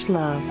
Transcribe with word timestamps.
Ravage 0.00 0.08
Love. 0.08 0.42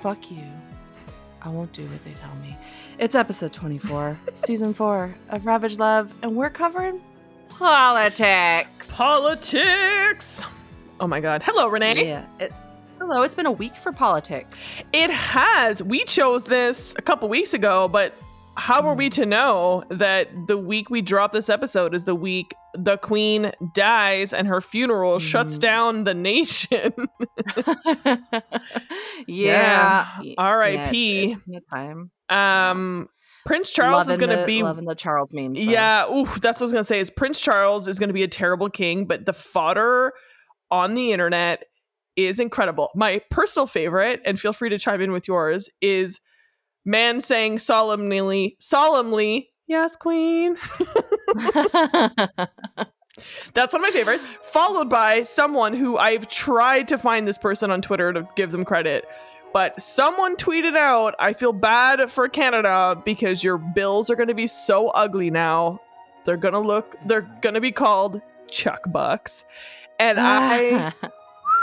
Fuck 0.00 0.30
you. 0.30 0.42
I 1.40 1.48
won't 1.48 1.72
do 1.72 1.84
what 1.86 2.04
they 2.04 2.12
tell 2.12 2.34
me. 2.36 2.56
It's 2.98 3.14
episode 3.14 3.52
24, 3.52 4.18
season 4.34 4.74
4 4.74 5.14
of 5.30 5.46
Ravage 5.46 5.78
Love, 5.78 6.12
and 6.22 6.36
we're 6.36 6.50
covering 6.50 7.00
politics. 7.48 8.94
Politics. 8.94 10.44
Oh 11.00 11.06
my 11.06 11.20
god. 11.20 11.42
Hello, 11.44 11.68
Renee. 11.68 12.08
Yeah. 12.08 12.26
It, 12.40 12.52
hello, 12.98 13.22
it's 13.22 13.34
been 13.34 13.46
a 13.46 13.52
week 13.52 13.76
for 13.76 13.92
politics. 13.92 14.82
It 14.92 15.10
has. 15.10 15.82
We 15.82 16.04
chose 16.04 16.44
this 16.44 16.94
a 16.98 17.02
couple 17.02 17.28
weeks 17.28 17.54
ago, 17.54 17.88
but 17.88 18.14
how 18.56 18.82
are 18.86 18.94
we 18.94 19.08
to 19.10 19.26
know 19.26 19.82
that 19.90 20.28
the 20.46 20.56
week 20.56 20.90
we 20.90 21.02
drop 21.02 21.32
this 21.32 21.48
episode 21.48 21.94
is 21.94 22.04
the 22.04 22.14
week 22.14 22.54
the 22.76 22.96
queen 22.96 23.52
dies 23.74 24.32
and 24.32 24.46
her 24.48 24.60
funeral 24.60 25.18
shuts 25.18 25.56
Mhm. 25.56 25.60
down 25.60 26.04
the 26.04 26.14
nation? 26.14 26.92
yeah. 29.26 30.06
R.I.P. 30.38 31.36
Yeah, 31.46 31.58
it's 31.58 31.66
time. 31.72 32.10
um 32.28 33.08
Prince 33.46 33.72
Charles 33.72 34.08
is 34.08 34.16
going 34.16 34.34
to 34.34 34.46
be 34.46 34.62
loving 34.62 34.86
the 34.86 34.94
Charles 34.94 35.30
memes. 35.34 35.58
though. 35.58 35.64
Yeah, 35.64 36.06
ooh, 36.10 36.24
that's 36.24 36.60
what 36.60 36.62
I 36.62 36.64
was 36.64 36.72
gonna 36.72 36.84
say. 36.84 36.98
Is 36.98 37.10
Prince 37.10 37.40
Charles 37.42 37.86
is 37.86 37.98
gonna 37.98 38.14
be 38.14 38.22
a 38.22 38.28
terrible 38.28 38.70
king, 38.70 39.06
but 39.06 39.26
the 39.26 39.34
fodder 39.34 40.12
on 40.70 40.94
the 40.94 41.12
internet 41.12 41.62
is 42.16 42.40
incredible. 42.40 42.88
My 42.94 43.20
personal 43.30 43.66
favorite, 43.66 44.22
and 44.24 44.40
feel 44.40 44.54
free 44.54 44.70
to 44.70 44.78
chime 44.78 45.02
in 45.02 45.12
with 45.12 45.28
yours, 45.28 45.68
is 45.82 46.20
man 46.84 47.20
saying 47.20 47.58
solemnly, 47.60 48.56
solemnly, 48.60 49.50
yes, 49.66 49.96
queen. 49.96 50.56
That's 53.54 53.72
one 53.72 53.80
of 53.80 53.82
my 53.82 53.90
favorite. 53.92 54.20
Followed 54.20 54.90
by 54.90 55.22
someone 55.22 55.72
who 55.72 55.96
I've 55.96 56.28
tried 56.28 56.88
to 56.88 56.98
find 56.98 57.28
this 57.28 57.38
person 57.38 57.70
on 57.70 57.80
Twitter 57.80 58.12
to 58.12 58.28
give 58.36 58.50
them 58.50 58.64
credit. 58.64 59.04
But 59.52 59.80
someone 59.80 60.36
tweeted 60.36 60.76
out, 60.76 61.14
I 61.20 61.32
feel 61.32 61.52
bad 61.52 62.10
for 62.10 62.28
Canada 62.28 63.00
because 63.04 63.44
your 63.44 63.56
bills 63.56 64.10
are 64.10 64.16
going 64.16 64.28
to 64.28 64.34
be 64.34 64.48
so 64.48 64.88
ugly 64.88 65.30
now. 65.30 65.80
They're 66.24 66.36
going 66.36 66.54
to 66.54 66.60
look, 66.60 66.96
they're 67.06 67.28
going 67.40 67.54
to 67.54 67.60
be 67.60 67.70
called 67.70 68.20
Chuck 68.48 68.80
Bucks. 68.90 69.44
And 70.00 70.18
I, 70.18 70.92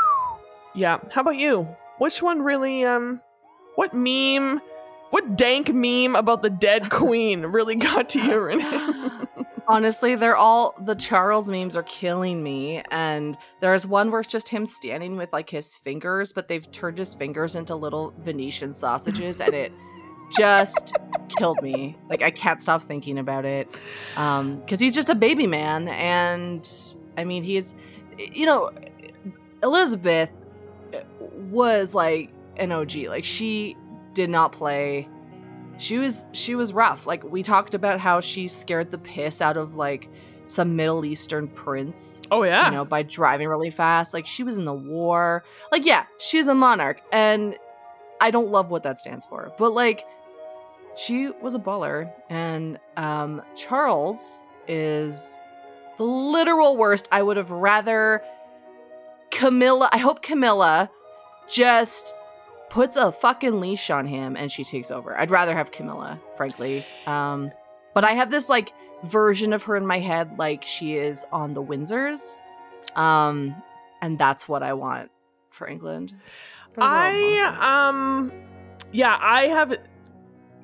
yeah. 0.73 0.99
How 1.11 1.21
about 1.21 1.35
you? 1.35 1.67
Which 1.97 2.21
one 2.21 2.41
really, 2.41 2.85
um, 2.85 3.19
what 3.75 3.93
meme, 3.93 4.61
what 5.11 5.35
dank 5.35 5.73
meme 5.73 6.15
about 6.15 6.41
the 6.41 6.49
dead 6.49 6.89
queen 6.89 7.45
really 7.45 7.75
got 7.75 8.09
to 8.09 8.21
you, 8.21 8.39
Renee? 8.39 9.09
Honestly, 9.67 10.15
they're 10.15 10.35
all 10.35 10.75
the 10.81 10.95
Charles 10.95 11.49
memes 11.49 11.75
are 11.75 11.83
killing 11.83 12.41
me. 12.41 12.81
And 12.91 13.37
there's 13.59 13.85
one 13.85 14.09
where 14.09 14.21
it's 14.21 14.29
just 14.29 14.49
him 14.49 14.65
standing 14.65 15.17
with 15.17 15.31
like 15.31 15.49
his 15.49 15.77
fingers, 15.77 16.33
but 16.33 16.47
they've 16.47 16.69
turned 16.71 16.97
his 16.97 17.13
fingers 17.13 17.55
into 17.55 17.75
little 17.75 18.13
Venetian 18.19 18.73
sausages, 18.73 19.39
and 19.39 19.53
it 19.53 19.71
just 20.37 20.97
killed 21.37 21.61
me. 21.61 21.97
Like 22.09 22.21
I 22.21 22.31
can't 22.31 22.59
stop 22.59 22.83
thinking 22.83 23.19
about 23.19 23.45
it. 23.45 23.69
Um, 24.17 24.59
because 24.59 24.79
he's 24.79 24.95
just 24.95 25.09
a 25.09 25.15
baby 25.15 25.47
man, 25.47 25.87
and 25.89 26.67
I 27.17 27.23
mean 27.23 27.43
he's 27.43 27.73
you 28.17 28.45
know, 28.45 28.71
Elizabeth 29.63 30.29
was 31.33 31.93
like 31.93 32.31
an 32.57 32.71
OG. 32.71 32.95
Like 33.07 33.23
she 33.23 33.77
did 34.13 34.29
not 34.29 34.51
play 34.51 35.07
she 35.81 35.97
was 35.97 36.27
she 36.31 36.53
was 36.53 36.73
rough. 36.73 37.07
Like 37.07 37.23
we 37.23 37.41
talked 37.41 37.73
about 37.73 37.99
how 37.99 38.19
she 38.19 38.47
scared 38.47 38.91
the 38.91 38.99
piss 38.99 39.41
out 39.41 39.57
of 39.57 39.75
like 39.75 40.09
some 40.45 40.75
Middle 40.75 41.05
Eastern 41.05 41.47
prince, 41.47 42.21
oh, 42.29 42.43
yeah. 42.43 42.65
you 42.65 42.71
know, 42.71 42.83
by 42.83 43.03
driving 43.03 43.47
really 43.47 43.69
fast. 43.69 44.13
Like 44.13 44.27
she 44.27 44.43
was 44.43 44.57
in 44.57 44.65
the 44.65 44.73
war. 44.73 45.43
Like 45.71 45.85
yeah, 45.85 46.05
she's 46.19 46.47
a 46.47 46.55
monarch 46.55 47.01
and 47.11 47.55
I 48.19 48.29
don't 48.29 48.49
love 48.49 48.69
what 48.69 48.83
that 48.83 48.99
stands 48.99 49.25
for. 49.25 49.51
But 49.57 49.73
like 49.73 50.03
she 50.95 51.29
was 51.41 51.55
a 51.55 51.59
baller 51.59 52.11
and 52.29 52.79
um 52.95 53.41
Charles 53.55 54.45
is 54.67 55.39
the 55.97 56.03
literal 56.03 56.77
worst. 56.77 57.07
I 57.11 57.23
would 57.23 57.37
have 57.37 57.49
rather 57.49 58.21
Camilla, 59.31 59.89
I 59.91 59.97
hope 59.97 60.21
Camilla 60.21 60.91
just 61.47 62.13
puts 62.71 62.95
a 62.95 63.11
fucking 63.11 63.59
leash 63.59 63.89
on 63.89 64.07
him 64.07 64.37
and 64.37 64.49
she 64.49 64.63
takes 64.63 64.91
over. 64.91 65.19
I'd 65.19 65.29
rather 65.29 65.53
have 65.53 65.71
Camilla, 65.71 66.17
frankly. 66.35 66.85
Um, 67.05 67.51
but 67.93 68.05
I 68.05 68.13
have 68.13 68.31
this 68.31 68.47
like 68.47 68.71
version 69.03 69.51
of 69.51 69.63
her 69.63 69.75
in 69.75 69.85
my 69.85 69.99
head, 69.99 70.39
like 70.39 70.63
she 70.63 70.95
is 70.95 71.25
on 71.33 71.53
the 71.53 71.61
Windsors. 71.61 72.39
Um, 72.95 73.61
and 74.01 74.17
that's 74.17 74.47
what 74.47 74.63
I 74.63 74.71
want 74.71 75.11
for 75.49 75.67
England. 75.67 76.15
For 76.71 76.81
I 76.81 77.89
um 77.99 78.31
yeah, 78.93 79.17
I 79.19 79.47
have 79.47 79.77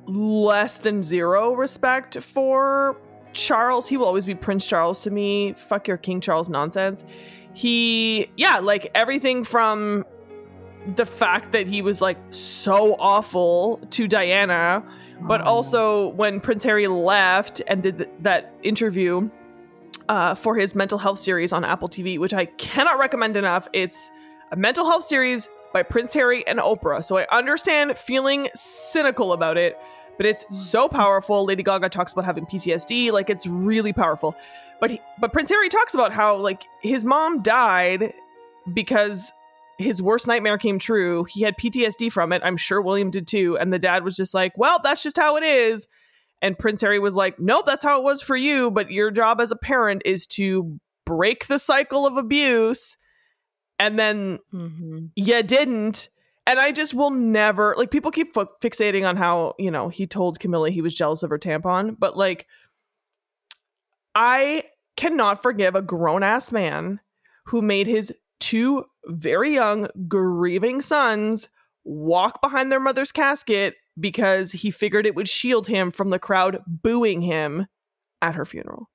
less 0.06 0.78
than 0.78 1.03
zero 1.03 1.56
respect 1.56 2.18
for 2.19 2.95
Charles. 3.34 3.85
He 3.85 3.97
will 3.97 4.06
always 4.06 4.25
be 4.25 4.34
Prince 4.34 4.66
Charles 4.66 5.01
to 5.01 5.12
me. 5.12 5.51
Fuck 5.53 5.89
your 5.89 5.97
King 5.97 6.22
Charles 6.22 6.47
nonsense. 6.47 7.03
He 7.53 8.31
yeah, 8.38 8.59
like 8.59 8.89
everything 8.95 9.44
from 9.44 10.06
the 10.95 11.05
fact 11.05 11.51
that 11.51 11.67
he 11.67 11.81
was 11.81 12.01
like 12.01 12.17
so 12.29 12.95
awful 12.99 13.77
to 13.91 14.07
Diana, 14.07 14.83
but 15.21 15.41
Oh. 15.41 15.45
also 15.45 16.07
when 16.09 16.39
Prince 16.39 16.63
Harry 16.63 16.87
left 16.87 17.61
and 17.67 17.83
did 17.83 17.97
th- 17.97 18.09
that 18.21 18.53
interview 18.63 19.29
uh, 20.09 20.35
for 20.35 20.55
his 20.55 20.73
mental 20.75 20.97
health 20.97 21.19
series 21.19 21.51
on 21.51 21.63
Apple 21.65 21.89
TV, 21.89 22.17
which 22.17 22.33
I 22.33 22.45
cannot 22.45 22.99
recommend 22.99 23.35
enough. 23.35 23.67
It's 23.73 24.09
a 24.51 24.55
mental 24.55 24.85
health 24.85 25.03
series 25.03 25.49
by 25.73 25.83
Prince 25.83 26.13
Harry 26.13 26.47
and 26.47 26.59
Oprah. 26.59 27.03
So 27.03 27.17
I 27.17 27.25
understand 27.31 27.97
feeling 27.97 28.47
cynical 28.53 29.33
about 29.33 29.57
it, 29.57 29.77
but 30.15 30.25
it's 30.25 30.45
so 30.49 30.87
powerful. 30.87 31.43
Lady 31.43 31.61
Gaga 31.63 31.89
talks 31.89 32.13
about 32.13 32.23
having 32.23 32.45
PTSD, 32.45 33.11
like 33.11 33.29
it's 33.29 33.45
really 33.45 33.91
powerful. 33.91 34.33
But 34.79 34.91
he, 34.91 35.01
but 35.19 35.33
Prince 35.33 35.49
Harry 35.49 35.67
talks 35.67 35.93
about 35.93 36.13
how 36.13 36.37
like 36.37 36.63
his 36.81 37.03
mom 37.03 37.41
died 37.41 38.13
because 38.73 39.33
his 39.77 40.01
worst 40.01 40.27
nightmare 40.27 40.57
came 40.57 40.79
true. 40.79 41.23
He 41.25 41.41
had 41.41 41.57
PTSD 41.57 42.11
from 42.11 42.31
it. 42.31 42.41
I'm 42.43 42.57
sure 42.57 42.81
William 42.81 43.11
did 43.11 43.27
too. 43.27 43.57
And 43.57 43.71
the 43.71 43.79
dad 43.79 44.03
was 44.03 44.15
just 44.15 44.33
like, 44.33 44.57
well, 44.57 44.79
that's 44.83 45.03
just 45.03 45.17
how 45.17 45.35
it 45.38 45.43
is. 45.43 45.88
And 46.41 46.57
Prince 46.57 46.81
Harry 46.81 46.99
was 46.99 47.15
like, 47.15 47.39
no, 47.39 47.63
that's 47.65 47.83
how 47.83 47.99
it 47.99 48.03
was 48.03 48.21
for 48.21 48.35
you. 48.35 48.71
But 48.71 48.91
your 48.91 49.11
job 49.11 49.39
as 49.41 49.51
a 49.51 49.55
parent 49.55 50.01
is 50.05 50.25
to 50.27 50.79
break 51.05 51.47
the 51.47 51.59
cycle 51.59 52.05
of 52.05 52.17
abuse. 52.17 52.97
And 53.79 53.97
then 53.99 54.39
Mhm. 54.53 55.11
you 55.15 55.43
didn't. 55.43 56.09
And 56.47 56.59
I 56.59 56.71
just 56.71 56.94
will 56.94 57.11
never, 57.11 57.75
like, 57.77 57.91
people 57.91 58.09
keep 58.09 58.33
fi- 58.33 58.45
fixating 58.61 59.07
on 59.07 59.17
how, 59.17 59.53
you 59.59 59.69
know, 59.69 59.89
he 59.89 60.07
told 60.07 60.39
Camilla 60.39 60.69
he 60.69 60.81
was 60.81 60.95
jealous 60.95 61.21
of 61.21 61.29
her 61.29 61.38
tampon. 61.38 61.95
But, 61.99 62.15
like, 62.17 62.47
I 64.15 64.63
cannot 64.95 65.44
forgive 65.44 65.75
a 65.75 65.81
grown 65.81 66.23
ass 66.23 66.51
man 66.51 66.99
who 67.47 67.61
made 67.61 67.88
his 67.88 68.13
two 68.39 68.85
very 69.05 69.53
young, 69.53 69.87
grieving 70.07 70.81
sons 70.81 71.49
walk 71.83 72.41
behind 72.41 72.71
their 72.71 72.79
mother's 72.79 73.11
casket 73.11 73.75
because 73.99 74.51
he 74.51 74.69
figured 74.71 75.05
it 75.05 75.15
would 75.15 75.27
shield 75.29 75.67
him 75.67 75.89
from 75.91 76.09
the 76.09 76.19
crowd 76.19 76.59
booing 76.67 77.21
him 77.21 77.67
at 78.21 78.35
her 78.35 78.45
funeral. 78.45 78.89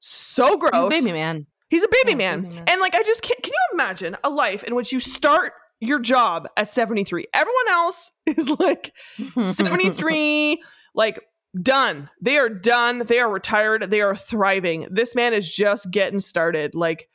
So 0.00 0.44
He's 0.46 0.54
a 0.54 0.58
gross. 0.58 0.90
baby 0.90 1.12
man. 1.12 1.46
He's 1.70 1.82
a 1.82 1.88
baby, 1.88 2.10
Yeah, 2.12 2.16
man. 2.16 2.42
baby 2.42 2.54
man. 2.54 2.64
And 2.68 2.80
like 2.80 2.94
I 2.94 3.02
just 3.02 3.22
can't 3.22 3.42
can 3.42 3.52
you 3.52 3.60
imagine 3.74 4.16
a 4.24 4.30
life 4.30 4.62
in 4.64 4.74
which 4.74 4.92
you 4.92 5.00
start 5.00 5.52
your 5.80 5.98
job 5.98 6.48
at 6.56 6.70
73. 6.70 7.26
Everyone 7.34 7.68
else 7.68 8.10
is 8.26 8.48
like 8.48 8.92
73 9.40 10.62
like 10.94 11.20
done. 11.60 12.08
They 12.22 12.36
are 12.38 12.48
done. 12.48 13.00
They 13.00 13.18
are 13.18 13.30
retired. 13.30 13.90
They 13.90 14.00
are 14.00 14.14
thriving. 14.16 14.86
This 14.90 15.14
man 15.14 15.34
is 15.34 15.50
just 15.52 15.90
getting 15.90 16.20
started. 16.20 16.74
Like 16.74 17.08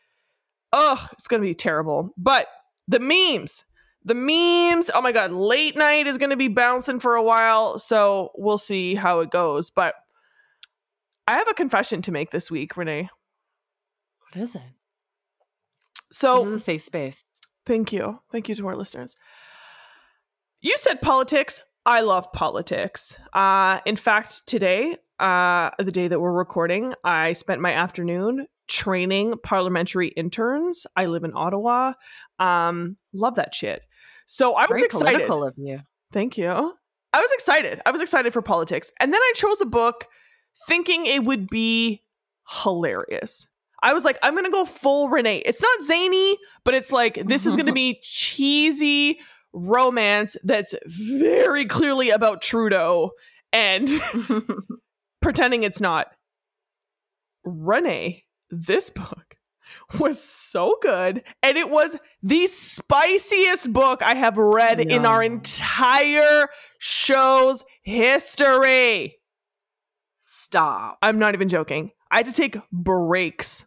oh, 0.74 1.08
it's 1.14 1.28
going 1.28 1.42
to 1.42 1.48
be 1.48 1.56
terrible. 1.56 2.14
But 2.18 2.48
the 2.88 3.00
memes, 3.00 3.64
the 4.04 4.16
memes, 4.16 4.90
oh 4.94 5.02
my 5.02 5.14
god, 5.14 5.32
late 5.32 5.78
night 5.78 6.08
is 6.08 6.18
going 6.18 6.32
to 6.32 6.36
be 6.36 6.50
bouncing 6.50 7.00
for 7.00 7.16
a 7.16 7.24
while, 7.24 7.80
so 7.80 8.32
we'll 8.36 8.58
see 8.58 8.96
how 8.96 9.22
it 9.22 9.32
goes. 9.32 9.70
But 9.70 9.94
I 11.28 11.34
have 11.34 11.48
a 11.48 11.54
confession 11.54 12.02
to 12.02 12.12
make 12.12 12.32
this 12.32 12.52
week, 12.52 12.76
Renee. 12.76 13.10
what 14.34 14.42
is 14.42 14.56
it? 14.56 14.62
So 16.12 16.40
this 16.40 16.48
is 16.48 16.54
a 16.54 16.60
safe 16.60 16.82
space. 16.82 17.24
Thank 17.66 17.94
you. 17.94 18.20
Thank 18.32 18.50
you 18.50 18.56
to 18.56 18.68
our 18.68 18.76
listeners. 18.76 19.16
You 20.62 20.76
said 20.78 21.02
politics. 21.02 21.64
I 21.86 22.02
love 22.02 22.32
politics. 22.32 23.18
Uh, 23.34 23.80
in 23.86 23.96
fact, 23.96 24.44
today, 24.46 24.96
uh, 25.20 25.72
the 25.80 25.92
day 25.92 26.08
that 26.08 26.20
we're 26.20 26.32
recording, 26.32 26.94
I 27.04 27.34
spent 27.34 27.62
my 27.62 27.74
afternoon 27.74 28.48
training 28.68 29.36
parliamentary 29.44 30.10
interns. 30.10 30.86
I 30.96 31.08
live 31.08 31.24
in 31.24 31.34
Ottawa. 31.36 31.94
Um, 32.40 32.98
love 33.14 33.36
that 33.36 33.54
shit. 33.54 33.82
So 34.26 34.56
I 34.56 34.66
was 34.70 34.82
excited. 34.82 35.28
political 35.28 35.44
of 35.44 35.54
you. 35.58 35.82
Thank 36.12 36.38
you. 36.38 36.50
I 37.14 37.22
was 37.22 37.32
excited. 37.34 37.82
I 37.86 37.92
was 37.92 38.02
excited 38.02 38.34
for 38.34 38.42
politics. 38.42 38.92
And 39.00 39.14
then 39.14 39.22
I 39.22 39.34
chose 39.36 39.62
a 39.62 39.66
book 39.66 40.08
thinking 40.68 41.06
it 41.06 41.24
would 41.24 41.48
be 41.48 42.04
hilarious. 42.64 43.48
I 43.82 43.94
was 43.94 44.06
like, 44.06 44.18
I'm 44.24 44.34
going 44.34 44.46
to 44.46 44.52
go 44.52 44.66
full 44.66 45.10
Renee. 45.10 45.44
It's 45.46 45.62
not 45.62 45.84
zany, 45.84 46.38
but 46.64 46.74
it's 46.74 46.92
like, 46.92 47.16
this 47.26 47.46
is 47.46 47.56
going 47.56 47.66
to 47.68 47.74
be 47.74 48.00
cheesy 48.02 49.20
romance 49.52 50.36
that's 50.44 50.74
very 50.86 51.66
clearly 51.66 52.10
about 52.10 52.42
Trudeau 52.42 53.12
and 53.52 53.90
pretending 55.22 55.64
it's 55.64 55.82
not. 55.82 56.08
Renee, 57.46 58.23
this 58.54 58.90
book 58.90 59.36
was 60.00 60.24
so 60.24 60.78
good. 60.82 61.24
And 61.42 61.58
it 61.58 61.70
was 61.70 61.96
the 62.22 62.48
spiciest 62.48 63.74
book 63.74 64.02
I 64.02 64.16
have 64.16 64.38
read 64.38 64.80
in 64.80 65.06
our 65.06 65.24
entire 65.24 66.48
show's 66.80 67.64
history. 67.82 69.18
Stop. 70.20 70.98
I'm 71.02 71.20
not 71.20 71.34
even 71.34 71.50
joking. 71.50 71.92
I 72.12 72.18
had 72.18 72.26
to 72.28 72.32
take 72.34 72.58
breaks. 72.72 73.66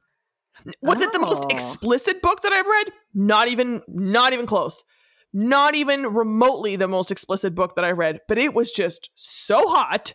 Was 0.81 1.01
it 1.01 1.13
the 1.13 1.19
most 1.19 1.45
Oh. 1.45 1.49
explicit 1.49 2.23
book 2.23 2.41
that 2.43 2.53
I've 2.53 2.67
read? 2.67 2.93
Not 3.15 3.49
even 3.49 3.83
not 3.89 4.33
even 4.33 4.47
close. 4.47 4.85
Not 5.33 5.75
even 5.75 6.15
remotely 6.15 6.77
the 6.77 6.89
most 6.89 7.11
explicit 7.11 7.55
book 7.55 7.77
that 7.77 7.85
I 7.85 7.91
read, 7.91 8.21
but 8.27 8.39
it 8.39 8.55
was 8.55 8.71
just 8.73 9.11
so 9.15 9.69
hot. 9.69 10.15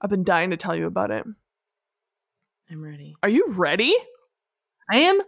I've 0.00 0.10
been 0.10 0.24
dying 0.24 0.50
to 0.50 0.56
tell 0.56 0.76
you 0.76 0.86
about 0.86 1.10
it. 1.10 1.24
I'm 2.70 2.82
ready. 2.82 3.14
Are 3.22 3.28
you 3.28 3.46
ready? 3.48 3.94
I 4.90 4.98
am 4.98 5.20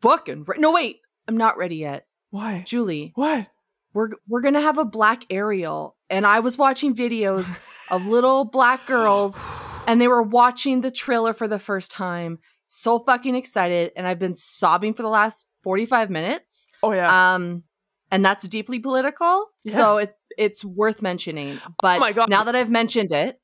fucking 0.00 0.44
re- 0.46 0.56
No, 0.58 0.72
wait. 0.72 0.98
I'm 1.28 1.36
not 1.36 1.56
ready 1.56 1.76
yet. 1.76 2.06
Why? 2.30 2.64
Julie, 2.66 3.12
What? 3.14 3.46
we're 3.94 4.10
we're 4.28 4.40
going 4.40 4.54
to 4.54 4.60
have 4.60 4.78
a 4.78 4.84
black 4.84 5.24
Ariel 5.30 5.96
and 6.10 6.26
I 6.26 6.40
was 6.40 6.56
watching 6.58 6.94
videos 6.94 7.46
of 7.90 8.06
little 8.16 8.44
black 8.44 8.86
girls 8.86 9.38
and 9.86 10.00
they 10.00 10.08
were 10.08 10.22
watching 10.22 10.80
the 10.80 10.90
trailer 10.90 11.32
for 11.34 11.46
the 11.46 11.58
first 11.58 11.90
time. 11.92 12.38
So 12.68 12.98
fucking 13.00 13.34
excited 13.36 13.92
and 13.96 14.06
I've 14.06 14.18
been 14.18 14.34
sobbing 14.34 14.94
for 14.94 15.02
the 15.02 15.08
last 15.10 15.46
45 15.62 16.08
minutes. 16.10 16.68
Oh 16.82 16.92
yeah. 16.92 17.34
Um 17.34 17.64
and 18.10 18.24
that's 18.24 18.46
deeply 18.48 18.78
political. 18.78 19.46
Yeah. 19.64 19.74
So 19.76 19.98
it, 19.98 20.14
it's 20.38 20.64
worth 20.64 21.02
mentioning. 21.02 21.60
But 21.82 21.98
Oh 21.98 22.00
my 22.00 22.12
God. 22.12 22.28
now 22.30 22.44
that 22.44 22.56
I've 22.56 22.70
mentioned 22.70 23.12
it, 23.12 23.38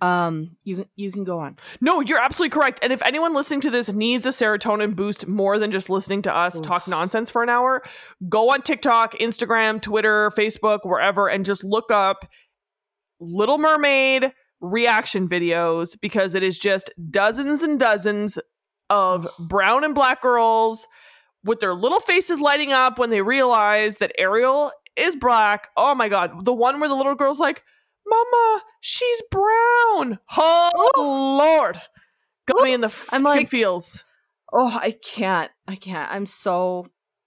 um 0.00 0.56
you 0.64 0.86
you 0.96 1.10
can 1.10 1.24
go 1.24 1.40
on. 1.40 1.56
No, 1.80 2.00
you're 2.00 2.20
absolutely 2.20 2.54
correct. 2.54 2.80
And 2.82 2.92
if 2.92 3.02
anyone 3.02 3.34
listening 3.34 3.60
to 3.62 3.70
this 3.70 3.92
needs 3.92 4.26
a 4.26 4.30
serotonin 4.30 4.94
boost 4.94 5.26
more 5.26 5.58
than 5.58 5.70
just 5.70 5.90
listening 5.90 6.22
to 6.22 6.34
us 6.34 6.56
Oof. 6.56 6.62
talk 6.62 6.88
nonsense 6.88 7.30
for 7.30 7.42
an 7.42 7.48
hour, 7.48 7.82
go 8.28 8.50
on 8.50 8.62
TikTok, 8.62 9.14
Instagram, 9.18 9.82
Twitter, 9.82 10.30
Facebook, 10.30 10.80
wherever, 10.84 11.28
and 11.28 11.44
just 11.44 11.64
look 11.64 11.90
up 11.90 12.28
Little 13.20 13.58
Mermaid 13.58 14.32
reaction 14.60 15.28
videos 15.28 15.96
because 16.00 16.34
it 16.34 16.42
is 16.42 16.58
just 16.58 16.90
dozens 17.10 17.62
and 17.62 17.78
dozens 17.78 18.38
of 18.90 19.28
brown 19.38 19.84
and 19.84 19.94
black 19.94 20.22
girls 20.22 20.86
with 21.44 21.60
their 21.60 21.74
little 21.74 22.00
faces 22.00 22.40
lighting 22.40 22.72
up 22.72 22.98
when 22.98 23.10
they 23.10 23.22
realize 23.22 23.98
that 23.98 24.12
Ariel 24.18 24.72
is 24.96 25.14
black. 25.16 25.68
Oh 25.76 25.94
my 25.94 26.08
god, 26.08 26.44
the 26.44 26.52
one 26.52 26.80
where 26.80 26.88
the 26.88 26.94
little 26.94 27.14
girl's 27.14 27.38
like, 27.38 27.62
"Mama, 28.08 28.62
she's 28.80 29.22
brown." 29.30 30.18
Oh 30.36 31.38
lord. 31.38 31.80
Got 32.46 32.62
me 32.64 32.72
in 32.72 32.80
the 32.80 32.92
I'm 33.12 33.22
like- 33.22 33.48
feels. 33.48 34.04
Oh, 34.52 34.78
I 34.80 34.92
can't. 34.92 35.50
I 35.66 35.76
can't. 35.76 36.10
I'm 36.10 36.24
so 36.26 36.86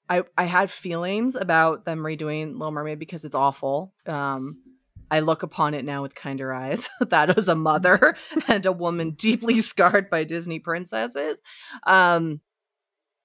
I 0.09 0.23
I 0.37 0.45
had 0.45 0.71
feelings 0.71 1.35
about 1.35 1.85
them 1.85 1.99
redoing 1.99 2.53
Little 2.53 2.71
Mermaid 2.71 2.97
because 2.99 3.23
it's 3.23 3.35
awful. 3.35 3.93
Um 4.07 4.63
I 5.11 5.19
look 5.19 5.43
upon 5.43 5.73
it 5.73 5.83
now 5.85 6.01
with 6.01 6.15
kinder 6.15 6.53
eyes. 6.53 6.89
that 7.09 7.35
was 7.35 7.47
a 7.47 7.55
mother 7.55 8.15
and 8.47 8.65
a 8.65 8.71
woman 8.71 9.11
deeply 9.11 9.59
scarred 9.61 10.09
by 10.09 10.23
Disney 10.23 10.57
princesses. 10.59 11.43
Um 11.85 12.41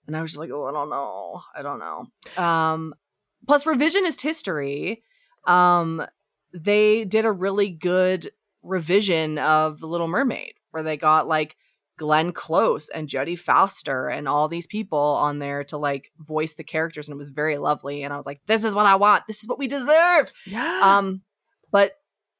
and 0.06 0.16
I 0.16 0.20
was 0.20 0.30
just 0.32 0.38
like, 0.38 0.50
"Oh, 0.52 0.64
I 0.66 0.72
don't 0.72 0.90
know. 0.90 1.42
I 1.56 1.62
don't 1.62 1.78
know." 1.80 2.42
Um 2.42 2.94
plus 3.48 3.64
revisionist 3.64 4.20
history. 4.20 5.02
Um 5.46 6.04
they 6.56 7.04
did 7.04 7.24
a 7.24 7.32
really 7.32 7.70
good 7.70 8.30
revision 8.62 9.38
of 9.38 9.80
The 9.80 9.86
Little 9.86 10.08
Mermaid 10.08 10.54
where 10.70 10.82
they 10.82 10.96
got 10.96 11.28
like 11.28 11.56
Glenn 11.98 12.32
Close 12.32 12.88
and 12.88 13.08
Jodie 13.08 13.38
Foster 13.38 14.08
and 14.08 14.28
all 14.28 14.48
these 14.48 14.66
people 14.66 14.98
on 14.98 15.38
there 15.38 15.64
to 15.64 15.78
like 15.78 16.12
voice 16.18 16.54
the 16.54 16.64
characters 16.64 17.08
and 17.08 17.14
it 17.14 17.18
was 17.18 17.30
very 17.30 17.56
lovely 17.56 18.02
and 18.02 18.12
I 18.12 18.16
was 18.16 18.26
like 18.26 18.40
this 18.46 18.64
is 18.64 18.74
what 18.74 18.86
I 18.86 18.96
want. 18.96 19.24
This 19.26 19.42
is 19.42 19.48
what 19.48 19.58
we 19.58 19.66
deserve. 19.66 20.30
Yeah. 20.44 20.80
um 20.82 21.22
but 21.70 21.92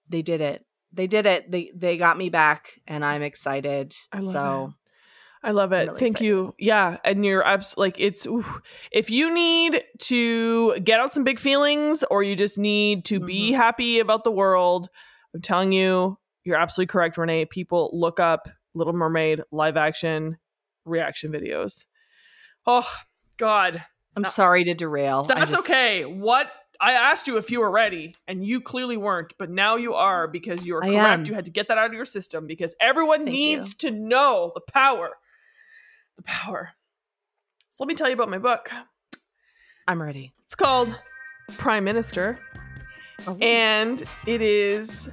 they 0.09 0.23
did 0.23 0.41
it. 0.41 0.65
They 0.93 1.07
did 1.07 1.27
it. 1.27 1.51
They 1.51 1.71
they 1.75 1.97
got 1.97 2.19
me 2.19 2.29
back 2.29 2.81
and 2.87 3.05
I'm 3.05 3.23
excited. 3.23 3.95
So 4.21 4.75
I 5.43 5.53
love 5.53 5.73
it. 5.73 5.87
really 5.89 5.99
Thank 6.01 6.13
excited. 6.17 6.25
you. 6.27 6.55
Yeah, 6.59 6.97
and 7.05 7.25
you're 7.25 7.47
abs- 7.47 7.77
like 7.77 7.97
it's 7.99 8.27
oof. 8.27 8.61
if 8.91 9.11
you 9.11 9.33
need 9.33 9.83
to 10.01 10.79
get 10.81 10.99
out 11.01 11.13
some 11.15 11.25
big 11.25 11.39
feelings 11.39 12.03
or 12.11 12.23
you 12.23 12.35
just 12.37 12.59
need 12.59 13.05
to 13.07 13.21
be 13.21 13.51
Mm-hmm. 13.51 13.57
happy 13.57 13.99
about 14.01 14.25
the 14.25 14.31
world, 14.33 14.89
I'm 15.35 15.43
telling 15.43 15.73
you, 15.73 16.19
you're 16.45 16.57
absolutely 16.57 16.91
correct, 16.91 17.17
Renee. 17.19 17.45
People 17.45 17.91
look 17.93 18.19
up 18.19 18.49
Little 18.75 18.93
Mermaid 18.93 19.41
live 19.53 19.77
action 19.77 20.39
reaction 20.85 21.31
videos. 21.33 21.85
Oh 22.67 22.89
God, 23.37 23.85
I'm 24.17 24.25
Uh, 24.25 24.29
sorry 24.29 24.65
to 24.65 24.75
derail 24.75 25.23
that's 25.25 25.51
just- 25.51 25.65
okay. 25.65 26.05
What 26.05 26.51
I 26.81 26.93
asked 26.93 27.27
you 27.27 27.39
if 27.39 27.51
you 27.51 27.61
were 27.61 27.71
ready, 27.71 28.15
and 28.29 28.45
you 28.45 28.61
clearly 28.61 28.97
weren't, 28.99 29.33
but 29.39 29.49
now 29.51 29.77
you 29.77 29.95
are 29.95 30.29
because 30.29 30.67
you 30.67 30.77
are 30.77 30.85
I 30.85 30.89
correct. 30.89 31.21
am. 31.21 31.25
You 31.25 31.35
had 31.35 31.47
to 31.47 31.51
get 31.51 31.69
that 31.69 31.79
out 31.79 31.87
of 31.87 31.95
your 31.95 32.05
system 32.05 32.47
because 32.47 32.75
everyone 32.81 33.21
Thank 33.21 33.31
needs 33.31 33.75
to 33.77 33.91
know 33.91 34.53
the 34.55 34.61
power. 34.61 35.13
The 36.17 36.23
power. 36.25 36.71
So 37.71 37.85
let 37.85 37.89
me 37.89 37.95
tell 37.95 38.09
you 38.09 38.15
about 38.15 38.31
my 38.31 38.39
book. 38.39 38.71
I'm 39.89 40.01
ready 40.03 40.33
It's 40.45 40.55
called 40.55 40.99
Prime 41.59 41.85
Minister, 41.85 42.39
Oh, 43.27 43.37
and 43.41 44.03
it 44.27 44.43
is 44.43 45.09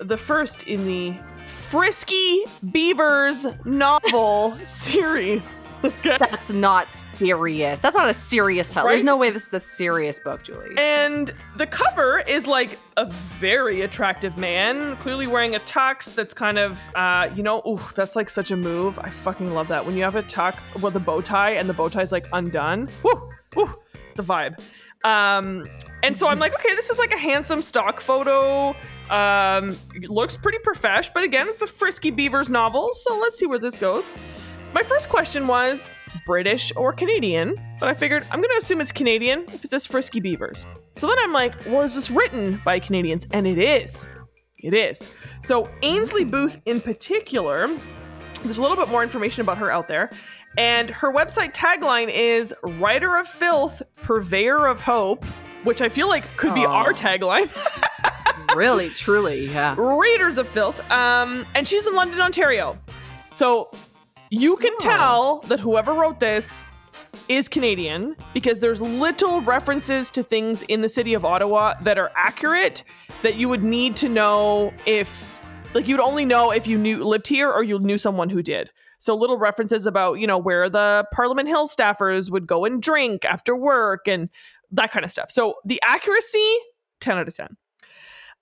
the 0.00 0.16
first 0.16 0.64
in 0.64 0.84
the 0.86 1.14
Frisky 1.46 2.42
Beavers 2.70 3.46
novel 3.64 4.56
series. 4.64 5.58
Okay. 5.84 6.16
that's 6.20 6.48
not 6.50 6.86
serious 6.94 7.80
that's 7.80 7.96
not 7.96 8.08
a 8.08 8.14
serious 8.14 8.72
hell 8.72 8.84
Right? 8.84 8.90
there's 8.92 9.02
no 9.02 9.16
way 9.16 9.30
this 9.30 9.48
is 9.48 9.52
a 9.52 9.58
serious 9.58 10.20
book 10.20 10.44
Julie 10.44 10.76
And 10.78 11.32
the 11.56 11.66
cover 11.66 12.20
is 12.20 12.46
like 12.46 12.78
a 12.96 13.06
very 13.06 13.80
attractive 13.80 14.38
man, 14.38 14.96
clearly 14.98 15.26
wearing 15.26 15.56
a 15.56 15.60
tux 15.60 16.14
that's 16.14 16.34
kind 16.34 16.56
of, 16.58 16.78
uh, 16.94 17.30
you 17.34 17.42
know, 17.42 17.62
ooh, 17.66 17.80
that's 17.96 18.14
like 18.14 18.30
such 18.30 18.52
a 18.52 18.56
move. 18.56 18.96
I 19.00 19.10
fucking 19.10 19.52
love 19.54 19.66
that. 19.68 19.84
When 19.84 19.96
you 19.96 20.04
have 20.04 20.14
a 20.14 20.22
tux 20.22 20.80
with 20.80 20.94
a 20.94 21.00
bow 21.00 21.20
tie 21.20 21.54
and 21.54 21.68
the 21.68 21.74
bow 21.74 21.88
tie 21.88 22.02
is 22.02 22.12
like 22.12 22.26
undone, 22.32 22.88
whoo, 23.02 23.30
whoo, 23.56 23.74
it's 24.10 24.20
a 24.20 24.22
vibe. 24.22 24.62
Um, 25.04 25.68
and 26.02 26.16
so 26.16 26.28
I'm 26.28 26.38
like, 26.38 26.54
okay, 26.54 26.74
this 26.74 26.90
is 26.90 26.98
like 26.98 27.12
a 27.12 27.18
handsome 27.18 27.62
stock 27.62 28.00
photo. 28.00 28.74
Um, 29.10 29.76
looks 30.08 30.36
pretty 30.36 30.58
profesh, 30.58 31.10
but 31.12 31.22
again, 31.22 31.46
it's 31.48 31.62
a 31.62 31.66
Frisky 31.66 32.10
Beavers 32.10 32.50
novel, 32.50 32.90
so 32.94 33.18
let's 33.18 33.38
see 33.38 33.46
where 33.46 33.58
this 33.58 33.76
goes. 33.76 34.10
My 34.74 34.82
first 34.82 35.08
question 35.08 35.46
was 35.46 35.90
British 36.24 36.72
or 36.76 36.92
Canadian, 36.92 37.56
but 37.78 37.88
I 37.88 37.94
figured 37.94 38.24
I'm 38.30 38.40
going 38.40 38.50
to 38.50 38.56
assume 38.56 38.80
it's 38.80 38.92
Canadian 38.92 39.44
if 39.48 39.64
it 39.64 39.70
says 39.70 39.86
Frisky 39.86 40.20
Beavers. 40.20 40.66
So 40.96 41.06
then 41.06 41.16
I'm 41.20 41.32
like, 41.32 41.54
well, 41.66 41.82
is 41.82 41.94
this 41.94 42.10
written 42.10 42.60
by 42.64 42.78
Canadians? 42.78 43.26
And 43.32 43.46
it 43.46 43.58
is. 43.58 44.08
It 44.58 44.74
is. 44.74 45.10
So 45.42 45.68
Ainsley 45.82 46.24
Booth 46.24 46.58
in 46.64 46.80
particular, 46.80 47.68
there's 48.42 48.58
a 48.58 48.62
little 48.62 48.76
bit 48.76 48.88
more 48.88 49.02
information 49.02 49.42
about 49.42 49.58
her 49.58 49.70
out 49.70 49.88
there. 49.88 50.10
And 50.58 50.90
her 50.90 51.12
website 51.12 51.54
tagline 51.54 52.10
is 52.12 52.54
writer 52.62 53.16
of 53.16 53.26
filth, 53.28 53.82
purveyor 54.02 54.66
of 54.66 54.80
hope, 54.80 55.24
which 55.64 55.80
I 55.80 55.88
feel 55.88 56.08
like 56.08 56.24
could 56.36 56.54
be 56.54 56.64
Aw. 56.66 56.72
our 56.72 56.92
tagline. 56.92 57.50
really 58.56 58.90
truly 58.90 59.46
yeah 59.46 59.74
Readers 59.78 60.36
of 60.36 60.46
Filth. 60.48 60.78
Um, 60.90 61.46
and 61.54 61.66
she's 61.66 61.86
in 61.86 61.94
London, 61.94 62.20
Ontario. 62.20 62.78
So 63.30 63.70
you 64.30 64.56
can 64.56 64.72
Oh. 64.74 64.78
tell 64.80 65.40
that 65.46 65.60
whoever 65.60 65.94
wrote 65.94 66.20
this 66.20 66.64
is 67.28 67.48
Canadian 67.48 68.16
because 68.34 68.58
there's 68.58 68.80
little 68.82 69.40
references 69.42 70.10
to 70.10 70.22
things 70.22 70.62
in 70.62 70.80
the 70.82 70.88
city 70.88 71.14
of 71.14 71.24
Ottawa 71.24 71.74
that 71.82 71.98
are 71.98 72.10
accurate 72.16 72.82
that 73.22 73.36
you 73.36 73.48
would 73.48 73.62
need 73.62 73.96
to 73.96 74.08
know 74.08 74.72
if 74.86 75.30
like 75.74 75.88
you'd 75.88 76.00
only 76.00 76.24
know 76.26 76.50
if 76.50 76.66
you 76.66 76.76
knew 76.76 77.02
lived 77.04 77.28
here 77.28 77.50
or 77.50 77.62
you 77.62 77.78
knew 77.78 77.96
someone 77.96 78.28
who 78.30 78.42
did. 78.42 78.70
So 79.02 79.16
little 79.16 79.36
references 79.36 79.84
about, 79.84 80.20
you 80.20 80.28
know, 80.28 80.38
where 80.38 80.70
the 80.70 81.04
Parliament 81.12 81.48
Hill 81.48 81.66
staffers 81.66 82.30
would 82.30 82.46
go 82.46 82.64
and 82.64 82.80
drink 82.80 83.24
after 83.24 83.56
work 83.56 84.06
and 84.06 84.28
that 84.70 84.92
kind 84.92 85.04
of 85.04 85.10
stuff. 85.10 85.28
So 85.28 85.56
the 85.64 85.82
accuracy 85.84 86.56
10 87.00 87.18
out 87.18 87.26
of 87.26 87.34
10. 87.34 87.56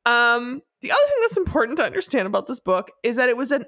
Um, 0.04 0.60
the 0.82 0.90
other 0.92 1.00
thing 1.08 1.16
that's 1.22 1.38
important 1.38 1.78
to 1.78 1.84
understand 1.84 2.26
about 2.26 2.46
this 2.46 2.60
book 2.60 2.90
is 3.02 3.16
that 3.16 3.30
it 3.30 3.38
was 3.38 3.50
a 3.50 3.64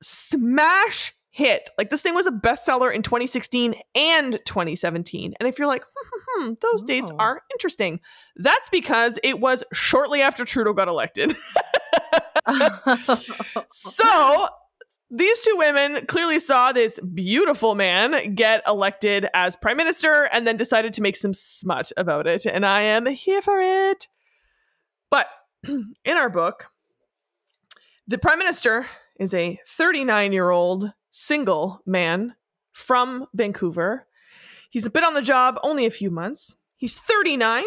smash 0.00 1.12
hit. 1.30 1.70
Like 1.76 1.90
this 1.90 2.02
thing 2.02 2.14
was 2.14 2.28
a 2.28 2.30
bestseller 2.30 2.94
in 2.94 3.02
2016 3.02 3.74
and 3.96 4.34
2017. 4.44 5.34
And 5.40 5.48
if 5.48 5.58
you're 5.58 5.66
like, 5.66 5.82
hmm, 5.82 6.08
hmm, 6.24 6.46
hmm, 6.50 6.52
those 6.60 6.84
dates 6.84 7.10
Oh. 7.10 7.16
are 7.18 7.42
interesting. 7.52 7.98
That's 8.36 8.68
because 8.68 9.18
it 9.24 9.40
was 9.40 9.64
shortly 9.72 10.22
after 10.22 10.44
Trudeau 10.44 10.72
got 10.72 10.86
elected. 10.86 11.36
so 13.70 14.48
these 15.10 15.40
two 15.40 15.54
women 15.56 16.04
clearly 16.06 16.38
saw 16.38 16.72
this 16.72 17.00
beautiful 17.00 17.74
man 17.74 18.34
get 18.34 18.62
elected 18.66 19.26
as 19.32 19.56
prime 19.56 19.76
minister 19.76 20.24
and 20.24 20.46
then 20.46 20.56
decided 20.56 20.92
to 20.94 21.02
make 21.02 21.16
some 21.16 21.32
smut 21.32 21.90
about 21.96 22.26
it. 22.26 22.44
And 22.44 22.66
I 22.66 22.82
am 22.82 23.06
here 23.06 23.40
for 23.40 23.60
it. 23.60 24.06
But 25.10 25.28
in 25.64 26.16
our 26.16 26.28
book, 26.28 26.70
the 28.06 28.18
prime 28.18 28.38
minister 28.38 28.86
is 29.18 29.32
a 29.32 29.58
39 29.66 30.32
year 30.32 30.50
old 30.50 30.92
single 31.10 31.80
man 31.86 32.34
from 32.72 33.26
Vancouver. 33.34 34.06
He's 34.70 34.88
been 34.88 35.04
on 35.04 35.14
the 35.14 35.22
job 35.22 35.58
only 35.62 35.86
a 35.86 35.90
few 35.90 36.10
months. 36.10 36.56
He's 36.76 36.94
39. 36.94 37.64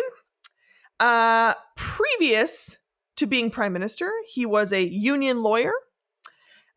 Uh, 1.00 1.56
previous 1.76 2.78
to 3.18 3.26
being 3.26 3.50
prime 3.50 3.74
minister, 3.74 4.12
he 4.28 4.46
was 4.46 4.72
a 4.72 4.84
union 4.84 5.42
lawyer, 5.42 5.74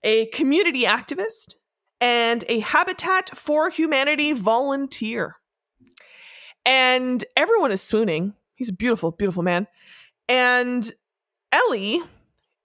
a 0.05 0.27
community 0.27 0.83
activist, 0.83 1.55
and 2.01 2.45
a 2.49 2.61
Habitat 2.61 3.37
for 3.37 3.71
Humanity 3.71 4.33
volunteer. 4.35 5.37
And 6.67 7.25
everyone 7.37 7.73
is 7.73 7.83
swooning. 7.83 8.35
He's 8.55 8.69
a 8.69 8.75
beautiful, 8.75 9.11
beautiful 9.11 9.43
man. 9.43 9.67
And 10.29 10.91
Ellie 11.51 12.03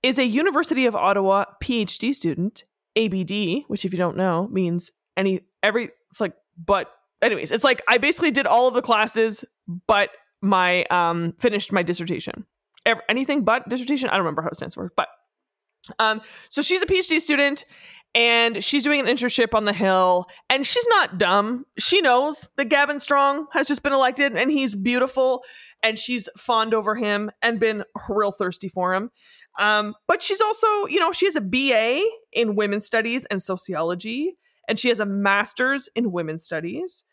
is 0.03 0.17
a 0.17 0.25
University 0.25 0.85
of 0.85 0.95
Ottawa 0.95 1.45
PhD 1.63 2.13
student, 2.13 2.65
ABD, 2.97 3.63
which 3.67 3.85
if 3.85 3.93
you 3.93 3.97
don't 3.97 4.17
know 4.17 4.47
means 4.49 4.91
any 5.17 5.41
every 5.63 5.89
it's 6.09 6.21
like 6.21 6.33
but 6.57 6.91
anyways, 7.21 7.51
it's 7.51 7.63
like 7.63 7.81
I 7.87 7.97
basically 7.97 8.31
did 8.31 8.47
all 8.47 8.67
of 8.67 8.73
the 8.73 8.81
classes 8.81 9.45
but 9.87 10.09
my 10.41 10.83
um 10.85 11.33
finished 11.39 11.71
my 11.71 11.83
dissertation. 11.83 12.45
Ev- 12.85 13.01
anything 13.09 13.43
but 13.43 13.67
dissertation, 13.67 14.09
I 14.09 14.13
don't 14.13 14.21
remember 14.21 14.41
how 14.41 14.49
it 14.49 14.55
stands 14.55 14.73
for, 14.73 14.91
but 14.95 15.09
um 15.99 16.21
so 16.49 16.61
she's 16.61 16.81
a 16.81 16.85
PhD 16.85 17.19
student 17.19 17.63
and 18.15 18.63
she's 18.63 18.83
doing 18.83 18.99
an 18.99 19.05
internship 19.05 19.53
on 19.53 19.65
the 19.65 19.73
hill 19.73 20.25
and 20.49 20.65
she's 20.65 20.85
not 20.89 21.17
dumb. 21.17 21.65
She 21.77 22.01
knows 22.01 22.47
that 22.57 22.65
Gavin 22.65 22.99
Strong 22.99 23.47
has 23.53 23.67
just 23.67 23.83
been 23.83 23.93
elected 23.93 24.35
and 24.35 24.49
he's 24.51 24.73
beautiful 24.75 25.43
and 25.83 25.97
she's 25.97 26.27
fond 26.37 26.73
over 26.73 26.95
him 26.95 27.29
and 27.41 27.59
been 27.59 27.83
real 28.09 28.31
thirsty 28.31 28.67
for 28.67 28.93
him. 28.95 29.11
Um, 29.59 29.93
but 30.07 30.23
she's 30.23 30.41
also, 30.41 30.67
you 30.87 30.99
know, 30.99 31.11
she 31.11 31.25
has 31.25 31.35
a 31.35 31.41
BA 31.41 32.01
in 32.33 32.55
women's 32.55 32.85
studies 32.85 33.25
and 33.25 33.41
sociology, 33.43 34.37
and 34.67 34.79
she 34.79 34.87
has 34.89 34.99
a 34.99 35.05
master's 35.05 35.89
in 35.95 36.11
women's 36.11 36.45
studies. 36.45 37.03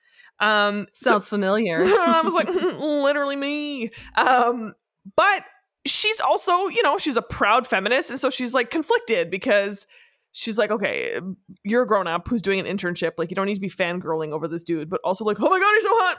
Um, 0.41 0.87
so- 0.95 1.11
Sounds 1.11 1.29
familiar. 1.29 1.81
I 1.85 2.21
was 2.25 2.33
like, 2.35 2.49
literally 2.49 3.37
me. 3.37 3.91
Um, 4.17 4.75
but 5.17 5.43
she's 5.87 6.21
also, 6.21 6.69
you 6.69 6.83
know, 6.83 6.99
she's 6.99 7.17
a 7.17 7.23
proud 7.23 7.67
feminist, 7.67 8.11
and 8.11 8.21
so 8.21 8.31
she's 8.31 8.55
like 8.55 8.71
conflicted 8.71 9.31
because 9.31 9.87
she's 10.33 10.59
like, 10.59 10.71
okay, 10.71 11.19
you're 11.65 11.83
a 11.83 11.87
grown 11.87 12.07
up 12.07 12.29
who's 12.29 12.43
doing 12.43 12.61
an 12.61 12.67
internship. 12.67 13.13
Like, 13.17 13.31
you 13.31 13.35
don't 13.37 13.47
need 13.47 13.55
to 13.55 13.61
be 13.61 13.71
fangirling 13.71 14.33
over 14.33 14.49
this 14.49 14.65
dude, 14.65 14.91
but 14.91 15.01
also 15.03 15.25
like, 15.25 15.41
oh 15.41 15.49
my 15.49 15.59
god, 15.59 15.73
he's 15.75 15.83
so 15.83 15.91
hot. 15.93 16.19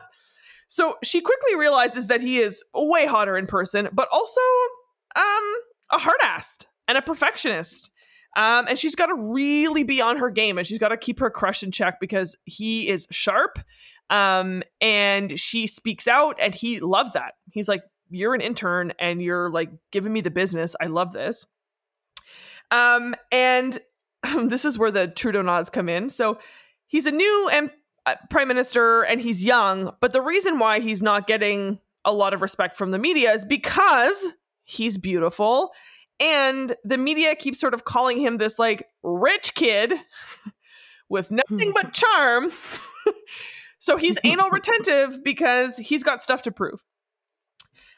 So 0.69 0.95
she 1.03 1.21
quickly 1.21 1.55
realizes 1.55 2.07
that 2.07 2.21
he 2.21 2.39
is 2.39 2.63
way 2.73 3.05
hotter 3.05 3.37
in 3.37 3.47
person, 3.47 3.89
but 3.93 4.09
also 4.11 4.41
um 5.15 5.53
a 5.91 5.97
hard 5.97 6.17
ass 6.21 6.57
and 6.87 6.97
a 6.97 7.01
perfectionist. 7.01 7.91
Um, 8.35 8.67
and 8.67 8.77
she's 8.77 8.95
got 8.95 9.07
to 9.07 9.15
really 9.15 9.83
be 9.83 10.01
on 10.01 10.17
her 10.17 10.29
game 10.29 10.57
and 10.57 10.67
she's 10.67 10.77
got 10.77 10.89
to 10.89 10.97
keep 10.97 11.19
her 11.19 11.29
crush 11.29 11.63
in 11.63 11.71
check 11.71 11.99
because 11.99 12.35
he 12.45 12.87
is 12.87 13.07
sharp. 13.09 13.57
Um, 14.09 14.63
and 14.79 15.39
she 15.39 15.65
speaks 15.65 16.07
out 16.07 16.37
and 16.39 16.53
he 16.53 16.79
loves 16.79 17.13
that. 17.13 17.33
He's 17.51 17.67
like, 17.67 17.81
You're 18.09 18.33
an 18.33 18.41
intern 18.41 18.93
and 18.99 19.21
you're 19.21 19.49
like 19.49 19.69
giving 19.91 20.13
me 20.13 20.21
the 20.21 20.31
business. 20.31 20.75
I 20.79 20.85
love 20.85 21.13
this. 21.13 21.45
Um, 22.71 23.15
and 23.31 23.79
this 24.45 24.65
is 24.65 24.77
where 24.77 24.91
the 24.91 25.07
Trudeau 25.07 25.41
nods 25.41 25.69
come 25.69 25.89
in. 25.89 26.09
So 26.09 26.37
he's 26.87 27.05
a 27.05 27.11
new 27.11 27.49
M- 27.51 27.71
uh, 28.05 28.15
prime 28.29 28.47
minister 28.47 29.03
and 29.03 29.19
he's 29.21 29.43
young, 29.43 29.93
but 29.99 30.13
the 30.13 30.21
reason 30.21 30.59
why 30.59 30.79
he's 30.79 31.01
not 31.01 31.27
getting 31.27 31.79
a 32.05 32.11
lot 32.11 32.33
of 32.33 32.41
respect 32.41 32.77
from 32.77 32.91
the 32.91 32.99
media 32.99 33.33
is 33.33 33.43
because 33.43 34.31
he's 34.63 34.97
beautiful 34.97 35.71
and 36.19 36.75
the 36.83 36.97
media 36.97 37.35
keeps 37.35 37.59
sort 37.59 37.73
of 37.73 37.83
calling 37.85 38.17
him 38.17 38.37
this 38.37 38.57
like 38.57 38.87
rich 39.03 39.53
kid 39.55 39.93
with 41.09 41.31
nothing 41.31 41.71
but 41.73 41.93
charm. 41.93 42.51
so 43.79 43.97
he's 43.97 44.17
anal 44.23 44.49
retentive 44.49 45.23
because 45.23 45.77
he's 45.77 46.03
got 46.03 46.23
stuff 46.23 46.41
to 46.43 46.51
prove. 46.51 46.85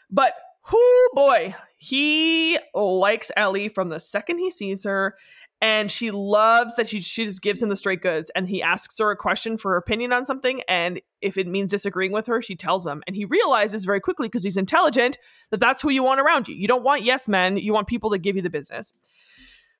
But 0.09 0.33
whoo 0.71 1.07
boy, 1.13 1.55
he 1.77 2.57
likes 2.73 3.31
Ellie 3.37 3.69
from 3.69 3.89
the 3.89 3.99
second 3.99 4.39
he 4.39 4.51
sees 4.51 4.83
her. 4.83 5.15
And 5.61 5.91
she 5.91 6.09
loves 6.09 6.77
that 6.77 6.87
she, 6.87 7.01
she 7.01 7.25
just 7.25 7.41
gives 7.41 7.61
him 7.61 7.67
the 7.67 7.75
straight 7.75 8.01
goods. 8.01 8.31
And 8.33 8.47
he 8.47 8.63
asks 8.63 8.97
her 8.97 9.11
a 9.11 9.17
question 9.17 9.57
for 9.57 9.71
her 9.71 9.77
opinion 9.77 10.13
on 10.13 10.23
something. 10.23 10.61
And 10.69 11.01
if 11.21 11.37
it 11.37 11.47
means 11.47 11.71
disagreeing 11.71 12.13
with 12.13 12.27
her, 12.27 12.41
she 12.41 12.55
tells 12.55 12.87
him. 12.87 13.03
And 13.07 13.13
he 13.13 13.25
realizes 13.25 13.83
very 13.83 13.99
quickly, 13.99 14.29
because 14.29 14.43
he's 14.43 14.55
intelligent, 14.55 15.17
that 15.49 15.59
that's 15.59 15.81
who 15.81 15.89
you 15.89 16.01
want 16.01 16.21
around 16.21 16.47
you. 16.47 16.55
You 16.55 16.69
don't 16.69 16.83
want 16.83 17.03
yes 17.03 17.27
men, 17.27 17.57
you 17.57 17.73
want 17.73 17.87
people 17.87 18.09
that 18.11 18.19
give 18.19 18.37
you 18.37 18.41
the 18.41 18.49
business. 18.49 18.93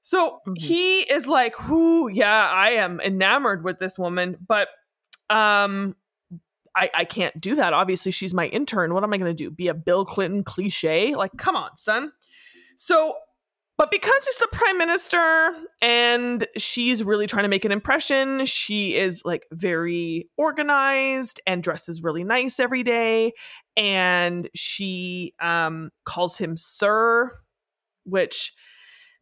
So 0.02 0.40
Mhm. 0.46 0.60
he 0.62 1.00
is 1.02 1.28
like, 1.28 1.70
whoo, 1.70 2.10
yeah, 2.10 2.50
I 2.52 2.72
am 2.72 3.00
enamored 3.00 3.64
with 3.64 3.80
this 3.80 3.98
woman. 3.98 4.36
But 4.46 4.68
um, 5.30 5.96
I, 6.80 6.90
I 6.94 7.06
can't 7.06 7.40
do 7.40 7.56
that. 7.56 7.74
Obviously, 7.74 8.12
she's 8.12 8.34
my 8.34 8.48
intern. 8.48 8.94
What 8.94 9.04
am 9.04 9.14
I 9.14 9.18
going 9.18 9.36
to 9.36 9.44
do? 9.44 9.52
Be 9.52 9.68
a 9.68 9.74
Bill 9.74 10.06
Clinton 10.06 10.44
cliche? 10.44 11.14
Like, 11.14 11.32
come 11.38 11.56
on, 11.58 11.76
son. 11.76 12.14
So, 12.78 13.16
but 13.78 13.92
because 13.92 14.26
he's 14.26 14.38
the 14.38 14.48
prime 14.52 14.78
minister 14.78 15.52
and 15.82 16.48
she's 16.56 17.04
really 17.04 17.28
trying 17.28 17.44
to 17.44 17.50
make 17.50 17.66
an 17.66 17.74
impression, 17.74 18.46
she 18.46 18.96
is 18.96 19.22
like 19.26 19.46
very 19.52 20.30
organized 20.38 21.42
and 21.46 21.62
dresses 21.62 22.02
really 22.02 22.24
nice 22.24 22.60
every 22.60 22.84
day. 22.84 23.34
And 23.76 24.50
she 24.56 25.34
um, 25.42 25.92
calls 26.06 26.38
him 26.38 26.56
sir, 26.56 27.32
which 28.06 28.54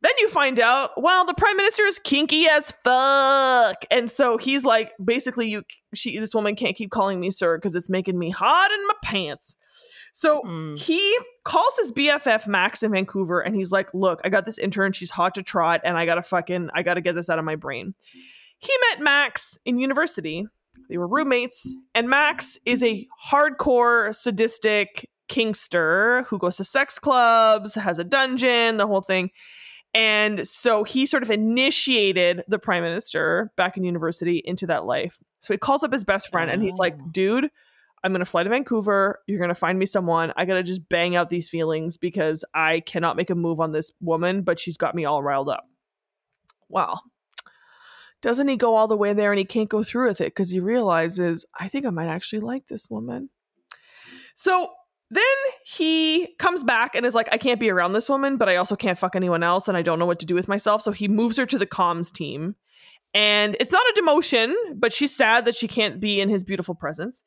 then 0.02 0.12
you 0.20 0.30
find 0.30 0.60
out, 0.60 0.92
well, 1.02 1.26
the 1.26 1.34
prime 1.34 1.58
minister 1.58 1.84
is 1.84 2.00
kinky 2.00 2.46
as 2.48 2.72
fuck. 2.84 3.78
And 3.90 4.10
so 4.10 4.38
he's 4.38 4.64
like, 4.64 4.94
basically, 5.04 5.50
you 5.50 5.64
she 5.94 6.20
this 6.20 6.36
woman 6.36 6.56
can't 6.56 6.76
keep 6.76 6.92
calling 6.92 7.20
me 7.20 7.32
sir 7.32 7.58
because 7.58 7.76
it's 7.76 7.90
making 7.90 8.18
me 8.20 8.30
hot 8.30 8.72
in 8.72 8.86
my 8.88 8.94
pants. 9.04 9.56
So 10.14 10.42
Mm. 10.42 10.80
he 10.80 11.18
calls 11.44 11.78
his 11.80 11.92
BFF 11.92 12.48
Max 12.48 12.82
in 12.84 12.92
Vancouver 12.92 13.40
and 13.40 13.56
he's 13.56 13.72
like, 13.72 13.88
Look, 13.94 14.20
I 14.24 14.30
got 14.30 14.46
this 14.46 14.58
intern. 14.58 14.92
She's 14.92 15.12
hot 15.12 15.36
to 15.36 15.44
trot 15.44 15.82
and 15.84 15.98
I 15.98 16.06
gotta 16.06 16.22
fucking, 16.24 16.70
I 16.74 16.84
gotta 16.84 17.02
get 17.02 17.14
this 17.16 17.30
out 17.30 17.40
of 17.40 17.46
my 17.46 17.56
brain. 17.56 17.94
He 18.60 18.72
met 18.90 19.02
Max 19.02 19.58
in 19.66 19.78
university. 19.78 20.48
They 20.90 20.98
were 20.98 21.08
roommates. 21.08 21.72
And 21.94 22.10
Max 22.10 22.58
is 22.66 22.82
a 22.82 23.08
hardcore, 23.32 24.16
sadistic 24.16 25.08
kinkster 25.30 26.26
who 26.28 26.38
goes 26.40 26.58
to 26.58 26.64
sex 26.64 26.98
clubs, 26.98 27.76
has 27.76 28.00
a 28.00 28.04
dungeon, 28.04 28.78
the 28.78 28.88
whole 28.88 29.02
thing. 29.02 29.30
And 29.94 30.48
so 30.48 30.84
he 30.84 31.06
sort 31.06 31.24
of 31.24 31.32
initiated 31.32 32.44
the 32.48 32.60
prime 32.60 32.84
minister 32.84 33.52
back 33.56 33.78
in 33.78 33.84
university 33.84 34.42
into 34.46 34.68
that 34.68 34.86
life. 34.86 35.20
So 35.40 35.54
he 35.54 35.58
calls 35.58 35.84
up 35.84 35.92
his 35.92 36.04
best 36.04 36.30
friend 36.30 36.52
and 36.52 36.62
he's 36.62 36.78
like, 36.78 36.96
Oh. 37.02 37.08
dude, 37.12 37.50
I'm 38.04 38.12
going 38.12 38.20
to 38.20 38.26
fly 38.26 38.44
to 38.44 38.50
Vancouver. 38.50 39.22
You're 39.28 39.40
going 39.40 39.50
to 39.50 39.56
find 39.56 39.80
me 39.80 39.86
someone. 39.86 40.32
I 40.38 40.46
got 40.46 40.56
to 40.56 40.64
just 40.64 40.88
bang 40.88 41.16
out 41.16 41.30
these 41.30 41.50
feelings 41.50 41.98
because 41.98 42.46
I 42.54 42.82
cannot 42.82 43.18
make 43.18 43.30
a 43.30 43.36
move 43.36 43.60
on 43.60 43.72
this 43.72 43.92
woman, 44.00 44.44
but 44.44 44.60
she's 44.60 44.78
got 44.78 44.94
me 44.94 45.06
all 45.06 45.24
riled 45.24 45.50
up. 45.50 45.68
Well, 46.70 47.02
doesn't 48.22 48.48
he 48.48 48.56
go 48.56 48.76
all 48.76 48.88
the 48.88 48.98
way 48.98 49.14
there 49.14 49.32
and 49.32 49.40
he 49.40 49.46
can't 49.46 49.70
go 49.70 49.84
through 49.84 50.10
with 50.10 50.22
it 50.22 50.26
because 50.36 50.50
he 50.50 50.60
realizes, 50.60 51.46
I 51.60 51.70
think 51.70 51.86
I 51.86 51.90
might 51.90 52.08
actually 52.08 52.40
like 52.40 52.68
this 52.68 52.90
woman. 52.90 53.30
So 54.36 54.72
then 55.10 55.24
he 55.64 56.36
comes 56.38 56.64
back 56.64 56.96
and 56.96 57.06
is 57.06 57.16
like, 57.16 57.30
I 57.32 57.38
can't 57.38 57.60
be 57.60 57.70
around 57.70 57.94
this 57.94 58.10
woman, 58.10 58.38
but 58.38 58.50
I 58.50 58.58
also 58.58 58.76
can't 58.76 58.98
fuck 58.98 59.16
anyone 59.16 59.44
else 59.44 59.68
and 59.68 59.78
I 59.78 59.82
don't 59.82 60.00
know 60.00 60.06
what 60.06 60.20
to 60.20 60.26
do 60.26 60.36
with 60.36 60.48
myself. 60.48 60.82
So 60.82 60.92
he 60.92 61.08
moves 61.08 61.38
her 61.38 61.46
to 61.46 61.58
the 61.58 61.66
comms 61.66 62.12
team. 62.12 62.56
And 63.14 63.56
it's 63.60 63.72
not 63.72 63.86
a 63.88 64.02
demotion, 64.02 64.54
but 64.76 64.92
she's 64.92 65.16
sad 65.16 65.46
that 65.46 65.56
she 65.56 65.68
can't 65.68 66.00
be 66.00 66.20
in 66.20 66.30
his 66.30 66.44
beautiful 66.44 66.76
presence. 66.76 67.24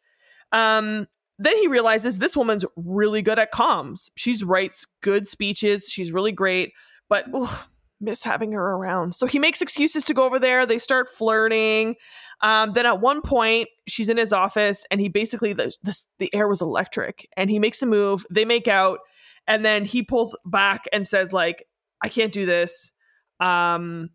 Um, 0.53 1.09
then 1.39 1.57
he 1.57 1.69
realizes 1.69 2.19
this 2.19 2.37
woman's 2.37 2.67
really 2.77 3.23
good 3.23 3.39
at 3.39 3.51
comms. 3.51 4.11
She 4.15 4.37
writes 4.45 4.87
good 5.01 5.27
speeches. 5.27 5.89
She's 5.89 6.13
really 6.13 6.33
great, 6.33 6.75
but 7.09 7.25
ugh, 7.33 7.65
miss 8.01 8.23
having 8.25 8.53
her 8.53 8.73
around. 8.73 9.15
So 9.15 9.27
he 9.27 9.39
makes 9.39 9.61
excuses 9.61 10.05
to 10.05 10.15
go 10.15 10.25
over 10.25 10.39
there. 10.39 10.67
They 10.67 10.79
start 10.79 11.09
flirting. 11.09 11.97
Um, 12.43 12.73
then 12.73 12.87
at 12.87 13.01
one 13.01 13.21
point, 13.23 13.69
she's 13.87 14.09
in 14.09 14.17
his 14.17 14.33
office, 14.33 14.85
and 14.91 15.01
he 15.01 15.09
basically 15.09 15.53
the, 15.53 15.75
the 15.83 16.01
the 16.19 16.35
air 16.35 16.49
was 16.49 16.61
electric, 16.61 17.29
and 17.37 17.51
he 17.51 17.59
makes 17.59 17.83
a 17.83 17.87
move. 17.87 18.25
They 18.31 18.45
make 18.45 18.69
out, 18.69 19.01
and 19.47 19.65
then 19.65 19.85
he 19.85 20.03
pulls 20.03 20.37
back 20.47 20.85
and 20.93 21.07
says, 21.07 21.33
"Like, 21.33 21.67
I 22.03 22.09
can't 22.09 22.33
do 22.33 22.47
this. 22.47 22.93
Um, 23.41 24.11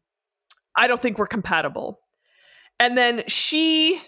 I 0.75 0.87
don't 0.87 1.01
think 1.01 1.17
we're 1.19 1.27
compatible." 1.27 1.99
And 2.79 2.97
then 2.97 3.23
she 3.27 4.01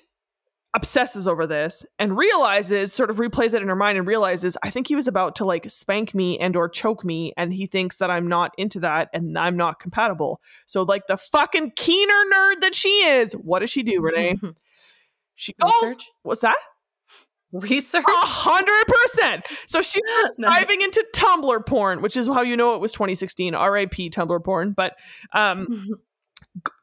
obsesses 0.74 1.28
over 1.28 1.48
this 1.48 1.86
and 1.98 2.18
realizes 2.18 2.94
sort 2.94 3.10
of 3.10 3.18
replays 3.18 3.54
it 3.54 3.62
in 3.62 3.68
her 3.68 3.76
mind 3.76 3.98
and 3.98 4.06
realizes 4.06 4.58
i 4.64 4.70
think 4.70 4.88
he 4.88 4.96
was 4.96 5.08
about 5.08 5.36
to 5.36 5.46
like 5.46 5.70
spank 5.70 6.14
me 6.14 6.38
and 6.40 6.56
or 6.56 6.68
choke 6.68 7.04
me 7.06 7.34
and 7.38 7.54
he 7.54 7.66
thinks 7.66 7.98
that 7.98 8.12
i'm 8.12 8.28
not 8.28 8.52
into 8.58 8.80
that 8.80 9.10
and 9.14 9.38
i'm 9.40 9.56
not 9.56 9.80
compatible. 9.80 10.40
So 10.66 10.84
like 10.84 11.08
the 11.08 11.18
fucking 11.18 11.72
keener 11.76 12.14
nerd 12.34 12.62
that 12.62 12.76
she 12.76 12.90
is 12.90 13.34
what 13.34 13.60
does 13.60 13.70
she 13.70 13.84
do 13.84 14.02
renee? 14.02 14.36
She 15.40 15.54
goes 15.54 15.72
Research? 15.84 16.10
what's 16.24 16.42
that? 16.42 16.58
Research. 17.54 18.04
a 18.08 18.26
hundred 18.26 18.86
percent! 18.88 19.46
So 19.68 19.82
she's 19.82 20.02
diving 20.42 20.82
into 20.82 21.06
tumblr 21.16 21.66
porn 21.66 22.02
which 22.02 22.18
is 22.18 22.28
how 22.28 22.42
you 22.42 22.58
know 22.58 22.74
it 22.76 22.82
was 22.82 22.92
2016 22.92 23.54
rip 23.54 23.92
tumblr 23.92 24.44
porn 24.44 24.74
but 24.74 24.96
um 25.34 25.88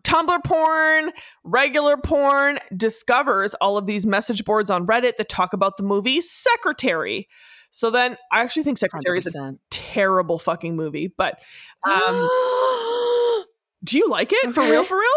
Tumblr 0.05 0.45
porn, 0.45 1.13
regular 1.43 1.97
porn, 1.97 2.59
discovers 2.77 3.55
all 3.55 3.77
of 3.77 3.87
these 3.87 4.07
message 4.07 4.45
boards 4.45 4.71
on 4.71 4.87
Reddit 4.87 5.17
that 5.17 5.29
talk 5.29 5.53
about 5.53 5.77
the 5.77 5.83
movie 5.83 6.21
Secretary. 6.21 7.29
So 7.71 7.91
then 7.91 8.17
I 8.31 8.43
actually 8.43 8.63
think 8.63 8.79
Secretary 8.79 9.19
is 9.19 9.35
a 9.35 9.55
terrible 9.71 10.39
fucking 10.39 10.77
movie, 10.77 11.13
but 11.17 11.39
um, 11.85 12.15
do 13.85 13.99
you 13.99 14.09
like 14.09 14.33
it 14.33 14.53
for 14.53 14.63
real? 14.63 14.85
For 14.85 14.97
real? 14.97 15.09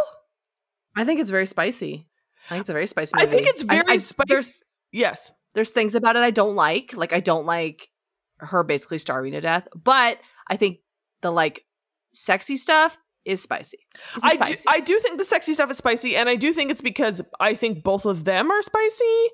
I 0.95 1.03
think 1.03 1.19
it's 1.19 1.29
very 1.29 1.45
spicy. 1.45 2.07
I 2.47 2.49
think 2.51 2.61
it's 2.61 2.69
a 2.69 2.73
very 2.73 2.87
spicy 2.87 3.11
I 3.15 3.25
think 3.27 3.45
it's 3.45 3.61
very 3.61 3.99
spicy. 3.99 4.25
There's 4.27 4.53
Yes. 4.91 5.31
there's 5.53 5.71
things 5.71 5.95
about 5.95 6.15
it 6.15 6.23
I 6.23 6.31
don't 6.31 6.55
like. 6.55 6.95
Like 6.95 7.13
I 7.13 7.19
don't 7.19 7.45
like 7.45 7.89
her 8.37 8.63
basically 8.63 8.97
starving 8.97 9.33
to 9.33 9.41
death, 9.41 9.67
but 9.75 10.17
I 10.47 10.57
think 10.57 10.79
the 11.21 11.31
like 11.31 11.65
sexy 12.13 12.57
stuff 12.57 12.97
is 13.27 13.41
spicy. 13.41 13.79
Is 14.15 14.24
I 14.24 14.38
do. 14.38 14.55
I 14.67 14.79
do 14.79 15.00
think 15.00 15.17
the 15.19 15.25
sexy 15.25 15.53
stuff 15.53 15.69
is 15.69 15.77
spicy, 15.77 16.15
and 16.15 16.27
I 16.29 16.36
do 16.36 16.53
think 16.53 16.72
it's 16.72 16.81
because 16.81 17.22
I 17.39 17.53
think 17.55 17.84
both 17.84 18.05
of 18.05 18.24
them 18.24 18.50
are 18.51 18.62
spicy. 18.62 19.27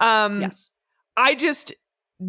Um, 0.00 0.40
yes. 0.42 0.70
I 1.16 1.34
just 1.34 1.74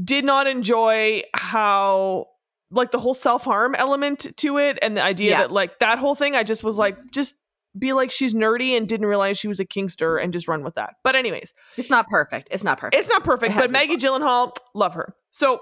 did 0.03 0.25
not 0.25 0.47
enjoy 0.47 1.21
how 1.35 2.27
like 2.71 2.89
the 2.91 2.99
whole 2.99 3.13
self-harm 3.13 3.75
element 3.75 4.35
to 4.37 4.57
it 4.57 4.79
and 4.81 4.97
the 4.97 5.03
idea 5.03 5.29
Yeah. 5.31 5.37
that 5.41 5.51
like 5.51 5.77
that 5.79 5.99
whole 5.99 6.15
thing 6.15 6.35
I 6.35 6.41
just 6.43 6.63
was 6.63 6.77
like 6.77 6.97
just 7.11 7.35
be 7.77 7.93
like 7.93 8.09
she's 8.11 8.33
nerdy 8.33 8.75
and 8.75 8.87
didn't 8.87 9.05
realize 9.05 9.37
she 9.37 9.47
was 9.47 9.59
a 9.59 9.65
kinkster 9.65 10.21
and 10.21 10.33
just 10.33 10.47
run 10.47 10.63
with 10.63 10.73
that. 10.75 10.95
But 11.03 11.15
anyways, 11.15 11.53
It's 11.77 11.89
not 11.91 12.07
perfect. 12.07 12.47
It's 12.51 12.63
not 12.63 12.79
perfect. 12.79 12.95
it's 12.99 13.09
not 13.09 13.23
perfect, 13.23 13.53
It 13.53 13.57
but 13.59 13.69
Maggie 13.71 13.97
Gyllenhaal, 13.97 14.55
love 14.73 14.95
her. 14.95 15.15
So 15.31 15.59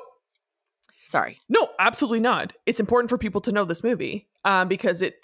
Sorry. 1.05 1.37
no, 1.49 1.67
absolutely 1.79 2.21
not. 2.21 2.53
It's 2.65 2.79
important 2.79 3.09
for 3.09 3.17
people 3.17 3.41
to 3.41 3.51
know 3.51 3.65
this 3.65 3.83
movie 3.83 4.29
um, 4.45 4.67
because 4.69 5.01
it 5.01 5.15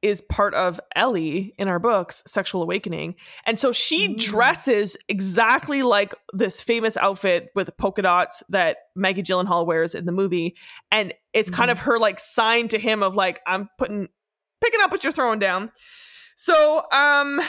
is 0.00 0.20
part 0.20 0.54
of 0.54 0.80
Ellie 0.94 1.54
in 1.58 1.66
our 1.68 1.78
books, 1.78 2.22
Sexual 2.26 2.62
Awakening. 2.62 3.16
And 3.46 3.58
so 3.58 3.72
she 3.72 4.08
Mm. 4.08 4.18
dresses 4.18 4.96
exactly 5.08 5.82
like 5.82 6.14
this 6.32 6.62
famous 6.62 6.96
outfit 6.96 7.48
with 7.54 7.76
polka 7.78 8.02
dots 8.02 8.42
that 8.48 8.76
Maggie 8.94 9.22
Gyllenhaal 9.22 9.66
wears 9.66 9.94
in 9.94 10.04
the 10.04 10.12
movie. 10.12 10.56
And 10.92 11.12
it's 11.32 11.50
kind 11.50 11.70
of 11.70 11.80
her 11.80 11.98
like 11.98 12.20
sign 12.20 12.68
to 12.68 12.78
him 12.78 13.02
of 13.02 13.16
like, 13.16 13.40
I'm 13.46 13.68
putting, 13.76 14.08
picking 14.60 14.80
up 14.82 14.90
what 14.92 15.02
you're 15.02 15.12
throwing 15.12 15.40
down. 15.40 15.72
So, 16.36 16.84
um, 16.92 17.40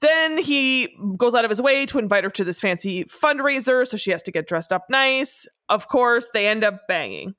then 0.00 0.38
he 0.38 0.88
goes 1.16 1.34
out 1.34 1.44
of 1.44 1.50
his 1.50 1.62
way 1.62 1.86
to 1.86 1.98
invite 2.00 2.24
her 2.24 2.30
to 2.30 2.42
this 2.42 2.58
fancy 2.58 3.04
fundraiser. 3.04 3.86
So 3.86 3.96
she 3.96 4.10
has 4.10 4.22
to 4.24 4.32
get 4.32 4.48
dressed 4.48 4.72
up 4.72 4.86
nice. 4.90 5.46
Of 5.68 5.86
course, 5.86 6.30
they 6.34 6.48
end 6.48 6.64
up 6.64 6.88
banging. 6.88 7.36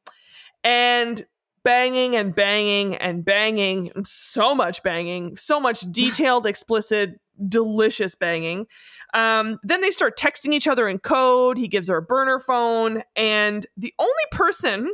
And 0.63 1.25
banging 1.63 2.15
and 2.15 2.33
banging 2.33 2.95
and 2.95 3.23
banging, 3.25 3.91
so 4.05 4.55
much 4.55 4.81
banging, 4.83 5.35
so 5.37 5.59
much 5.59 5.81
detailed, 5.91 6.45
explicit, 6.45 7.19
delicious 7.47 8.15
banging. 8.15 8.65
Um, 9.13 9.59
then 9.63 9.81
they 9.81 9.91
start 9.91 10.17
texting 10.17 10.53
each 10.53 10.67
other 10.67 10.87
in 10.87 10.99
code. 10.99 11.57
He 11.57 11.67
gives 11.67 11.87
her 11.89 11.97
a 11.97 12.01
burner 12.01 12.39
phone. 12.39 13.03
And 13.15 13.65
the 13.77 13.93
only 13.99 14.11
person 14.31 14.91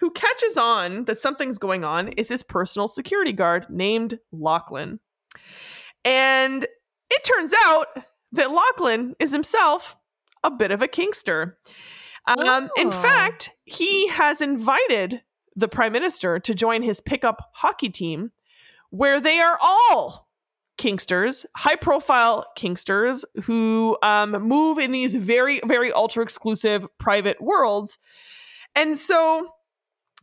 who 0.00 0.10
catches 0.12 0.56
on 0.56 1.04
that 1.06 1.20
something's 1.20 1.58
going 1.58 1.84
on 1.84 2.08
is 2.08 2.28
his 2.28 2.42
personal 2.42 2.88
security 2.88 3.32
guard 3.32 3.66
named 3.68 4.18
Lachlan. 4.32 5.00
And 6.04 6.66
it 7.10 7.24
turns 7.24 7.52
out 7.64 7.86
that 8.32 8.50
Lachlan 8.52 9.14
is 9.18 9.32
himself 9.32 9.96
a 10.44 10.50
bit 10.50 10.70
of 10.70 10.82
a 10.82 10.88
kinkster. 10.88 11.54
Um, 12.26 12.68
In 12.76 12.88
Oh. 12.88 12.90
fact, 13.02 13.50
he 13.64 14.08
has 14.08 14.40
invited 14.40 15.22
the 15.58 15.68
prime 15.68 15.92
minister 15.92 16.38
to 16.38 16.54
join 16.54 16.82
his 16.82 17.00
pickup 17.00 17.50
hockey 17.52 17.88
team, 17.88 18.30
where 18.90 19.20
they 19.20 19.40
are 19.40 19.58
all 19.60 20.28
kinksters, 20.78 21.44
high 21.56 21.74
profile 21.74 22.46
kinksters 22.56 23.24
who 23.42 23.98
um, 24.02 24.30
move 24.30 24.78
in 24.78 24.92
these 24.92 25.16
very, 25.16 25.60
very 25.66 25.92
ultra 25.92 26.22
exclusive 26.22 26.86
private 26.98 27.40
worlds. 27.40 27.98
And 28.76 28.96
so 28.96 29.48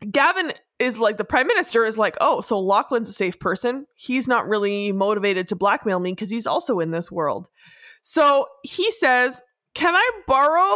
Gavin 0.10 0.54
is 0.80 0.98
like, 0.98 1.18
the 1.18 1.26
prime 1.26 1.48
minister 1.48 1.84
is 1.84 1.98
like, 1.98 2.16
oh, 2.22 2.40
so 2.40 2.58
Lachlan's 2.58 3.10
a 3.10 3.14
safe 3.14 3.38
person. 3.38 3.86
He's 3.96 4.28
not 4.30 4.48
really 4.48 4.94
motivated 4.94 5.50
to 5.50 5.56
blackmail 5.58 6.00
me 6.00 6.14
because 6.14 6.30
he's 6.30 6.48
also 6.48 6.80
in 6.80 6.92
this 6.92 7.12
world. 7.12 7.48
So 8.02 8.46
he 8.64 8.92
says, 8.92 9.42
can 9.74 9.96
I 9.96 10.10
borrow 10.28 10.74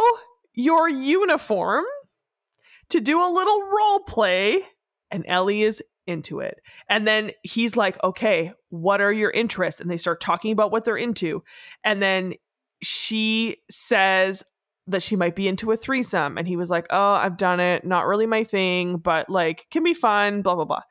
your 0.54 0.90
uniform 0.90 1.84
to 2.90 3.00
do 3.00 3.18
a 3.20 3.34
little 3.34 3.62
role 3.62 4.00
play? 4.06 4.62
And 5.10 5.24
Ellie 5.26 5.62
is 5.62 5.82
into 6.06 6.40
it. 6.40 6.60
And 6.88 7.06
then 7.06 7.32
he's 7.42 7.76
like, 7.76 8.02
okay, 8.02 8.52
what 8.68 9.00
are 9.00 9.12
your 9.12 9.30
interests? 9.30 9.80
And 9.80 9.90
they 9.90 9.96
start 9.96 10.20
talking 10.20 10.52
about 10.52 10.70
what 10.70 10.84
they're 10.84 10.96
into. 10.96 11.42
And 11.84 12.00
then 12.00 12.34
she 12.82 13.56
says 13.70 14.42
that 14.86 15.02
she 15.02 15.16
might 15.16 15.36
be 15.36 15.48
into 15.48 15.70
a 15.70 15.76
threesome. 15.76 16.38
And 16.38 16.48
he 16.48 16.56
was 16.56 16.70
like, 16.70 16.86
oh, 16.90 17.12
I've 17.12 17.36
done 17.36 17.60
it. 17.60 17.84
Not 17.84 18.06
really 18.06 18.26
my 18.26 18.44
thing, 18.44 18.98
but 18.98 19.28
like, 19.28 19.66
can 19.70 19.82
be 19.82 19.94
fun, 19.94 20.42
blah, 20.42 20.54
blah, 20.54 20.64
blah. 20.64 20.82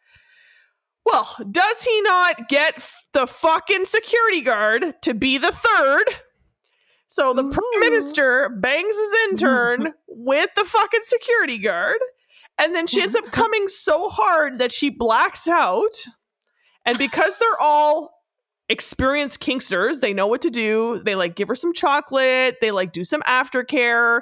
Well, 1.06 1.36
does 1.50 1.82
he 1.82 2.02
not 2.02 2.50
get 2.50 2.84
the 3.14 3.26
fucking 3.26 3.86
security 3.86 4.42
guard 4.42 5.02
to 5.02 5.14
be 5.14 5.38
the 5.38 5.52
third? 5.52 6.04
So 7.10 7.34
the 7.34 7.44
prime 7.44 7.64
mm. 7.76 7.80
minister 7.80 8.50
bangs 8.50 8.96
his 8.96 9.12
intern 9.32 9.94
with 10.08 10.50
the 10.56 10.64
fucking 10.64 11.02
security 11.04 11.58
guard. 11.58 11.98
And 12.58 12.76
then 12.76 12.88
she 12.88 13.02
ends 13.02 13.16
up 13.16 13.26
coming 13.26 13.68
so 13.68 14.10
hard 14.10 14.60
that 14.60 14.72
she 14.72 14.90
blacks 14.90 15.48
out. 15.48 16.06
And 16.86 16.98
because 16.98 17.36
they're 17.38 17.60
all 17.60 18.12
experienced 18.68 19.42
kinksters, 19.42 20.02
they 20.02 20.14
know 20.14 20.28
what 20.28 20.42
to 20.42 20.52
do. 20.52 21.02
They 21.04 21.16
like 21.16 21.36
give 21.36 21.48
her 21.48 21.56
some 21.56 21.74
chocolate, 21.74 22.58
they 22.62 22.72
like 22.72 22.94
do 22.94 23.04
some 23.04 23.22
aftercare. 23.22 24.22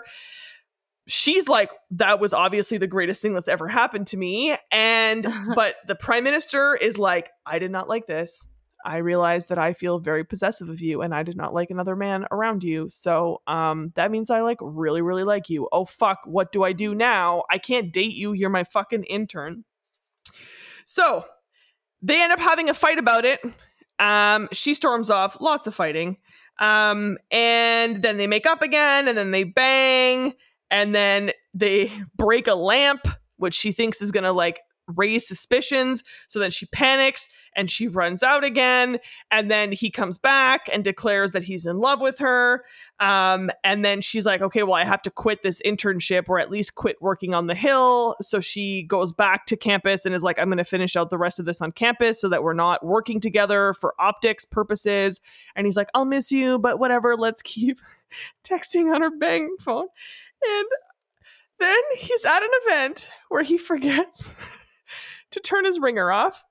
She's 1.07 1.47
like, 1.47 1.71
that 1.91 2.19
was 2.19 2.33
obviously 2.33 2.77
the 2.77 2.87
greatest 2.87 3.21
thing 3.21 3.33
that's 3.33 3.47
ever 3.47 3.67
happened 3.67 4.07
to 4.07 4.17
me. 4.17 4.55
And, 4.71 5.27
but 5.55 5.75
the 5.87 5.95
prime 5.95 6.23
minister 6.23 6.75
is 6.75 6.97
like, 6.97 7.31
I 7.45 7.59
did 7.59 7.71
not 7.71 7.89
like 7.89 8.07
this. 8.07 8.47
I 8.87 8.97
realize 8.97 9.47
that 9.47 9.59
I 9.59 9.73
feel 9.73 9.99
very 9.99 10.23
possessive 10.23 10.69
of 10.69 10.81
you 10.81 11.01
and 11.01 11.13
I 11.13 11.21
did 11.21 11.37
not 11.37 11.53
like 11.53 11.69
another 11.69 11.95
man 11.95 12.25
around 12.31 12.63
you. 12.63 12.89
So 12.89 13.41
um 13.45 13.91
that 13.95 14.09
means 14.09 14.29
I 14.31 14.41
like 14.41 14.57
really, 14.61 15.01
really 15.01 15.23
like 15.23 15.49
you. 15.49 15.67
Oh 15.71 15.85
fuck, 15.85 16.19
what 16.25 16.51
do 16.51 16.63
I 16.63 16.73
do 16.73 16.95
now? 16.95 17.43
I 17.51 17.59
can't 17.59 17.93
date 17.93 18.15
you. 18.15 18.33
You're 18.33 18.49
my 18.49 18.63
fucking 18.63 19.03
intern. 19.03 19.65
So 20.85 21.25
they 22.01 22.21
end 22.21 22.31
up 22.31 22.39
having 22.39 22.69
a 22.69 22.73
fight 22.73 22.97
about 22.97 23.25
it. 23.25 23.41
Um, 23.99 24.47
she 24.51 24.73
storms 24.73 25.09
off, 25.09 25.39
lots 25.41 25.67
of 25.67 25.75
fighting. 25.75 26.17
Um, 26.59 27.17
and 27.31 28.01
then 28.01 28.17
they 28.17 28.27
make 28.27 28.45
up 28.45 28.61
again, 28.61 29.07
and 29.07 29.17
then 29.17 29.31
they 29.31 29.43
bang, 29.43 30.33
and 30.71 30.93
then 30.93 31.31
they 31.53 31.91
break 32.15 32.47
a 32.47 32.55
lamp, 32.55 33.07
which 33.37 33.53
she 33.53 33.71
thinks 33.71 34.01
is 34.01 34.11
gonna 34.11 34.33
like 34.33 34.59
raise 34.87 35.27
suspicions. 35.27 36.03
So 36.27 36.39
then 36.39 36.51
she 36.51 36.65
panics 36.67 37.27
and 37.55 37.69
she 37.69 37.87
runs 37.87 38.23
out 38.23 38.43
again. 38.43 38.99
And 39.31 39.51
then 39.51 39.71
he 39.71 39.89
comes 39.89 40.17
back 40.17 40.69
and 40.71 40.83
declares 40.83 41.31
that 41.33 41.43
he's 41.43 41.65
in 41.65 41.79
love 41.79 41.99
with 41.99 42.19
her. 42.19 42.63
Um, 42.99 43.51
and 43.63 43.83
then 43.83 44.01
she's 44.01 44.25
like, 44.25 44.41
okay, 44.41 44.63
well, 44.63 44.75
I 44.75 44.85
have 44.85 45.01
to 45.03 45.11
quit 45.11 45.43
this 45.43 45.61
internship 45.65 46.29
or 46.29 46.39
at 46.39 46.49
least 46.49 46.75
quit 46.75 47.01
working 47.01 47.33
on 47.33 47.47
the 47.47 47.55
hill. 47.55 48.15
So 48.21 48.39
she 48.39 48.83
goes 48.83 49.11
back 49.11 49.45
to 49.47 49.57
campus 49.57 50.05
and 50.05 50.15
is 50.15 50.23
like, 50.23 50.39
I'm 50.39 50.47
going 50.47 50.57
to 50.57 50.63
finish 50.63 50.95
out 50.95 51.09
the 51.09 51.17
rest 51.17 51.39
of 51.39 51.45
this 51.45 51.61
on 51.61 51.71
campus 51.71 52.21
so 52.21 52.29
that 52.29 52.43
we're 52.43 52.53
not 52.53 52.85
working 52.85 53.19
together 53.19 53.73
for 53.73 53.93
optics 53.99 54.45
purposes. 54.45 55.19
And 55.55 55.67
he's 55.67 55.77
like, 55.77 55.89
I'll 55.93 56.05
miss 56.05 56.31
you, 56.31 56.59
but 56.59 56.79
whatever, 56.79 57.15
let's 57.15 57.41
keep 57.41 57.79
texting 58.43 58.93
on 58.93 59.01
her 59.01 59.11
bang 59.11 59.55
phone. 59.59 59.87
And 60.43 60.67
then 61.59 61.79
he's 61.97 62.23
at 62.25 62.43
an 62.43 62.49
event 62.65 63.09
where 63.29 63.43
he 63.43 63.57
forgets 63.57 64.33
to 65.31 65.39
turn 65.39 65.65
his 65.65 65.79
ringer 65.79 66.11
off. 66.11 66.43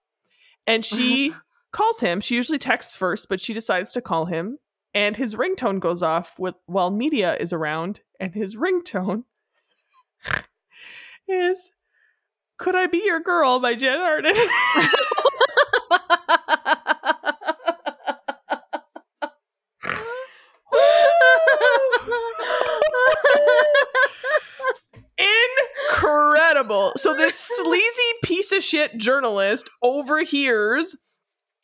And 0.67 0.85
she 0.85 1.33
calls 1.73 2.01
him. 2.01 2.21
She 2.21 2.35
usually 2.35 2.59
texts 2.59 2.97
first, 2.97 3.29
but 3.29 3.41
she 3.41 3.53
decides 3.53 3.93
to 3.93 4.01
call 4.01 4.27
him. 4.27 4.59
And 4.95 5.17
his 5.17 5.35
ringtone 5.35 5.79
goes 5.79 6.03
off 6.03 6.39
with 6.39 6.55
while 6.65 6.91
media 6.91 7.37
is 7.39 7.53
around, 7.53 8.01
and 8.19 8.35
his 8.35 8.57
ringtone 8.57 9.25
is 11.29 11.71
Could 12.57 12.75
I 12.75 12.87
Be 12.87 13.03
Your 13.05 13.21
Girl 13.21 13.61
by 13.61 13.75
Jann 13.75 14.01
Arden. 14.01 14.35
So 27.07 27.15
this 27.15 27.39
sleazy 27.39 28.13
piece 28.25 28.51
of 28.51 28.65
shit 28.65 28.99
journalist 28.99 29.71
overhears 29.81 30.97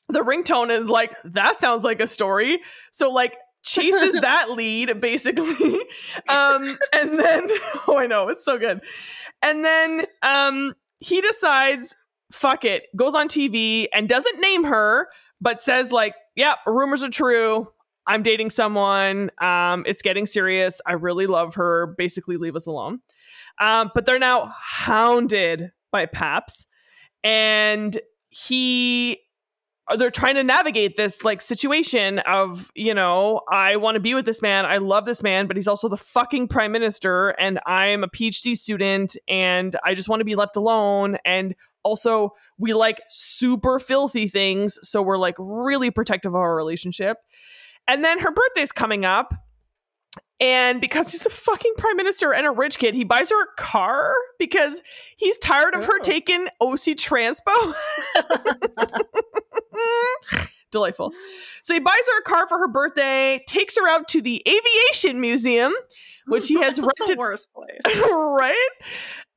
the 0.08 0.20
ringtone 0.20 0.72
and 0.72 0.84
is 0.84 0.88
like, 0.88 1.16
that 1.24 1.58
sounds 1.58 1.82
like 1.82 2.00
a 2.00 2.06
story. 2.06 2.60
So 2.92 3.10
like 3.10 3.34
chases 3.64 4.12
that 4.20 4.52
lead 4.52 5.00
basically. 5.00 5.80
Um 6.28 6.78
and 6.92 7.18
then 7.18 7.48
oh 7.88 7.96
I 7.98 8.06
know, 8.06 8.28
it's 8.28 8.44
so 8.44 8.56
good. 8.56 8.82
And 9.42 9.64
then 9.64 10.06
um 10.22 10.74
he 11.00 11.20
decides 11.20 11.96
fuck 12.30 12.64
it, 12.64 12.84
goes 12.94 13.16
on 13.16 13.26
TV 13.26 13.86
and 13.92 14.08
doesn't 14.08 14.40
name 14.40 14.62
her, 14.62 15.08
but 15.40 15.60
says 15.60 15.90
like, 15.90 16.14
"Yep, 16.36 16.58
yeah, 16.66 16.72
rumors 16.72 17.02
are 17.02 17.10
true. 17.10 17.66
I'm 18.06 18.22
dating 18.22 18.50
someone. 18.50 19.32
Um, 19.40 19.82
it's 19.86 20.02
getting 20.02 20.26
serious. 20.26 20.80
I 20.86 20.92
really 20.92 21.26
love 21.26 21.56
her. 21.56 21.96
Basically, 21.98 22.36
leave 22.36 22.54
us 22.54 22.66
alone." 22.66 23.00
Um, 23.62 23.90
but 23.94 24.06
they're 24.06 24.18
now 24.18 24.52
hounded 24.60 25.70
by 25.90 26.06
Paps, 26.06 26.66
and 27.22 27.98
he 28.28 29.20
they're 29.96 30.10
trying 30.10 30.36
to 30.36 30.44
navigate 30.44 30.96
this 30.96 31.22
like 31.22 31.42
situation 31.42 32.20
of 32.20 32.70
you 32.74 32.94
know 32.94 33.42
i 33.50 33.76
want 33.76 33.96
to 33.96 34.00
be 34.00 34.14
with 34.14 34.24
this 34.24 34.40
man 34.40 34.64
i 34.64 34.78
love 34.78 35.04
this 35.04 35.22
man 35.22 35.46
but 35.46 35.56
he's 35.56 35.68
also 35.68 35.86
the 35.86 35.98
fucking 35.98 36.48
prime 36.48 36.72
minister 36.72 37.30
and 37.30 37.58
i'm 37.66 38.02
a 38.04 38.08
phd 38.08 38.56
student 38.56 39.16
and 39.28 39.76
i 39.84 39.92
just 39.92 40.08
want 40.08 40.20
to 40.20 40.24
be 40.24 40.36
left 40.36 40.56
alone 40.56 41.18
and 41.26 41.54
also 41.82 42.30
we 42.58 42.72
like 42.74 43.00
super 43.08 43.78
filthy 43.78 44.28
things 44.28 44.78
so 44.82 45.02
we're 45.02 45.18
like 45.18 45.34
really 45.38 45.90
protective 45.90 46.32
of 46.32 46.40
our 46.40 46.54
relationship. 46.54 47.18
And 47.88 48.04
then 48.04 48.20
her 48.20 48.30
birthday's 48.30 48.72
coming 48.72 49.04
up 49.04 49.34
and 50.42 50.80
because 50.80 51.12
he's 51.12 51.22
the 51.22 51.30
fucking 51.30 51.74
prime 51.78 51.96
minister 51.96 52.34
and 52.34 52.44
a 52.44 52.50
rich 52.50 52.80
kid, 52.80 52.94
he 52.94 53.04
buys 53.04 53.30
her 53.30 53.40
a 53.44 53.46
car 53.56 54.12
because 54.40 54.82
he's 55.16 55.38
tired 55.38 55.72
of 55.76 55.84
her 55.84 56.00
oh. 56.00 56.02
taking 56.02 56.48
OC 56.60 56.96
Transpo. 56.98 57.74
Delightful. 60.72 61.12
So 61.62 61.74
he 61.74 61.80
buys 61.80 61.94
her 61.94 62.18
a 62.18 62.22
car 62.22 62.48
for 62.48 62.58
her 62.58 62.66
birthday, 62.66 63.40
takes 63.46 63.76
her 63.76 63.88
out 63.88 64.08
to 64.08 64.20
the 64.20 64.42
aviation 64.48 65.20
museum, 65.20 65.72
which 66.26 66.48
he 66.48 66.54
has 66.60 66.76
rented. 66.76 67.06
the 67.06 67.16
worst 67.16 67.46
place, 67.54 67.96
right? 68.10 68.68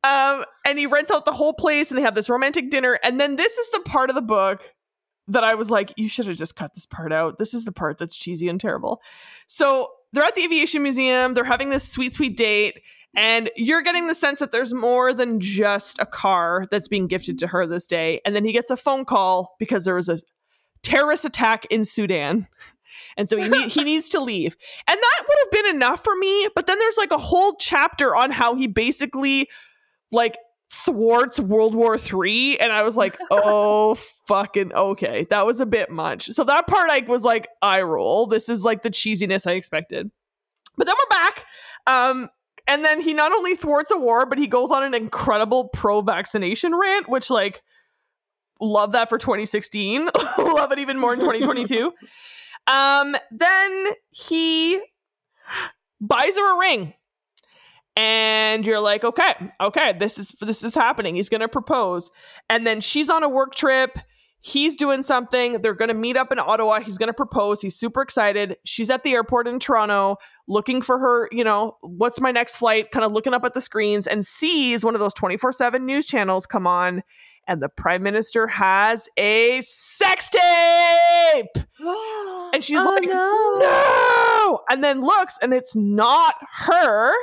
Um, 0.04 0.44
and 0.66 0.80
he 0.80 0.88
rents 0.88 1.12
out 1.12 1.26
the 1.26 1.34
whole 1.34 1.54
place, 1.54 1.92
and 1.92 2.00
they 2.00 2.04
have 2.04 2.16
this 2.16 2.32
romantic 2.32 2.72
dinner. 2.72 3.00
And 3.04 3.22
then 3.22 3.36
this 3.36 3.58
is 3.60 3.70
the 3.70 3.82
part 3.82 4.10
of 4.10 4.16
the 4.16 4.24
book 4.24 4.74
that 5.28 5.44
I 5.44 5.54
was 5.54 5.70
like, 5.70 5.94
you 5.98 6.10
should 6.10 6.26
have 6.26 6.38
just 6.38 6.56
cut 6.56 6.74
this 6.74 6.86
part 6.88 7.12
out. 7.12 7.38
This 7.38 7.54
is 7.54 7.66
the 7.66 7.72
part 7.72 8.00
that's 8.00 8.16
cheesy 8.16 8.48
and 8.48 8.60
terrible. 8.60 9.02
So 9.48 9.90
they're 10.16 10.24
at 10.24 10.36
the 10.36 10.44
aviation 10.44 10.82
museum, 10.82 11.34
they're 11.34 11.44
having 11.44 11.70
this 11.70 11.88
sweet, 11.88 12.14
sweet 12.14 12.36
date, 12.36 12.82
and 13.16 13.50
you're 13.56 13.82
getting 13.82 14.08
the 14.08 14.16
sense 14.16 14.40
that 14.40 14.52
there's 14.52 14.74
more 14.74 15.14
than 15.14 15.40
just 15.40 16.00
a 16.00 16.06
car 16.06 16.66
that's 16.70 16.88
being 16.88 17.08
gifted 17.08 17.40
to 17.40 17.48
her 17.48 17.66
this 17.66 17.88
day. 17.88 18.20
And 18.26 18.36
then 18.36 18.44
he 18.44 18.52
gets 18.52 18.70
a 18.70 18.78
phone 18.78 19.06
call 19.06 19.56
because 19.58 19.86
there 19.86 19.96
was 19.96 20.10
a 20.10 20.20
terrorist 20.84 21.24
attack 21.26 21.66
in 21.70 21.86
Sudan. 21.86 22.48
And 23.18 23.30
so 23.30 23.38
he, 23.38 23.48
need, 23.48 23.70
he 23.70 23.84
needs 23.86 24.10
to 24.10 24.20
leave. 24.20 24.58
And 24.88 24.98
that 24.98 25.24
would 25.26 25.38
have 25.40 25.52
been 25.52 25.76
enough 25.76 26.04
for 26.04 26.16
me. 26.16 26.50
But 26.54 26.66
then 26.66 26.78
there's 26.80 26.98
like 26.98 27.12
a 27.12 27.18
whole 27.18 27.56
chapter 27.56 28.14
on 28.14 28.32
how 28.32 28.56
he 28.56 28.68
basically 28.68 29.48
like 30.12 30.38
thwarts 30.70 31.40
World 31.40 31.76
War 31.76 31.98
Three, 31.98 32.58
and 32.58 32.72
I 32.72 32.84
was 32.84 32.98
like, 32.98 33.18
oh 33.32 33.96
fucking 34.28 34.74
okay, 34.74 35.26
that 35.30 35.46
was 35.46 35.60
a 35.60 35.66
bit 35.66 35.90
much. 35.90 36.28
So 36.28 36.44
that 36.44 36.68
part 36.68 36.90
I 36.90 37.04
was 37.08 37.24
like, 37.24 37.48
I 37.62 37.82
roll. 37.82 38.28
This 38.28 38.50
is 38.50 38.64
like 38.64 38.84
the 38.84 38.92
cheesiness 38.92 39.48
I 39.48 39.54
expected. 39.54 40.12
But 40.78 40.88
then 40.88 40.96
we're 40.96 41.16
back. 41.16 41.46
Um, 41.88 42.30
and 42.68 42.84
then 42.84 43.00
he 43.00 43.14
not 43.14 43.32
only 43.32 43.56
thwarts 43.56 43.92
a 43.92 43.98
war, 43.98 44.26
but 44.26 44.38
he 44.38 44.48
goes 44.48 44.72
on 44.72 44.84
an 44.84 44.94
incredible 44.94 45.70
pro-vaccination 45.70 46.76
rant, 46.76 47.08
which 47.08 47.30
like 47.30 47.62
love 48.60 48.94
that 48.94 49.10
for 49.10 49.18
2016. 49.18 50.10
love 50.38 50.72
it 50.72 50.80
even 50.80 50.98
more 50.98 51.14
in 51.14 51.20
2022. 51.20 51.92
um, 52.68 53.16
then 53.32 53.88
he 54.10 54.82
buys 56.02 56.36
her 56.36 56.56
a 56.56 56.60
ring 56.60 56.94
and 57.96 58.66
you're 58.66 58.82
like 58.82 59.04
okay 59.04 59.34
okay 59.62 59.94
this 59.98 60.18
is 60.18 60.36
this 60.42 60.64
is 60.64 60.76
happening. 60.76 61.16
He's 61.16 61.30
going 61.30 61.42
to 61.42 61.48
propose. 61.48 62.12
And 62.50 62.66
then 62.66 62.82
she's 62.82 63.10
on 63.10 63.24
a 63.24 63.30
work 63.30 63.56
trip. 63.56 63.98
He's 64.42 64.76
doing 64.76 65.02
something. 65.02 65.62
They're 65.62 65.74
going 65.74 65.90
to 65.90 65.96
meet 65.96 66.16
up 66.16 66.32
in 66.32 66.38
ottawa. 66.38 66.80
He's 66.80 67.00
going 67.00 67.08
to 67.08 67.14
propose. 67.14 67.62
He's 67.62 67.76
super 67.76 68.04
excited. 68.04 68.58
She's 68.64 68.92
at 68.92 69.02
the 69.02 69.14
airport 69.14 69.48
in 69.48 69.60
toronto 69.60 70.18
looking 70.48 70.82
for 70.82 71.00
her 71.00 71.28
you 71.32 71.44
know 71.44 71.78
what's 71.82 72.22
my 72.22 72.32
next 72.32 72.58
flight 72.58 72.92
kind 72.92 73.04
of 73.04 73.12
looking 73.12 73.34
up 73.34 73.44
at 73.44 73.56
the 73.56 73.62
screens 73.62 74.06
and 74.06 74.24
sees 74.24 74.86
one 74.86 74.94
of 74.94 75.00
those 75.00 75.14
24/7 75.16 75.82
news 75.82 76.06
channels 76.06 76.46
come 76.46 76.68
on. 76.68 77.04
And 77.48 77.62
the 77.62 77.70
prime 77.70 78.02
minister 78.02 78.48
has 78.48 79.08
a 79.18 79.62
sex 79.62 80.30
tape! 80.30 81.66
And 82.54 82.64
she's 82.64 82.80
oh, 82.80 82.86
like 82.86 83.04
no. 83.04 83.58
no! 83.60 84.62
And 84.70 84.82
then 84.82 85.02
looks 85.02 85.38
and 85.42 85.54
it's 85.54 85.76
not 85.76 86.36
her 86.54 87.14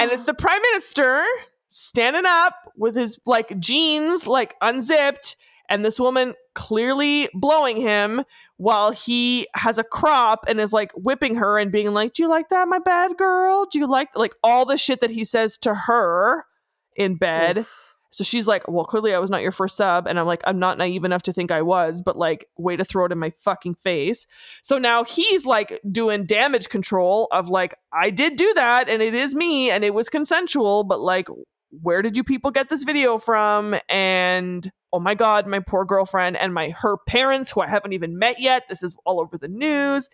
and 0.00 0.10
it's 0.12 0.24
the 0.24 0.34
prime 0.34 0.60
minister 0.62 1.24
standing 1.68 2.24
up 2.26 2.54
with 2.76 2.94
his 2.94 3.18
like 3.26 3.58
jeans 3.60 4.26
like 4.26 4.54
unzipped 4.60 5.36
and 5.68 5.84
this 5.84 5.98
woman 5.98 6.34
clearly 6.54 7.28
blowing 7.34 7.76
him 7.76 8.22
while 8.56 8.92
he 8.92 9.46
has 9.54 9.78
a 9.78 9.84
crop 9.84 10.44
and 10.48 10.60
is 10.60 10.72
like 10.72 10.90
whipping 10.92 11.34
her 11.36 11.58
and 11.58 11.70
being 11.70 11.92
like 11.92 12.12
do 12.14 12.22
you 12.22 12.28
like 12.28 12.48
that 12.48 12.66
my 12.68 12.78
bad 12.78 13.16
girl 13.16 13.66
do 13.70 13.78
you 13.78 13.86
like 13.86 14.08
like 14.14 14.34
all 14.42 14.64
the 14.64 14.78
shit 14.78 15.00
that 15.00 15.10
he 15.10 15.24
says 15.24 15.58
to 15.58 15.74
her 15.74 16.44
in 16.96 17.16
bed 17.16 17.58
Oof. 17.58 17.85
So 18.10 18.24
she's 18.24 18.46
like, 18.46 18.66
Well, 18.68 18.84
clearly 18.84 19.14
I 19.14 19.18
was 19.18 19.30
not 19.30 19.42
your 19.42 19.52
first 19.52 19.76
sub. 19.76 20.06
And 20.06 20.18
I'm 20.18 20.26
like, 20.26 20.42
I'm 20.46 20.58
not 20.58 20.78
naive 20.78 21.04
enough 21.04 21.22
to 21.24 21.32
think 21.32 21.50
I 21.50 21.62
was, 21.62 22.02
but 22.02 22.16
like, 22.16 22.48
way 22.56 22.76
to 22.76 22.84
throw 22.84 23.06
it 23.06 23.12
in 23.12 23.18
my 23.18 23.30
fucking 23.30 23.74
face. 23.74 24.26
So 24.62 24.78
now 24.78 25.04
he's 25.04 25.46
like 25.46 25.80
doing 25.90 26.26
damage 26.26 26.68
control 26.68 27.28
of 27.30 27.48
like, 27.48 27.74
I 27.92 28.10
did 28.10 28.36
do 28.36 28.52
that 28.54 28.88
and 28.88 29.02
it 29.02 29.14
is 29.14 29.34
me 29.34 29.70
and 29.70 29.84
it 29.84 29.94
was 29.94 30.08
consensual, 30.08 30.84
but 30.84 31.00
like, 31.00 31.28
where 31.82 32.02
did 32.02 32.16
you 32.16 32.24
people 32.24 32.50
get 32.50 32.68
this 32.68 32.84
video 32.84 33.18
from? 33.18 33.76
And 33.88 34.70
oh 34.92 35.00
my 35.00 35.14
God, 35.14 35.46
my 35.46 35.60
poor 35.60 35.84
girlfriend 35.84 36.36
and 36.36 36.54
my 36.54 36.70
her 36.70 36.96
parents 36.96 37.50
who 37.50 37.60
I 37.60 37.68
haven't 37.68 37.92
even 37.92 38.18
met 38.18 38.40
yet. 38.40 38.64
This 38.68 38.82
is 38.82 38.96
all 39.04 39.20
over 39.20 39.36
the 39.36 39.48
news. 39.48 40.08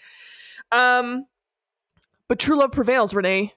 Um, 0.70 1.26
but 2.28 2.38
true 2.38 2.58
love 2.58 2.72
prevails, 2.72 3.14
Renee. 3.14 3.52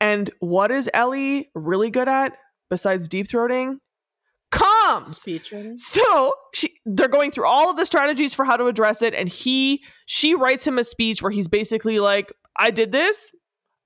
And 0.00 0.30
what 0.38 0.70
is 0.70 0.88
Ellie 0.94 1.50
really 1.54 1.90
good 1.90 2.08
at 2.08 2.34
besides 2.70 3.08
deep 3.08 3.28
throating? 3.28 3.78
comms. 4.50 5.16
So 5.76 6.34
she, 6.54 6.74
they're 6.86 7.08
going 7.08 7.30
through 7.30 7.46
all 7.46 7.70
of 7.70 7.76
the 7.76 7.86
strategies 7.86 8.34
for 8.34 8.44
how 8.44 8.56
to 8.56 8.66
address 8.66 9.02
it, 9.02 9.14
and 9.14 9.28
he 9.28 9.82
she 10.06 10.34
writes 10.34 10.66
him 10.66 10.78
a 10.78 10.84
speech 10.84 11.22
where 11.22 11.30
he's 11.30 11.48
basically 11.48 11.98
like, 11.98 12.32
"I 12.56 12.70
did 12.70 12.92
this. 12.92 13.32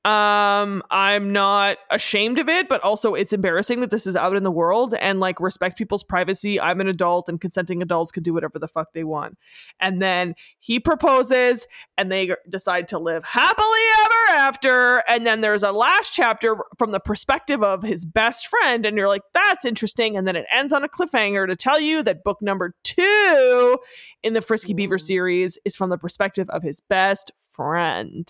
Um, 0.04 0.82
I'm 0.90 1.32
not 1.32 1.78
ashamed 1.88 2.40
of 2.40 2.48
it, 2.48 2.68
but 2.68 2.82
also 2.82 3.14
it's 3.14 3.32
embarrassing 3.32 3.80
that 3.82 3.92
this 3.92 4.04
is 4.04 4.16
out 4.16 4.34
in 4.34 4.42
the 4.42 4.50
world 4.50 4.94
and 4.94 5.20
like 5.20 5.38
respect 5.38 5.78
people's 5.78 6.02
privacy. 6.02 6.60
I'm 6.60 6.80
an 6.80 6.88
adult 6.88 7.28
and 7.28 7.40
consenting 7.40 7.80
adults 7.82 8.10
can 8.10 8.24
do 8.24 8.34
whatever 8.34 8.58
the 8.58 8.66
fuck 8.66 8.94
they 8.94 9.04
want. 9.04 9.38
And 9.78 10.02
then 10.02 10.34
he 10.58 10.80
proposes 10.80 11.68
and 11.96 12.10
they 12.10 12.34
decide 12.48 12.88
to 12.88 12.98
live 12.98 13.24
happily 13.24 13.80
ever 14.04 14.38
after. 14.38 15.04
And 15.08 15.24
then 15.24 15.40
there's 15.40 15.62
a 15.62 15.70
last 15.70 16.12
chapter 16.12 16.56
from 16.78 16.90
the 16.90 17.00
perspective 17.00 17.62
of 17.62 17.84
his 17.84 18.04
best 18.04 18.48
friend. 18.48 18.84
And 18.84 18.96
you're 18.96 19.06
like, 19.06 19.22
that's 19.32 19.64
interesting. 19.64 20.16
And 20.16 20.26
then 20.26 20.34
it 20.34 20.46
ends 20.52 20.72
on 20.72 20.82
a 20.82 20.88
cliffhanger 20.88 21.46
to 21.46 21.54
tell 21.54 21.78
you 21.78 22.02
that 22.02 22.24
book 22.24 22.42
number 22.42 22.74
two 22.82 23.78
in 24.24 24.32
the 24.32 24.40
Frisky 24.40 24.74
Beaver 24.74 24.98
series 24.98 25.58
is 25.64 25.76
from 25.76 25.90
the 25.90 25.98
perspective 25.98 26.50
of 26.50 26.64
his 26.64 26.80
best 26.80 27.30
friend. 27.38 28.28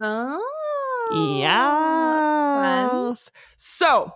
Oh. 0.00 0.65
Yes. 1.12 3.30
So, 3.56 4.12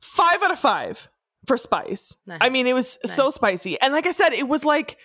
five 0.00 0.42
out 0.42 0.50
of 0.50 0.58
five 0.58 1.08
for 1.46 1.56
spice. 1.56 2.16
Nice. 2.26 2.38
I 2.40 2.48
mean, 2.48 2.66
it 2.66 2.74
was 2.74 2.98
nice. 3.04 3.14
so 3.14 3.30
spicy. 3.30 3.80
And 3.80 3.92
like 3.92 4.06
I 4.06 4.12
said, 4.12 4.32
it 4.32 4.48
was 4.48 4.64
like, 4.64 4.98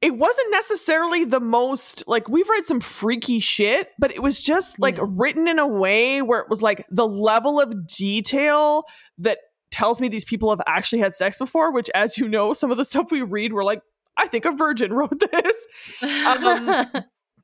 it 0.00 0.16
wasn't 0.16 0.50
necessarily 0.52 1.24
the 1.24 1.40
most, 1.40 2.04
like, 2.06 2.28
we've 2.28 2.48
read 2.48 2.66
some 2.66 2.80
freaky 2.80 3.40
shit, 3.40 3.88
but 3.98 4.12
it 4.12 4.22
was 4.22 4.42
just 4.42 4.78
like 4.78 4.96
yeah. 4.96 5.04
written 5.08 5.48
in 5.48 5.58
a 5.58 5.66
way 5.66 6.22
where 6.22 6.40
it 6.40 6.48
was 6.48 6.62
like 6.62 6.86
the 6.88 7.08
level 7.08 7.60
of 7.60 7.86
detail 7.86 8.84
that 9.18 9.38
tells 9.70 10.00
me 10.00 10.08
these 10.08 10.24
people 10.24 10.50
have 10.50 10.62
actually 10.66 11.00
had 11.00 11.14
sex 11.14 11.36
before, 11.36 11.72
which, 11.72 11.90
as 11.94 12.16
you 12.16 12.28
know, 12.28 12.52
some 12.52 12.70
of 12.70 12.76
the 12.76 12.84
stuff 12.84 13.10
we 13.10 13.22
read, 13.22 13.52
we're 13.52 13.64
like, 13.64 13.82
I 14.16 14.28
think 14.28 14.44
a 14.44 14.52
virgin 14.52 14.92
wrote 14.92 15.20
this. 15.20 15.66
Um, 16.02 16.86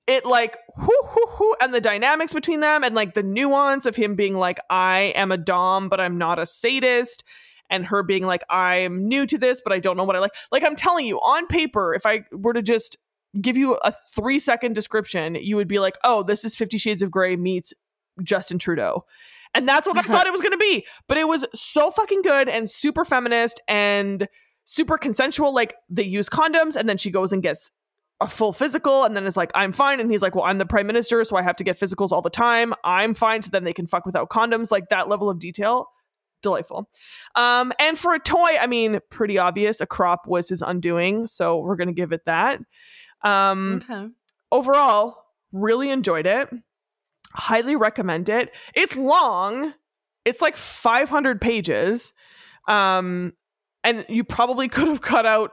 it 0.06 0.26
like 0.26 0.58
whoo, 0.76 0.86
whoo, 0.86 1.26
whoo, 1.38 1.54
and 1.60 1.72
the 1.72 1.80
dynamics 1.80 2.32
between 2.32 2.60
them 2.60 2.84
and 2.84 2.94
like 2.94 3.14
the 3.14 3.22
nuance 3.22 3.86
of 3.86 3.96
him 3.96 4.14
being 4.14 4.36
like 4.36 4.58
i 4.70 5.12
am 5.14 5.32
a 5.32 5.36
dom 5.36 5.88
but 5.88 6.00
i'm 6.00 6.18
not 6.18 6.38
a 6.38 6.46
sadist 6.46 7.24
and 7.70 7.86
her 7.86 8.02
being 8.02 8.24
like 8.24 8.42
i'm 8.50 8.96
new 8.96 9.26
to 9.26 9.38
this 9.38 9.60
but 9.62 9.72
i 9.72 9.78
don't 9.78 9.96
know 9.96 10.04
what 10.04 10.16
i 10.16 10.18
like 10.18 10.34
like 10.52 10.64
i'm 10.64 10.76
telling 10.76 11.06
you 11.06 11.16
on 11.18 11.46
paper 11.46 11.94
if 11.94 12.06
i 12.06 12.24
were 12.32 12.52
to 12.52 12.62
just 12.62 12.96
give 13.40 13.56
you 13.56 13.74
a 13.84 13.92
three 14.14 14.38
second 14.38 14.74
description 14.74 15.34
you 15.34 15.56
would 15.56 15.68
be 15.68 15.78
like 15.78 15.96
oh 16.04 16.22
this 16.22 16.44
is 16.44 16.54
50 16.54 16.78
shades 16.78 17.02
of 17.02 17.10
gray 17.10 17.36
meets 17.36 17.72
justin 18.22 18.58
trudeau 18.58 19.04
And 19.54 19.68
that's 19.68 19.86
what 19.86 19.96
I 19.96 20.02
thought 20.10 20.26
it 20.26 20.32
was 20.32 20.40
going 20.40 20.52
to 20.52 20.58
be. 20.58 20.84
But 21.08 21.16
it 21.16 21.28
was 21.28 21.46
so 21.54 21.90
fucking 21.90 22.22
good 22.22 22.48
and 22.48 22.68
super 22.68 23.04
feminist 23.04 23.60
and 23.68 24.28
super 24.64 24.98
consensual. 24.98 25.54
Like 25.54 25.74
they 25.88 26.02
use 26.02 26.28
condoms 26.28 26.76
and 26.76 26.88
then 26.88 26.98
she 26.98 27.10
goes 27.10 27.32
and 27.32 27.42
gets 27.42 27.70
a 28.20 28.28
full 28.28 28.52
physical 28.52 29.04
and 29.04 29.16
then 29.16 29.26
it's 29.26 29.36
like, 29.36 29.50
I'm 29.54 29.72
fine. 29.72 29.98
And 30.00 30.10
he's 30.10 30.22
like, 30.22 30.34
Well, 30.34 30.44
I'm 30.44 30.58
the 30.58 30.66
prime 30.66 30.86
minister, 30.86 31.22
so 31.24 31.36
I 31.36 31.42
have 31.42 31.56
to 31.56 31.64
get 31.64 31.78
physicals 31.78 32.12
all 32.12 32.22
the 32.22 32.30
time. 32.30 32.72
I'm 32.84 33.14
fine. 33.14 33.42
So 33.42 33.50
then 33.50 33.64
they 33.64 33.72
can 33.72 33.86
fuck 33.86 34.06
without 34.06 34.30
condoms. 34.30 34.70
Like 34.70 34.88
that 34.90 35.08
level 35.08 35.28
of 35.28 35.38
detail. 35.38 35.88
Delightful. 36.42 36.88
Um, 37.34 37.72
and 37.80 37.98
for 37.98 38.14
a 38.14 38.18
toy, 38.20 38.56
I 38.60 38.66
mean, 38.66 39.00
pretty 39.10 39.38
obvious. 39.38 39.80
A 39.80 39.86
crop 39.86 40.26
was 40.26 40.48
his 40.50 40.60
undoing. 40.62 41.26
So 41.26 41.58
we're 41.58 41.76
going 41.76 41.88
to 41.88 41.94
give 41.94 42.12
it 42.12 42.20
that. 42.26 42.60
Um, 43.22 43.82
Okay. 43.88 44.08
overall, 44.52 45.16
really 45.52 45.90
enjoyed 45.90 46.26
it. 46.26 46.48
Highly 47.32 47.74
recommend 47.76 48.28
it. 48.28 48.50
It's 48.74 48.96
long. 48.96 49.72
It's 50.24 50.40
like 50.40 50.56
500 50.56 51.40
pages. 51.40 52.12
Um 52.68 53.32
and 53.82 54.06
you 54.08 54.24
probably 54.24 54.68
could 54.74 54.88
have 54.88 55.00
cut 55.02 55.26
out 55.26 55.50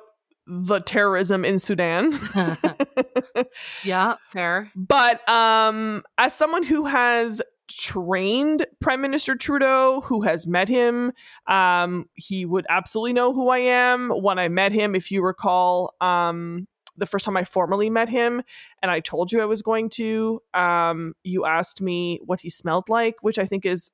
the 0.47 0.79
terrorism 0.79 1.45
in 1.45 1.59
Sudan. 1.59 2.17
yeah, 3.83 4.15
fair. 4.29 4.71
but 4.75 5.27
um 5.29 6.03
as 6.17 6.33
someone 6.33 6.63
who 6.63 6.85
has 6.85 7.41
trained 7.69 8.65
Prime 8.81 8.99
Minister 9.01 9.35
Trudeau, 9.35 10.01
who 10.01 10.21
has 10.23 10.47
met 10.47 10.67
him, 10.67 11.13
um 11.47 12.09
he 12.15 12.45
would 12.45 12.65
absolutely 12.69 13.13
know 13.13 13.33
who 13.33 13.49
I 13.49 13.59
am. 13.59 14.09
When 14.09 14.39
I 14.39 14.47
met 14.47 14.71
him, 14.71 14.95
if 14.95 15.11
you 15.11 15.23
recall, 15.23 15.93
um 16.01 16.67
the 16.97 17.05
first 17.05 17.25
time 17.25 17.37
I 17.37 17.45
formally 17.45 17.89
met 17.89 18.09
him 18.09 18.41
and 18.81 18.91
I 18.91 18.99
told 18.99 19.31
you 19.31 19.41
I 19.41 19.45
was 19.45 19.61
going 19.61 19.89
to, 19.91 20.41
um, 20.53 21.13
you 21.23 21.45
asked 21.45 21.81
me 21.81 22.19
what 22.25 22.41
he 22.41 22.49
smelled 22.49 22.89
like, 22.89 23.15
which 23.21 23.39
I 23.39 23.45
think 23.45 23.65
is 23.65 23.91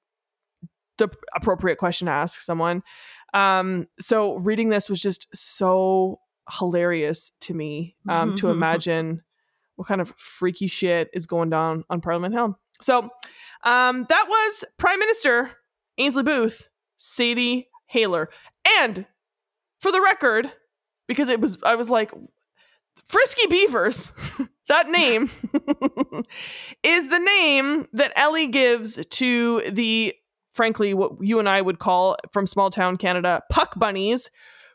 the 0.98 1.08
appropriate 1.36 1.78
question 1.78 2.08
to 2.08 2.12
ask 2.12 2.42
someone. 2.42 2.82
Um, 3.34 3.88
so 4.00 4.38
reading 4.38 4.70
this 4.70 4.90
was 4.90 5.00
just 5.00 5.28
so 5.34 6.20
hilarious 6.50 7.32
to 7.42 7.54
me 7.54 7.96
um, 8.10 8.36
to 8.36 8.50
imagine 8.52 9.22
what 9.76 9.88
kind 9.88 10.02
of 10.02 10.14
freaky 10.18 10.68
shit 10.68 11.10
is 11.14 11.26
going 11.26 11.50
down 11.50 11.84
on 11.90 12.02
Parliament 12.02 12.34
Hill. 12.34 12.60
So 12.82 13.10
um, 13.64 14.06
that 14.10 14.26
was 14.28 14.66
Prime 14.78 15.00
Minister 15.00 15.52
Ainsley 15.98 16.24
Booth, 16.24 16.68
Sadie 16.98 17.70
Haller. 17.88 18.30
And 18.80 19.06
for 19.80 19.92
the 19.92 20.02
record, 20.02 20.52
because 21.08 21.30
it 21.30 21.40
was, 21.40 21.58
I 21.64 21.76
was 21.76 21.90
like, 21.90 22.12
Frisky 23.06 23.48
Beavers, 23.48 24.12
that 24.68 24.90
name 24.90 25.30
is 26.84 27.10
the 27.10 27.20
name 27.20 27.88
that 27.94 28.12
Ellie 28.16 28.48
gives 28.48 29.04
to 29.06 29.62
the, 29.72 30.14
frankly, 30.54 30.94
what 30.94 31.14
you 31.22 31.40
and 31.40 31.48
I 31.48 31.62
would 31.62 31.80
call 31.80 32.18
from 32.34 32.48
small 32.48 32.70
town 32.70 32.98
Canada, 32.98 33.44
puck 33.50 33.78
bunnies 33.78 34.30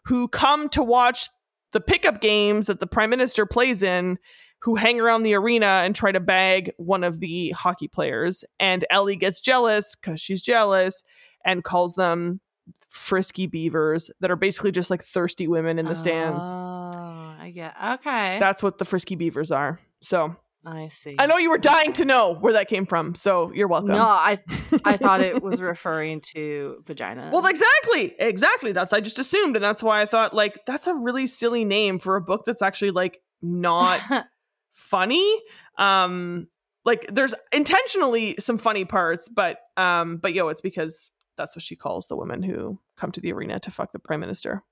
who 0.06 0.28
come 0.28 0.68
to 0.70 0.82
watch 0.82 1.28
the 1.72 1.80
pickup 1.80 2.20
games 2.20 2.66
that 2.66 2.80
the 2.80 2.86
prime 2.86 3.10
minister 3.10 3.46
plays 3.46 3.82
in, 3.82 4.18
who 4.62 4.76
hang 4.76 5.00
around 5.00 5.24
the 5.24 5.34
arena 5.34 5.82
and 5.84 5.94
try 5.94 6.12
to 6.12 6.20
bag 6.20 6.72
one 6.76 7.02
of 7.02 7.18
the 7.20 7.50
hockey 7.50 7.88
players. 7.88 8.44
And 8.60 8.84
Ellie 8.90 9.16
gets 9.16 9.40
jealous 9.40 9.96
because 9.96 10.20
she's 10.20 10.42
jealous 10.42 11.02
and 11.44 11.64
calls 11.64 11.96
them 11.96 12.40
frisky 12.88 13.46
beavers 13.46 14.10
that 14.20 14.30
are 14.30 14.36
basically 14.36 14.70
just 14.70 14.90
like 14.90 15.02
thirsty 15.02 15.48
women 15.48 15.78
in 15.78 15.86
the 15.86 15.96
stands. 15.96 16.44
Oh, 16.44 17.34
I 17.40 17.52
get. 17.52 17.74
Okay. 17.94 18.38
That's 18.38 18.62
what 18.62 18.78
the 18.78 18.84
frisky 18.84 19.16
beavers 19.16 19.50
are. 19.50 19.80
So 20.00 20.36
I 20.64 20.88
see. 20.88 21.16
I 21.18 21.26
know 21.26 21.38
you 21.38 21.50
were 21.50 21.58
dying 21.58 21.92
to 21.94 22.04
know 22.04 22.34
where 22.34 22.52
that 22.52 22.68
came 22.68 22.86
from, 22.86 23.14
so 23.16 23.50
you're 23.52 23.66
welcome. 23.66 23.90
No, 23.90 24.04
I 24.04 24.38
I 24.84 24.96
thought 24.96 25.20
it 25.20 25.42
was 25.42 25.60
referring 25.60 26.20
to 26.34 26.82
vagina. 26.86 27.30
Well, 27.32 27.44
exactly, 27.46 28.14
exactly. 28.18 28.70
That's 28.72 28.92
I 28.92 29.00
just 29.00 29.18
assumed, 29.18 29.56
and 29.56 29.64
that's 29.64 29.82
why 29.82 30.00
I 30.02 30.06
thought 30.06 30.34
like 30.34 30.64
that's 30.66 30.86
a 30.86 30.94
really 30.94 31.26
silly 31.26 31.64
name 31.64 31.98
for 31.98 32.14
a 32.16 32.20
book 32.20 32.44
that's 32.46 32.62
actually 32.62 32.92
like 32.92 33.20
not 33.42 34.00
funny. 34.72 35.40
Um, 35.78 36.46
like 36.84 37.06
there's 37.12 37.34
intentionally 37.52 38.36
some 38.38 38.58
funny 38.58 38.84
parts, 38.84 39.28
but 39.28 39.58
um, 39.76 40.18
but 40.18 40.32
yo, 40.32 40.48
it's 40.48 40.60
because 40.60 41.10
that's 41.36 41.56
what 41.56 41.62
she 41.62 41.74
calls 41.76 42.06
the 42.06 42.16
women 42.16 42.42
who 42.42 42.78
come 42.96 43.10
to 43.12 43.20
the 43.20 43.32
arena 43.32 43.58
to 43.60 43.70
fuck 43.70 43.92
the 43.92 43.98
prime 43.98 44.20
minister. 44.20 44.62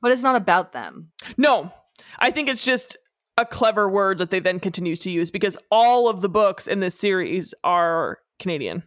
but 0.00 0.10
it's 0.10 0.22
not 0.22 0.34
about 0.34 0.72
them. 0.72 1.10
No, 1.36 1.72
I 2.18 2.30
think 2.30 2.48
it's 2.48 2.64
just 2.64 2.96
a 3.36 3.44
clever 3.44 3.88
word 3.88 4.18
that 4.18 4.30
they 4.30 4.40
then 4.40 4.60
continues 4.60 4.98
to 5.00 5.10
use 5.10 5.30
because 5.30 5.56
all 5.70 6.08
of 6.08 6.20
the 6.20 6.28
books 6.28 6.66
in 6.66 6.80
this 6.80 6.94
series 6.94 7.54
are 7.64 8.18
Canadian. 8.38 8.84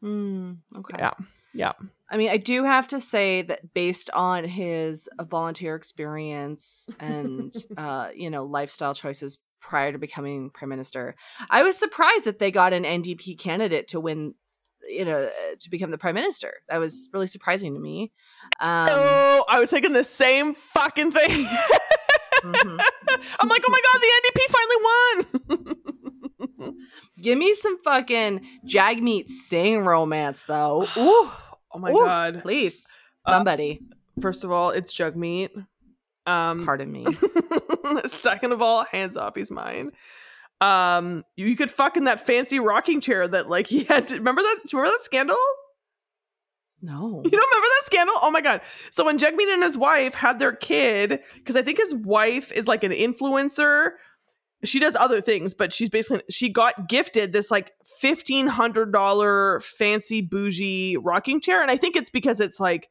Hmm. 0.00 0.52
okay. 0.76 0.96
Yeah. 0.98 1.12
Yeah. 1.54 1.72
I 2.10 2.16
mean, 2.16 2.30
I 2.30 2.36
do 2.36 2.64
have 2.64 2.88
to 2.88 3.00
say 3.00 3.42
that 3.42 3.74
based 3.74 4.10
on 4.10 4.44
his 4.44 5.08
volunteer 5.20 5.74
experience 5.74 6.88
and 7.00 7.54
uh, 7.76 8.10
you 8.14 8.30
know 8.30 8.44
lifestyle 8.44 8.94
choices 8.94 9.38
prior 9.60 9.92
to 9.92 9.98
becoming 9.98 10.50
prime 10.50 10.68
minister, 10.68 11.14
I 11.50 11.62
was 11.62 11.76
surprised 11.76 12.24
that 12.24 12.38
they 12.38 12.50
got 12.50 12.72
an 12.72 12.84
NDP 12.84 13.38
candidate 13.38 13.88
to 13.88 14.00
win. 14.00 14.34
You 14.88 15.04
know, 15.04 15.28
to 15.60 15.70
become 15.70 15.90
the 15.90 15.98
prime 15.98 16.14
minister. 16.14 16.54
That 16.70 16.78
was 16.78 17.10
really 17.12 17.26
surprising 17.26 17.74
to 17.74 17.80
me. 17.80 18.10
Um, 18.58 18.88
oh, 18.88 19.44
I 19.46 19.60
was 19.60 19.68
thinking 19.68 19.92
the 19.92 20.02
same 20.02 20.54
fucking 20.72 21.12
thing. 21.12 21.46
mhm. 22.42 22.80
I'm 23.40 23.48
like, 23.48 23.62
oh 23.66 23.70
my 23.70 23.80
god, 23.84 24.00
the 24.00 24.12
NDP 24.20 24.40
finally 24.50 24.80
won. 24.84 26.76
Give 27.20 27.38
me 27.38 27.54
some 27.54 27.82
fucking 27.82 28.46
Jagmeet 28.66 29.28
Singh 29.28 29.84
romance, 29.84 30.44
though. 30.44 30.82
Ooh, 30.96 31.30
oh 31.72 31.78
my 31.78 31.90
Ooh. 31.90 32.04
god. 32.04 32.42
please, 32.42 32.92
Uh, 33.24 33.32
somebody. 33.32 33.80
First 34.20 34.44
of 34.44 34.50
all, 34.52 34.70
it's 34.70 34.92
Jugmeat. 34.92 35.50
Um 36.26 36.64
Pardon 36.64 36.90
me. 36.92 37.06
second 38.06 38.52
of 38.52 38.60
all, 38.60 38.84
hands 38.84 39.16
off, 39.16 39.34
he's 39.34 39.50
mine. 39.50 39.92
Um, 40.60 41.24
you, 41.36 41.46
you 41.46 41.56
could 41.56 41.70
fuck 41.70 41.96
in 41.96 42.04
that 42.04 42.20
fancy 42.20 42.58
rocking 42.58 43.00
chair 43.00 43.26
that 43.28 43.48
like 43.48 43.66
he 43.68 43.84
had 43.84 44.08
to 44.08 44.16
remember 44.16 44.42
that 44.42 44.58
remember 44.72 44.90
that 44.90 45.04
scandal? 45.04 45.36
No. 46.80 47.22
You 47.24 47.30
don't 47.30 47.50
remember 47.50 47.66
that 47.66 47.86
scandal? 47.86 48.14
Oh 48.22 48.30
my 48.30 48.40
god. 48.40 48.60
So 48.90 49.04
when 49.04 49.18
Jugmeat 49.18 49.52
and 49.52 49.62
his 49.62 49.76
wife 49.76 50.14
had 50.14 50.38
their 50.38 50.52
kid, 50.52 51.20
because 51.34 51.56
I 51.56 51.62
think 51.62 51.78
his 51.78 51.94
wife 51.94 52.52
is 52.52 52.68
like 52.68 52.84
an 52.84 52.92
influencer. 52.92 53.92
She 54.64 54.80
does 54.80 54.96
other 54.96 55.20
things, 55.20 55.54
but 55.54 55.72
she's 55.72 55.88
basically 55.88 56.22
she 56.30 56.48
got 56.48 56.88
gifted 56.88 57.32
this 57.32 57.50
like 57.50 57.72
fifteen 58.00 58.48
hundred 58.48 58.92
dollar 58.92 59.60
fancy 59.60 60.20
bougie 60.20 60.96
rocking 60.96 61.40
chair. 61.40 61.62
And 61.62 61.70
I 61.70 61.76
think 61.76 61.94
it's 61.94 62.10
because 62.10 62.40
it's 62.40 62.58
like 62.58 62.88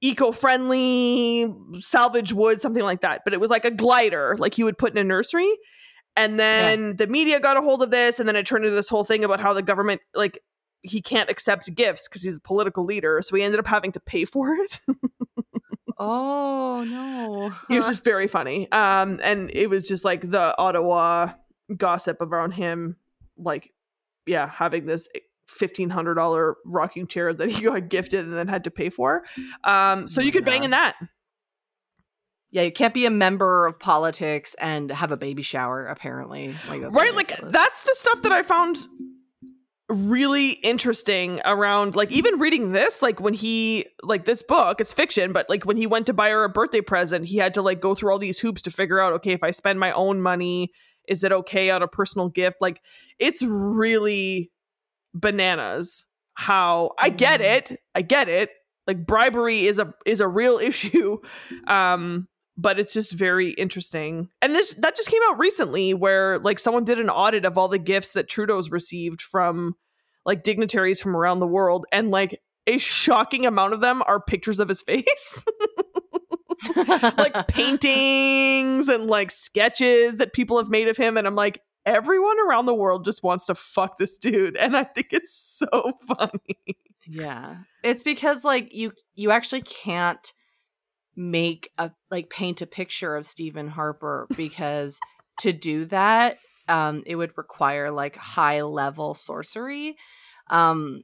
eco-friendly, 0.00 1.52
salvage 1.80 2.32
wood, 2.32 2.60
something 2.60 2.82
like 2.82 3.00
that. 3.00 3.22
But 3.24 3.32
it 3.32 3.40
was 3.40 3.50
like 3.50 3.64
a 3.64 3.70
glider, 3.70 4.36
like 4.38 4.58
you 4.58 4.64
would 4.66 4.78
put 4.78 4.92
in 4.92 4.98
a 4.98 5.04
nursery. 5.04 5.50
And 6.16 6.38
then 6.38 6.96
the 6.96 7.06
media 7.06 7.40
got 7.40 7.56
a 7.56 7.60
hold 7.60 7.82
of 7.82 7.90
this, 7.90 8.20
and 8.20 8.28
then 8.28 8.36
it 8.36 8.46
turned 8.46 8.64
into 8.64 8.74
this 8.74 8.88
whole 8.88 9.04
thing 9.04 9.24
about 9.24 9.40
how 9.40 9.52
the 9.52 9.62
government 9.62 10.00
like 10.14 10.38
he 10.84 11.00
can't 11.02 11.30
accept 11.30 11.74
gifts 11.74 12.06
because 12.08 12.22
he's 12.22 12.36
a 12.36 12.40
political 12.40 12.84
leader. 12.84 13.20
So 13.22 13.34
he 13.34 13.42
ended 13.42 13.58
up 13.58 13.66
having 13.66 13.90
to 13.92 14.00
pay 14.00 14.24
for 14.24 14.54
it. 14.54 14.80
Oh 15.96 16.82
no. 16.84 17.52
he 17.68 17.76
was 17.76 17.86
just 17.86 18.02
very 18.02 18.26
funny. 18.26 18.70
Um, 18.72 19.20
and 19.22 19.48
it 19.52 19.68
was 19.70 19.86
just 19.86 20.04
like 20.04 20.28
the 20.28 20.54
Ottawa 20.58 21.30
gossip 21.76 22.20
around 22.20 22.50
him, 22.52 22.96
like, 23.38 23.72
yeah, 24.26 24.48
having 24.48 24.86
this 24.86 25.08
fifteen 25.46 25.90
hundred 25.90 26.14
dollar 26.14 26.56
rocking 26.66 27.06
chair 27.06 27.32
that 27.32 27.48
he 27.48 27.62
got 27.62 27.88
gifted 27.88 28.26
and 28.26 28.36
then 28.36 28.48
had 28.48 28.64
to 28.64 28.70
pay 28.72 28.90
for. 28.90 29.22
Um, 29.62 30.08
so 30.08 30.20
Oh 30.20 30.24
you 30.24 30.32
could 30.32 30.44
bang 30.44 30.60
God. 30.60 30.64
in 30.64 30.70
that. 30.72 30.96
Yeah, 32.50 32.62
you 32.62 32.72
can't 32.72 32.94
be 32.94 33.06
a 33.06 33.10
member 33.10 33.66
of 33.66 33.78
politics 33.78 34.54
and 34.60 34.90
have 34.90 35.12
a 35.12 35.16
baby 35.16 35.42
shower. 35.42 35.86
Apparently, 35.86 36.54
like 36.68 36.82
right 36.90 37.14
like 37.14 37.32
that's 37.40 37.82
the 37.84 37.94
stuff 37.94 38.22
that 38.22 38.32
i 38.32 38.42
found 38.42 38.78
really 39.94 40.50
interesting 40.50 41.40
around 41.44 41.94
like 41.96 42.10
even 42.12 42.38
reading 42.38 42.72
this 42.72 43.00
like 43.02 43.20
when 43.20 43.34
he 43.34 43.86
like 44.02 44.24
this 44.24 44.42
book 44.42 44.80
it's 44.80 44.92
fiction 44.92 45.32
but 45.32 45.48
like 45.48 45.64
when 45.64 45.76
he 45.76 45.86
went 45.86 46.06
to 46.06 46.12
buy 46.12 46.30
her 46.30 46.44
a 46.44 46.48
birthday 46.48 46.80
present 46.80 47.26
he 47.26 47.36
had 47.36 47.54
to 47.54 47.62
like 47.62 47.80
go 47.80 47.94
through 47.94 48.10
all 48.12 48.18
these 48.18 48.38
hoops 48.40 48.60
to 48.62 48.70
figure 48.70 49.00
out 49.00 49.12
okay 49.12 49.32
if 49.32 49.42
i 49.42 49.50
spend 49.50 49.78
my 49.80 49.92
own 49.92 50.20
money 50.20 50.70
is 51.08 51.22
it 51.22 51.32
okay 51.32 51.70
on 51.70 51.82
a 51.82 51.88
personal 51.88 52.28
gift 52.28 52.56
like 52.60 52.80
it's 53.18 53.42
really 53.42 54.50
bananas 55.14 56.04
how 56.34 56.90
i 56.98 57.08
get 57.08 57.40
Mhm. 57.40 57.56
it 57.56 57.80
i 57.94 58.02
get 58.02 58.28
it 58.28 58.50
like 58.86 59.06
bribery 59.06 59.66
is 59.66 59.78
a 59.78 59.94
is 60.04 60.20
a 60.20 60.28
real 60.28 60.58
issue 60.70 61.18
um 61.66 62.26
but 62.56 62.78
it's 62.78 62.92
just 62.92 63.10
very 63.10 63.50
interesting. 63.50 64.28
And 64.40 64.54
this 64.54 64.74
that 64.74 64.94
just 64.96 65.08
came 65.10 65.20
out 65.28 65.40
recently 65.40 65.92
where 65.92 66.38
like 66.38 66.60
someone 66.60 66.84
did 66.84 67.00
an 67.00 67.10
audit 67.10 67.44
of 67.44 67.58
all 67.58 67.66
the 67.66 67.80
gifts 67.80 68.12
that 68.12 68.28
Trudeau's 68.28 68.70
received 68.70 69.20
from 69.20 69.74
like 70.24 70.42
dignitaries 70.42 71.00
from 71.00 71.16
around 71.16 71.40
the 71.40 71.46
world 71.46 71.86
and 71.92 72.10
like 72.10 72.40
a 72.66 72.78
shocking 72.78 73.44
amount 73.46 73.74
of 73.74 73.80
them 73.80 74.02
are 74.06 74.20
pictures 74.20 74.58
of 74.58 74.68
his 74.68 74.82
face. 74.82 75.44
like 76.76 77.46
paintings 77.48 78.88
and 78.88 79.06
like 79.06 79.30
sketches 79.30 80.16
that 80.16 80.32
people 80.32 80.56
have 80.56 80.68
made 80.68 80.88
of 80.88 80.96
him 80.96 81.16
and 81.16 81.26
I'm 81.26 81.34
like 81.34 81.60
everyone 81.84 82.36
around 82.40 82.66
the 82.66 82.74
world 82.74 83.04
just 83.04 83.22
wants 83.22 83.46
to 83.46 83.54
fuck 83.54 83.98
this 83.98 84.16
dude 84.16 84.56
and 84.56 84.74
i 84.74 84.82
think 84.84 85.08
it's 85.10 85.34
so 85.34 85.92
funny 86.16 86.78
Yeah. 87.06 87.56
It's 87.82 88.02
because 88.02 88.44
like 88.44 88.72
you 88.72 88.92
you 89.14 89.30
actually 89.30 89.60
can't 89.60 90.32
make 91.16 91.70
a 91.76 91.90
like 92.10 92.30
paint 92.30 92.62
a 92.62 92.66
picture 92.66 93.14
of 93.14 93.26
Stephen 93.26 93.68
Harper 93.68 94.26
because 94.36 94.98
to 95.40 95.52
do 95.52 95.84
that 95.86 96.38
um 96.68 97.02
it 97.06 97.16
would 97.16 97.36
require 97.36 97.90
like 97.90 98.16
high 98.16 98.62
level 98.62 99.14
sorcery 99.14 99.96
um 100.50 101.02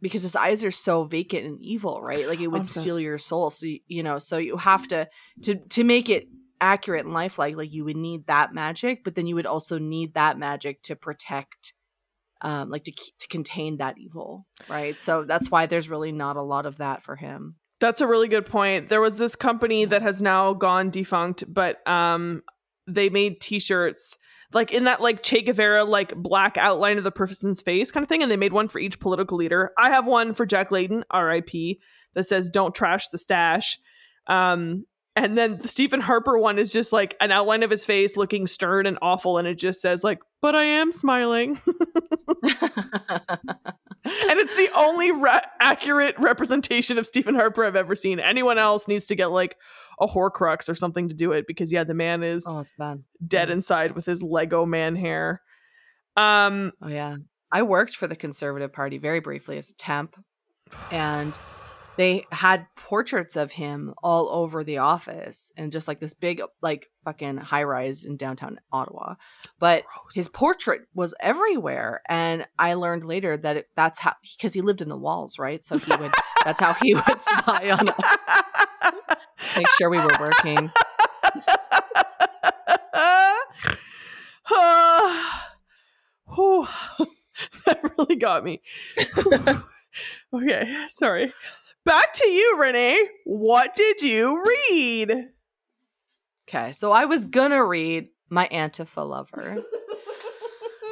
because 0.00 0.22
his 0.22 0.34
eyes 0.34 0.64
are 0.64 0.72
so 0.72 1.04
vacant 1.04 1.46
and 1.46 1.60
evil 1.60 2.02
right? 2.02 2.26
Like 2.26 2.40
it 2.40 2.48
would 2.48 2.66
steal 2.66 2.98
your 2.98 3.18
soul 3.18 3.50
so 3.50 3.66
you, 3.66 3.80
you 3.86 4.02
know 4.02 4.18
so 4.18 4.38
you 4.38 4.56
have 4.56 4.88
to 4.88 5.08
to 5.42 5.56
to 5.56 5.84
make 5.84 6.08
it 6.08 6.28
accurate 6.60 7.04
and 7.04 7.14
lifelike 7.14 7.56
like 7.56 7.72
you 7.72 7.84
would 7.84 7.96
need 7.96 8.26
that 8.28 8.52
magic 8.54 9.02
but 9.02 9.16
then 9.16 9.26
you 9.26 9.34
would 9.34 9.46
also 9.46 9.80
need 9.80 10.14
that 10.14 10.38
magic 10.38 10.80
to 10.80 10.94
protect 10.94 11.72
um 12.40 12.70
like 12.70 12.84
to 12.84 12.92
to 13.18 13.26
contain 13.28 13.78
that 13.78 13.98
evil 13.98 14.46
right? 14.68 14.98
So 14.98 15.24
that's 15.24 15.50
why 15.50 15.66
there's 15.66 15.88
really 15.88 16.12
not 16.12 16.36
a 16.36 16.42
lot 16.42 16.66
of 16.66 16.78
that 16.78 17.02
for 17.02 17.16
him. 17.16 17.56
That's 17.80 18.00
a 18.00 18.06
really 18.06 18.28
good 18.28 18.46
point. 18.46 18.88
There 18.88 19.00
was 19.00 19.18
this 19.18 19.34
company 19.34 19.84
that 19.86 20.02
has 20.02 20.22
now 20.22 20.52
gone 20.52 20.90
defunct, 20.90 21.44
but 21.52 21.86
um 21.88 22.42
they 22.86 23.08
made 23.08 23.40
t-shirts 23.40 24.16
like 24.54 24.72
in 24.72 24.84
that 24.84 25.00
like 25.00 25.22
Che 25.22 25.42
Guevara 25.42 25.84
like 25.84 26.14
black 26.14 26.56
outline 26.56 26.98
of 26.98 27.04
the 27.04 27.10
person's 27.10 27.62
face 27.62 27.90
kind 27.90 28.02
of 28.02 28.08
thing 28.08 28.22
and 28.22 28.30
they 28.30 28.36
made 28.36 28.52
one 28.52 28.68
for 28.68 28.78
each 28.78 29.00
political 29.00 29.36
leader. 29.36 29.72
I 29.78 29.90
have 29.90 30.06
one 30.06 30.34
for 30.34 30.46
Jack 30.46 30.70
Layton, 30.70 31.04
RIP, 31.14 31.78
that 32.14 32.24
says 32.24 32.48
don't 32.48 32.74
trash 32.74 33.08
the 33.08 33.18
stash. 33.18 33.78
Um 34.26 34.86
and 35.14 35.36
then 35.36 35.58
the 35.58 35.68
Stephen 35.68 36.00
Harper 36.00 36.38
one 36.38 36.58
is 36.58 36.72
just 36.72 36.92
like 36.92 37.16
an 37.20 37.30
outline 37.30 37.62
of 37.62 37.70
his 37.70 37.84
face 37.84 38.16
looking 38.16 38.46
stern 38.46 38.86
and 38.86 38.98
awful 39.02 39.38
and 39.38 39.46
it 39.46 39.56
just 39.56 39.80
says 39.80 40.02
like 40.02 40.20
but 40.40 40.56
I 40.56 40.64
am 40.64 40.90
smiling. 40.90 41.60
and 41.66 41.76
it's 44.04 44.56
the 44.56 44.70
only 44.74 45.12
re- 45.12 45.40
accurate 45.60 46.16
representation 46.18 46.98
of 46.98 47.06
Stephen 47.06 47.36
Harper 47.36 47.64
I've 47.64 47.76
ever 47.76 47.94
seen. 47.94 48.18
Anyone 48.18 48.58
else 48.58 48.88
needs 48.88 49.06
to 49.06 49.14
get 49.14 49.30
like 49.30 49.56
a 50.02 50.06
Horcrux 50.08 50.68
or 50.68 50.74
something 50.74 51.08
to 51.08 51.14
do 51.14 51.32
it 51.32 51.46
because 51.46 51.72
yeah, 51.72 51.84
the 51.84 51.94
man 51.94 52.22
is 52.22 52.44
oh 52.46 52.58
it's 52.58 52.72
bad 52.76 53.02
dead 53.26 53.48
inside 53.50 53.92
with 53.92 54.04
his 54.04 54.22
Lego 54.22 54.66
man 54.66 54.96
hair. 54.96 55.40
Um, 56.16 56.72
Oh 56.82 56.88
yeah. 56.88 57.16
I 57.50 57.62
worked 57.62 57.96
for 57.96 58.06
the 58.06 58.16
Conservative 58.16 58.72
Party 58.72 58.98
very 58.98 59.20
briefly 59.20 59.58
as 59.58 59.70
a 59.70 59.74
temp 59.74 60.16
and 60.90 61.38
they 61.96 62.24
had 62.32 62.66
portraits 62.74 63.36
of 63.36 63.52
him 63.52 63.92
all 64.02 64.30
over 64.30 64.64
the 64.64 64.78
office 64.78 65.52
and 65.56 65.70
just 65.70 65.86
like 65.86 66.00
this 66.00 66.14
big 66.14 66.40
like 66.62 66.88
fucking 67.04 67.36
high 67.36 67.64
rise 67.64 68.04
in 68.04 68.16
downtown 68.16 68.58
Ottawa. 68.72 69.16
But 69.58 69.84
his 70.14 70.28
portrait 70.28 70.82
was 70.94 71.14
everywhere 71.20 72.00
and 72.08 72.46
I 72.58 72.74
learned 72.74 73.04
later 73.04 73.36
that 73.36 73.56
it, 73.58 73.68
that's 73.76 74.00
how 74.00 74.14
because 74.22 74.54
he 74.54 74.62
lived 74.62 74.80
in 74.80 74.88
the 74.88 74.96
walls, 74.96 75.38
right? 75.38 75.62
So 75.62 75.78
he 75.78 75.94
would 75.94 76.12
that's 76.44 76.60
how 76.60 76.72
he 76.72 76.94
would 76.94 77.04
spy 77.20 77.70
on 77.70 77.86
us, 77.86 78.18
make 79.56 79.68
sure 79.70 79.90
we 79.90 79.98
were 79.98 80.16
working. 80.20 80.70
That 87.66 87.82
really 87.98 88.16
got 88.16 88.44
me. 88.44 88.60
okay, 90.34 90.86
sorry. 90.88 91.32
Back 91.84 92.12
to 92.14 92.28
you, 92.28 92.56
Renee. 92.58 93.08
What 93.24 93.74
did 93.74 94.02
you 94.02 94.42
read? 94.70 95.28
Okay, 96.48 96.72
so 96.72 96.92
I 96.92 97.04
was 97.04 97.24
gonna 97.24 97.64
read 97.64 98.08
my 98.28 98.48
Antifa 98.52 99.08
lover. 99.08 99.62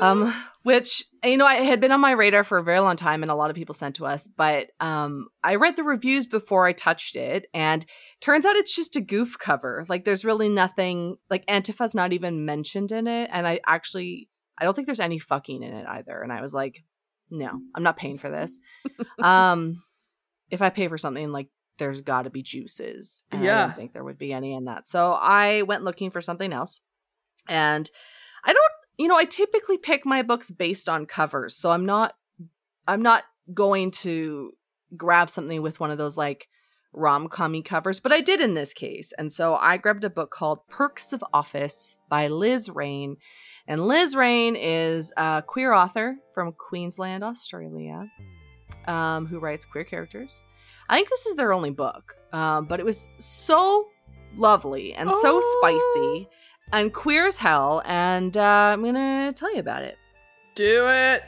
Um 0.00 0.34
which 0.62 1.04
you 1.24 1.36
know 1.36 1.46
i 1.46 1.54
had 1.56 1.80
been 1.80 1.92
on 1.92 2.00
my 2.00 2.10
radar 2.12 2.44
for 2.44 2.58
a 2.58 2.62
very 2.62 2.80
long 2.80 2.96
time 2.96 3.22
and 3.22 3.30
a 3.30 3.34
lot 3.34 3.50
of 3.50 3.56
people 3.56 3.74
sent 3.74 3.96
to 3.96 4.06
us 4.06 4.26
but 4.28 4.68
um 4.80 5.28
i 5.42 5.54
read 5.54 5.76
the 5.76 5.82
reviews 5.84 6.26
before 6.26 6.66
i 6.66 6.72
touched 6.72 7.16
it 7.16 7.46
and 7.54 7.86
turns 8.20 8.44
out 8.44 8.56
it's 8.56 8.74
just 8.74 8.96
a 8.96 9.00
goof 9.00 9.38
cover. 9.38 9.84
Like 9.88 10.04
there's 10.04 10.24
really 10.24 10.48
nothing 10.48 11.16
like 11.30 11.44
antifa's 11.48 11.94
not 11.94 12.12
even 12.12 12.44
mentioned 12.44 12.92
in 12.92 13.06
it 13.06 13.30
and 13.32 13.46
i 13.46 13.60
actually 13.66 14.28
i 14.58 14.64
don't 14.64 14.74
think 14.74 14.86
there's 14.86 15.00
any 15.00 15.18
fucking 15.18 15.62
in 15.62 15.72
it 15.72 15.86
either 15.88 16.20
and 16.22 16.32
i 16.32 16.40
was 16.42 16.52
like 16.52 16.84
no 17.30 17.50
i'm 17.74 17.82
not 17.82 17.96
paying 17.96 18.18
for 18.18 18.30
this. 18.30 18.58
Um 19.18 19.82
if 20.50 20.60
i 20.62 20.68
pay 20.70 20.88
for 20.88 20.98
something 20.98 21.30
like 21.32 21.48
there's 21.78 22.02
got 22.02 22.22
to 22.24 22.30
be 22.30 22.42
juices 22.42 23.24
and 23.30 23.40
i 23.40 23.44
Yeah. 23.46 23.66
don't 23.68 23.76
think 23.76 23.92
there 23.94 24.04
would 24.04 24.18
be 24.18 24.32
any 24.34 24.52
in 24.52 24.64
that. 24.66 24.86
So 24.86 25.12
i 25.12 25.62
went 25.62 25.82
looking 25.84 26.10
for 26.10 26.20
something 26.20 26.52
else 26.52 26.80
and 27.48 27.88
i 28.44 28.52
don't 28.52 28.72
you 29.00 29.08
know, 29.08 29.16
I 29.16 29.24
typically 29.24 29.78
pick 29.78 30.04
my 30.04 30.20
books 30.20 30.50
based 30.50 30.86
on 30.86 31.06
covers, 31.06 31.56
so 31.56 31.70
I'm 31.70 31.86
not 31.86 32.14
I'm 32.86 33.00
not 33.02 33.24
going 33.54 33.90
to 34.02 34.52
grab 34.96 35.30
something 35.30 35.62
with 35.62 35.80
one 35.80 35.90
of 35.90 35.96
those 35.96 36.18
like 36.18 36.48
rom-commy 36.92 37.62
covers, 37.64 37.98
but 38.00 38.12
I 38.12 38.20
did 38.20 38.40
in 38.40 38.54
this 38.54 38.74
case. 38.74 39.12
And 39.16 39.32
so 39.32 39.54
I 39.54 39.78
grabbed 39.78 40.04
a 40.04 40.10
book 40.10 40.30
called 40.30 40.66
Perks 40.68 41.12
of 41.12 41.24
Office 41.32 41.96
by 42.10 42.28
Liz 42.28 42.68
Rain. 42.68 43.16
And 43.66 43.86
Liz 43.86 44.16
Rain 44.16 44.54
is 44.56 45.12
a 45.16 45.42
queer 45.46 45.72
author 45.72 46.16
from 46.34 46.52
Queensland, 46.52 47.22
Australia, 47.24 48.10
um, 48.86 49.26
who 49.26 49.38
writes 49.38 49.64
queer 49.64 49.84
characters. 49.84 50.42
I 50.88 50.96
think 50.96 51.08
this 51.08 51.26
is 51.26 51.36
their 51.36 51.52
only 51.52 51.70
book, 51.70 52.16
um, 52.32 52.66
but 52.66 52.80
it 52.80 52.84
was 52.86 53.08
so 53.18 53.86
lovely 54.36 54.92
and 54.92 55.10
so 55.10 55.40
Oh. 55.42 55.58
spicy 55.60 56.28
and 56.72 56.92
queer 56.92 57.26
as 57.26 57.36
hell. 57.36 57.82
And 57.84 58.36
uh, 58.36 58.72
I'm 58.72 58.84
gonna 58.84 59.32
tell 59.32 59.52
you 59.52 59.60
about 59.60 59.82
it. 59.82 59.98
Do 60.54 60.86
it. 60.88 61.22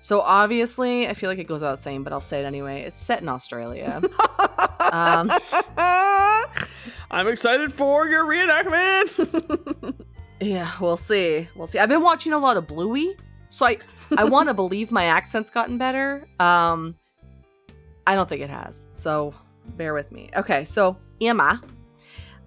So 0.00 0.20
obviously, 0.20 1.06
I 1.08 1.14
feel 1.14 1.28
like 1.28 1.38
it 1.38 1.46
goes 1.46 1.60
without 1.60 1.78
saying, 1.78 2.04
but 2.04 2.12
I'll 2.12 2.20
say 2.20 2.40
it 2.40 2.46
anyway. 2.46 2.82
It's 2.82 2.98
set 2.98 3.20
in 3.20 3.28
Australia. 3.28 4.02
Um, 4.92 5.30
I'm 7.10 7.28
excited 7.28 7.72
for 7.72 8.08
your 8.08 8.24
reenactment. 8.24 9.94
yeah, 10.40 10.72
we'll 10.80 10.96
see. 10.96 11.48
We'll 11.54 11.66
see. 11.66 11.78
I've 11.78 11.88
been 11.88 12.02
watching 12.02 12.32
a 12.32 12.38
lot 12.38 12.56
of 12.56 12.66
Bluey, 12.66 13.14
so 13.48 13.66
I 13.66 13.78
I 14.16 14.24
want 14.24 14.48
to 14.48 14.54
believe 14.54 14.90
my 14.90 15.04
accent's 15.04 15.50
gotten 15.50 15.78
better. 15.78 16.26
Um, 16.40 16.96
I 18.06 18.16
don't 18.16 18.28
think 18.28 18.42
it 18.42 18.50
has. 18.50 18.88
So 18.92 19.34
bear 19.76 19.94
with 19.94 20.10
me. 20.10 20.30
Okay, 20.36 20.64
so 20.64 20.96
Emma 21.20 21.60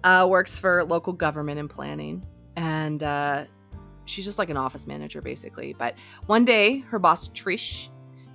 uh, 0.04 0.26
works 0.28 0.58
for 0.58 0.84
local 0.84 1.12
government 1.12 1.58
and 1.58 1.68
planning, 1.68 2.24
and 2.56 3.02
uh, 3.02 3.44
she's 4.04 4.24
just 4.24 4.38
like 4.38 4.50
an 4.50 4.56
office 4.56 4.86
manager 4.86 5.20
basically. 5.20 5.74
But 5.76 5.94
one 6.26 6.44
day, 6.44 6.80
her 6.80 6.98
boss 6.98 7.28
Trish 7.30 7.88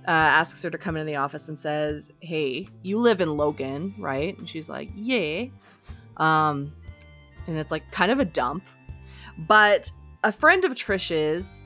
uh, 0.06 0.10
asks 0.10 0.62
her 0.62 0.70
to 0.70 0.78
come 0.78 0.96
into 0.96 1.06
the 1.06 1.16
office 1.16 1.48
and 1.48 1.58
says, 1.58 2.10
"Hey, 2.20 2.68
you 2.82 2.98
live 2.98 3.20
in 3.20 3.36
Logan, 3.36 3.94
right?" 3.98 4.36
And 4.36 4.48
she's 4.48 4.68
like, 4.68 4.90
"Yeah." 4.94 5.46
Um, 6.16 6.72
and 7.46 7.56
it's 7.56 7.70
like 7.70 7.88
kind 7.90 8.10
of 8.10 8.20
a 8.20 8.24
dump, 8.24 8.64
but 9.38 9.90
a 10.24 10.32
friend 10.32 10.64
of 10.64 10.72
Trish's 10.72 11.62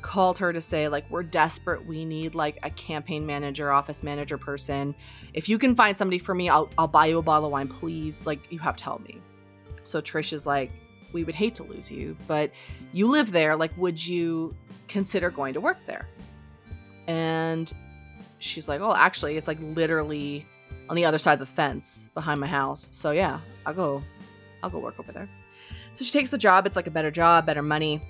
called 0.00 0.36
her 0.38 0.52
to 0.52 0.60
say 0.60 0.88
like 0.88 1.08
we're 1.10 1.22
desperate 1.22 1.86
we 1.86 2.04
need 2.04 2.34
like 2.34 2.58
a 2.64 2.70
campaign 2.70 3.24
manager 3.24 3.70
office 3.70 4.02
manager 4.02 4.36
person 4.36 4.96
if 5.32 5.48
you 5.48 5.58
can 5.58 5.76
find 5.76 5.96
somebody 5.96 6.18
for 6.18 6.34
me 6.34 6.48
i'll, 6.48 6.68
I'll 6.76 6.88
buy 6.88 7.06
you 7.06 7.18
a 7.18 7.22
bottle 7.22 7.46
of 7.46 7.52
wine 7.52 7.68
please 7.68 8.26
like 8.26 8.40
you 8.50 8.58
have 8.58 8.76
to 8.78 8.82
help 8.82 9.04
me 9.04 9.20
so 9.84 10.00
trish 10.00 10.32
is 10.32 10.46
like 10.46 10.70
we 11.12 11.24
would 11.24 11.34
hate 11.34 11.54
to 11.56 11.62
lose 11.62 11.90
you 11.90 12.16
but 12.26 12.50
you 12.92 13.06
live 13.06 13.32
there. 13.32 13.56
Like 13.56 13.76
would 13.76 14.04
you 14.04 14.54
consider 14.88 15.30
going 15.30 15.54
to 15.54 15.60
work 15.60 15.78
there? 15.86 16.06
And 17.06 17.72
she's 18.38 18.68
like 18.68 18.80
oh 18.80 18.94
actually 18.94 19.36
it's 19.36 19.48
like 19.48 19.58
literally 19.60 20.44
on 20.88 20.96
the 20.96 21.04
other 21.04 21.18
side 21.18 21.34
of 21.34 21.38
the 21.38 21.46
fence 21.46 22.10
behind 22.14 22.40
my 22.40 22.46
house. 22.46 22.90
So 22.92 23.10
yeah 23.12 23.40
i'll 23.66 23.74
go 23.74 24.02
i'll 24.62 24.70
go 24.70 24.78
work 24.78 24.98
over 24.98 25.12
there. 25.12 25.28
So 25.94 26.04
she 26.04 26.12
takes 26.12 26.30
the 26.30 26.38
job. 26.38 26.66
It's 26.66 26.76
like 26.76 26.86
a 26.86 26.90
better 26.90 27.10
job 27.10 27.46
better 27.46 27.62
money 27.62 28.00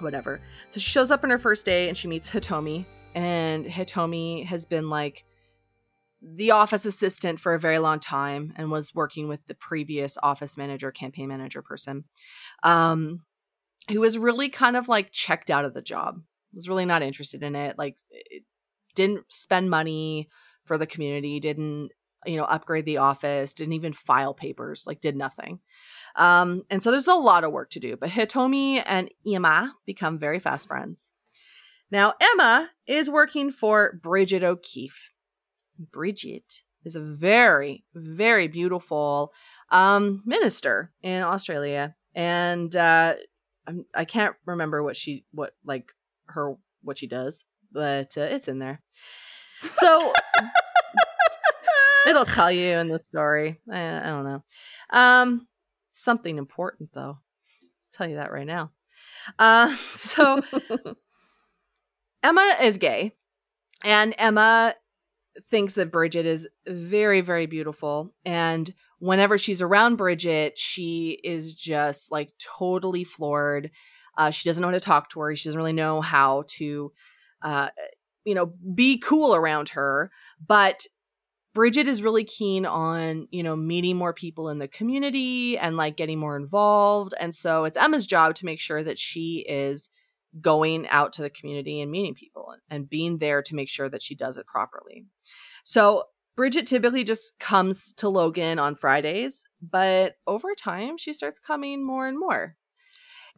whatever. 0.00 0.40
So 0.70 0.80
she 0.80 0.90
shows 0.90 1.10
up 1.10 1.24
on 1.24 1.30
her 1.30 1.38
first 1.38 1.66
day 1.66 1.88
and 1.88 1.96
she 1.96 2.08
meets 2.08 2.30
hitomi. 2.30 2.84
And 3.14 3.66
hitomi 3.66 4.44
has 4.46 4.64
been 4.64 4.88
like 4.90 5.24
the 6.20 6.50
office 6.50 6.84
assistant 6.84 7.38
for 7.38 7.54
a 7.54 7.60
very 7.60 7.78
long 7.78 8.00
time 8.00 8.52
and 8.56 8.70
was 8.70 8.94
working 8.94 9.28
with 9.28 9.40
the 9.46 9.54
previous 9.54 10.18
office 10.22 10.56
manager 10.56 10.90
campaign 10.90 11.28
manager 11.28 11.62
person 11.62 12.04
um 12.62 13.20
who 13.90 14.00
was 14.00 14.18
really 14.18 14.48
kind 14.48 14.76
of 14.76 14.88
like 14.88 15.12
checked 15.12 15.50
out 15.50 15.64
of 15.64 15.74
the 15.74 15.82
job 15.82 16.20
was 16.52 16.68
really 16.68 16.84
not 16.84 17.02
interested 17.02 17.42
in 17.42 17.54
it 17.54 17.78
like 17.78 17.96
didn't 18.94 19.24
spend 19.28 19.70
money 19.70 20.28
for 20.64 20.76
the 20.76 20.86
community 20.86 21.38
didn't 21.38 21.90
you 22.26 22.36
know 22.36 22.44
upgrade 22.44 22.84
the 22.84 22.98
office 22.98 23.52
didn't 23.52 23.74
even 23.74 23.92
file 23.92 24.34
papers 24.34 24.84
like 24.86 25.00
did 25.00 25.16
nothing. 25.16 25.60
Um 26.16 26.64
and 26.70 26.82
so 26.82 26.90
there's 26.90 27.06
a 27.06 27.14
lot 27.14 27.44
of 27.44 27.52
work 27.52 27.70
to 27.70 27.80
do 27.80 27.96
but 27.96 28.10
hitomi 28.10 28.82
and 28.84 29.10
emma 29.26 29.74
become 29.86 30.18
very 30.18 30.38
fast 30.38 30.68
friends. 30.68 31.12
Now 31.90 32.14
emma 32.20 32.70
is 32.86 33.08
working 33.08 33.50
for 33.50 33.98
bridget 34.02 34.42
o'keefe 34.42 35.12
bridget 35.78 36.62
is 36.84 36.96
a 36.96 37.00
very 37.00 37.84
very 37.94 38.48
beautiful 38.48 39.32
um 39.70 40.22
minister 40.24 40.92
in 41.02 41.22
australia 41.22 41.94
and 42.14 42.74
uh 42.76 43.14
I'm, 43.68 43.84
I 43.94 44.04
can't 44.06 44.34
remember 44.46 44.82
what 44.82 44.96
she 44.96 45.24
what 45.30 45.52
like 45.64 45.92
her 46.28 46.54
what 46.82 46.98
she 46.98 47.06
does, 47.06 47.44
but 47.70 48.16
uh, 48.16 48.22
it's 48.22 48.48
in 48.48 48.58
there. 48.58 48.80
So 49.72 50.12
it'll 52.08 52.24
tell 52.24 52.50
you 52.50 52.76
in 52.78 52.88
the 52.88 52.98
story. 52.98 53.60
I, 53.70 53.98
I 53.98 54.04
don't 54.04 54.24
know. 54.24 54.42
Um, 54.90 55.46
something 55.92 56.38
important 56.38 56.90
though. 56.94 57.18
I'll 57.18 57.22
tell 57.92 58.08
you 58.08 58.16
that 58.16 58.32
right 58.32 58.46
now. 58.46 58.70
Uh, 59.38 59.76
so 59.94 60.42
Emma 62.22 62.56
is 62.62 62.78
gay, 62.78 63.12
and 63.84 64.14
Emma 64.16 64.74
thinks 65.50 65.74
that 65.74 65.90
Bridget 65.90 66.26
is 66.26 66.48
very, 66.66 67.20
very 67.20 67.46
beautiful. 67.46 68.14
And 68.24 68.72
whenever 68.98 69.38
she's 69.38 69.62
around 69.62 69.96
Bridget, 69.96 70.58
she 70.58 71.20
is 71.22 71.52
just 71.54 72.10
like 72.10 72.32
totally 72.38 73.04
floored. 73.04 73.70
Uh, 74.16 74.30
she 74.30 74.48
doesn't 74.48 74.60
know 74.60 74.68
how 74.68 74.74
to 74.74 74.80
talk 74.80 75.10
to 75.10 75.20
her. 75.20 75.36
She 75.36 75.48
doesn't 75.48 75.58
really 75.58 75.72
know 75.72 76.00
how 76.00 76.44
to, 76.56 76.92
uh, 77.42 77.68
you 78.24 78.34
know, 78.34 78.52
be 78.74 78.98
cool 78.98 79.34
around 79.34 79.70
her. 79.70 80.10
But 80.44 80.86
Bridget 81.54 81.88
is 81.88 82.02
really 82.02 82.24
keen 82.24 82.66
on, 82.66 83.28
you 83.30 83.42
know, 83.42 83.56
meeting 83.56 83.96
more 83.96 84.12
people 84.12 84.48
in 84.48 84.58
the 84.58 84.68
community 84.68 85.56
and 85.58 85.76
like 85.76 85.96
getting 85.96 86.18
more 86.18 86.36
involved. 86.36 87.14
And 87.18 87.34
so 87.34 87.64
it's 87.64 87.76
Emma's 87.76 88.06
job 88.06 88.34
to 88.36 88.44
make 88.44 88.60
sure 88.60 88.82
that 88.82 88.98
she 88.98 89.44
is 89.48 89.90
going 90.40 90.86
out 90.88 91.12
to 91.14 91.22
the 91.22 91.30
community 91.30 91.80
and 91.80 91.90
meeting 91.90 92.14
people 92.14 92.54
and 92.70 92.88
being 92.88 93.18
there 93.18 93.42
to 93.42 93.54
make 93.54 93.68
sure 93.68 93.88
that 93.88 94.02
she 94.02 94.14
does 94.14 94.36
it 94.36 94.46
properly. 94.46 95.06
So 95.64 96.04
Bridget 96.36 96.66
typically 96.66 97.02
just 97.02 97.38
comes 97.40 97.92
to 97.94 98.08
Logan 98.08 98.58
on 98.58 98.76
Fridays, 98.76 99.44
but 99.60 100.14
over 100.26 100.54
time 100.54 100.96
she 100.96 101.12
starts 101.12 101.40
coming 101.40 101.84
more 101.84 102.06
and 102.06 102.18
more. 102.18 102.56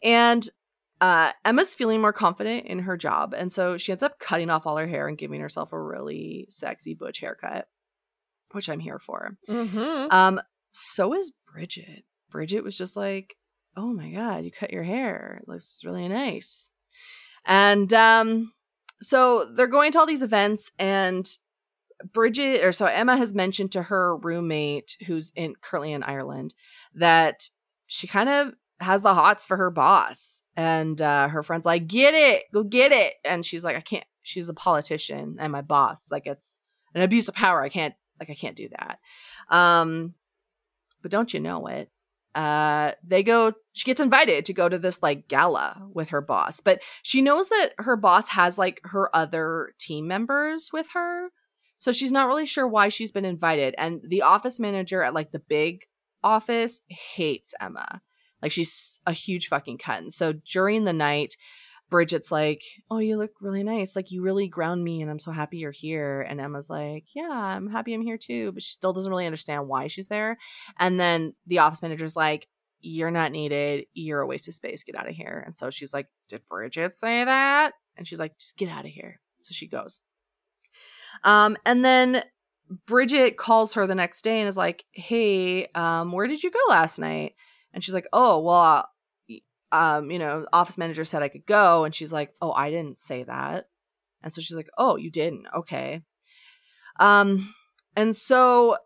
And 0.02 0.46
uh, 1.00 1.32
Emma's 1.44 1.74
feeling 1.74 2.02
more 2.02 2.12
confident 2.12 2.66
in 2.66 2.80
her 2.80 2.96
job, 2.96 3.32
and 3.32 3.50
so 3.50 3.78
she 3.78 3.90
ends 3.90 4.02
up 4.02 4.18
cutting 4.18 4.50
off 4.50 4.66
all 4.66 4.76
her 4.76 4.86
hair 4.86 5.08
and 5.08 5.16
giving 5.16 5.40
herself 5.40 5.72
a 5.72 5.80
really 5.80 6.46
sexy 6.50 6.92
butch 6.92 7.20
haircut, 7.20 7.68
which 8.52 8.68
I'm 8.68 8.80
here 8.80 8.98
for. 8.98 9.38
Mm-hmm. 9.48 10.14
Um, 10.14 10.40
so 10.72 11.14
is 11.14 11.32
Bridget. 11.50 12.04
Bridget 12.30 12.62
was 12.62 12.76
just 12.76 12.96
like, 12.96 13.36
"Oh 13.78 13.94
my 13.94 14.10
god, 14.10 14.44
you 14.44 14.50
cut 14.50 14.72
your 14.72 14.82
hair. 14.82 15.40
It 15.42 15.48
looks 15.48 15.80
really 15.86 16.06
nice." 16.06 16.70
And 17.46 17.92
um, 17.92 18.52
so 19.00 19.44
they're 19.44 19.66
going 19.66 19.92
to 19.92 19.98
all 19.98 20.06
these 20.06 20.22
events, 20.22 20.70
and 20.78 21.28
Bridget, 22.12 22.64
or 22.64 22.72
so 22.72 22.86
Emma 22.86 23.16
has 23.16 23.32
mentioned 23.32 23.72
to 23.72 23.84
her 23.84 24.16
roommate, 24.16 24.96
who's 25.06 25.32
in 25.34 25.54
currently 25.60 25.92
in 25.92 26.02
Ireland, 26.02 26.54
that 26.94 27.48
she 27.86 28.06
kind 28.06 28.28
of 28.28 28.54
has 28.80 29.02
the 29.02 29.14
hots 29.14 29.46
for 29.46 29.56
her 29.56 29.70
boss, 29.70 30.42
and 30.56 31.00
uh, 31.00 31.28
her 31.28 31.42
friend's 31.42 31.66
like, 31.66 31.86
"Get 31.86 32.14
it, 32.14 32.44
go 32.52 32.62
get 32.62 32.92
it," 32.92 33.14
and 33.24 33.44
she's 33.44 33.64
like, 33.64 33.76
"I 33.76 33.80
can't." 33.80 34.04
She's 34.22 34.48
a 34.48 34.54
politician 34.54 35.36
and 35.40 35.50
my 35.50 35.62
boss. 35.62 36.10
Like 36.10 36.26
it's 36.26 36.58
an 36.94 37.02
abuse 37.02 37.26
of 37.28 37.34
power. 37.34 37.62
I 37.62 37.68
can't. 37.68 37.94
Like 38.18 38.30
I 38.30 38.34
can't 38.34 38.56
do 38.56 38.68
that. 38.68 38.98
Um, 39.54 40.14
but 41.02 41.10
don't 41.10 41.32
you 41.32 41.40
know 41.40 41.66
it? 41.66 41.90
Uh 42.34 42.92
they 43.04 43.22
go 43.22 43.52
she 43.72 43.84
gets 43.84 44.00
invited 44.00 44.44
to 44.44 44.52
go 44.52 44.68
to 44.68 44.78
this 44.78 45.02
like 45.02 45.26
gala 45.26 45.82
with 45.92 46.10
her 46.10 46.20
boss 46.20 46.60
but 46.60 46.80
she 47.02 47.20
knows 47.22 47.48
that 47.48 47.70
her 47.78 47.96
boss 47.96 48.28
has 48.28 48.56
like 48.56 48.80
her 48.84 49.14
other 49.14 49.72
team 49.78 50.06
members 50.06 50.70
with 50.72 50.90
her 50.94 51.30
so 51.78 51.92
she's 51.92 52.12
not 52.12 52.28
really 52.28 52.46
sure 52.46 52.68
why 52.68 52.88
she's 52.88 53.10
been 53.10 53.24
invited 53.24 53.74
and 53.78 54.00
the 54.06 54.22
office 54.22 54.60
manager 54.60 55.02
at 55.02 55.14
like 55.14 55.32
the 55.32 55.38
big 55.38 55.86
office 56.22 56.82
hates 56.88 57.54
emma. 57.60 58.02
Like 58.42 58.52
she's 58.52 59.00
a 59.06 59.12
huge 59.12 59.48
fucking 59.48 59.78
cunt 59.78 60.12
so 60.12 60.32
during 60.32 60.84
the 60.84 60.92
night 60.92 61.36
Bridget's 61.90 62.30
like, 62.32 62.62
"Oh, 62.90 62.98
you 62.98 63.16
look 63.18 63.32
really 63.40 63.62
nice. 63.62 63.96
Like 63.96 64.10
you 64.12 64.22
really 64.22 64.48
ground 64.48 64.82
me 64.82 65.02
and 65.02 65.10
I'm 65.10 65.18
so 65.18 65.32
happy 65.32 65.58
you're 65.58 65.72
here." 65.72 66.22
And 66.22 66.40
Emma's 66.40 66.70
like, 66.70 67.04
"Yeah, 67.14 67.28
I'm 67.30 67.68
happy 67.68 67.92
I'm 67.92 68.02
here 68.02 68.16
too." 68.16 68.52
But 68.52 68.62
she 68.62 68.70
still 68.70 68.92
doesn't 68.92 69.10
really 69.10 69.26
understand 69.26 69.68
why 69.68 69.88
she's 69.88 70.08
there. 70.08 70.38
And 70.78 70.98
then 70.98 71.34
the 71.46 71.58
office 71.58 71.82
manager's 71.82 72.16
like, 72.16 72.48
"You're 72.80 73.10
not 73.10 73.32
needed. 73.32 73.86
You're 73.92 74.20
a 74.20 74.26
waste 74.26 74.48
of 74.48 74.54
space. 74.54 74.84
Get 74.84 74.96
out 74.96 75.08
of 75.08 75.14
here." 75.16 75.42
And 75.46 75.58
so 75.58 75.68
she's 75.70 75.92
like, 75.92 76.06
"Did 76.28 76.46
Bridget 76.48 76.94
say 76.94 77.24
that?" 77.24 77.72
And 77.96 78.06
she's 78.06 78.20
like, 78.20 78.38
"Just 78.38 78.56
get 78.56 78.70
out 78.70 78.84
of 78.86 78.90
here." 78.92 79.20
So 79.42 79.52
she 79.52 79.66
goes. 79.66 80.00
Um 81.24 81.56
and 81.66 81.84
then 81.84 82.22
Bridget 82.86 83.36
calls 83.36 83.74
her 83.74 83.86
the 83.86 83.96
next 83.96 84.22
day 84.22 84.38
and 84.40 84.48
is 84.48 84.56
like, 84.56 84.84
"Hey, 84.92 85.66
um 85.74 86.12
where 86.12 86.26
did 86.28 86.42
you 86.42 86.50
go 86.50 86.60
last 86.68 86.98
night?" 86.98 87.34
And 87.72 87.82
she's 87.82 87.94
like, 87.94 88.06
"Oh, 88.12 88.40
well, 88.40 88.88
um, 89.72 90.10
you 90.10 90.18
know, 90.18 90.46
office 90.52 90.78
manager 90.78 91.04
said 91.04 91.22
I 91.22 91.28
could 91.28 91.46
go. 91.46 91.84
And 91.84 91.94
she's 91.94 92.12
like, 92.12 92.34
oh, 92.40 92.52
I 92.52 92.70
didn't 92.70 92.98
say 92.98 93.22
that. 93.24 93.66
And 94.22 94.32
so 94.32 94.40
she's 94.40 94.56
like, 94.56 94.70
oh, 94.76 94.96
you 94.96 95.10
didn't. 95.10 95.46
Okay. 95.56 96.02
Um, 96.98 97.54
and 97.96 98.14
so 98.14 98.76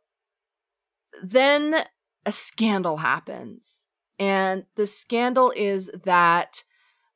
then 1.22 1.84
a 2.26 2.32
scandal 2.32 2.98
happens. 2.98 3.86
And 4.18 4.64
the 4.76 4.86
scandal 4.86 5.52
is 5.56 5.90
that 6.04 6.62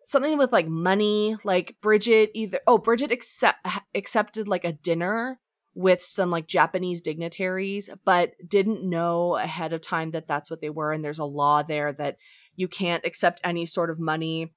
something 0.06 0.36
with 0.38 0.52
like 0.52 0.66
money, 0.66 1.36
like 1.44 1.76
Bridget 1.80 2.30
either, 2.34 2.60
oh, 2.66 2.78
Bridget 2.78 3.12
accept, 3.12 3.66
accepted 3.94 4.48
like 4.48 4.64
a 4.64 4.72
dinner 4.72 5.38
with 5.74 6.02
some 6.02 6.30
like 6.30 6.48
Japanese 6.48 7.00
dignitaries, 7.00 7.88
but 8.04 8.32
didn't 8.46 8.82
know 8.82 9.36
ahead 9.36 9.72
of 9.72 9.80
time 9.80 10.10
that 10.10 10.26
that's 10.26 10.50
what 10.50 10.60
they 10.60 10.70
were. 10.70 10.92
And 10.92 11.04
there's 11.04 11.20
a 11.20 11.24
law 11.24 11.62
there 11.62 11.92
that 11.92 12.16
you 12.59 12.66
can't 12.66 13.06
accept 13.06 13.40
any 13.44 13.64
sort 13.64 13.88
of 13.88 14.00
money 14.00 14.52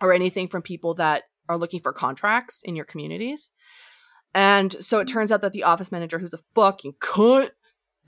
or 0.00 0.12
anything 0.12 0.48
from 0.48 0.62
people 0.62 0.94
that 0.94 1.22
are 1.48 1.56
looking 1.56 1.80
for 1.80 1.92
contracts 1.92 2.60
in 2.64 2.74
your 2.74 2.84
communities. 2.84 3.52
And 4.34 4.72
so 4.84 4.98
it 4.98 5.06
turns 5.06 5.30
out 5.30 5.42
that 5.42 5.52
the 5.52 5.62
office 5.62 5.92
manager, 5.92 6.18
who's 6.18 6.34
a 6.34 6.42
fucking 6.56 6.94
cunt, 7.00 7.50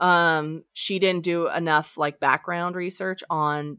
um, 0.01 0.63
she 0.73 0.99
didn't 0.99 1.23
do 1.23 1.47
enough 1.49 1.97
like 1.97 2.19
background 2.19 2.75
research 2.75 3.23
on 3.29 3.77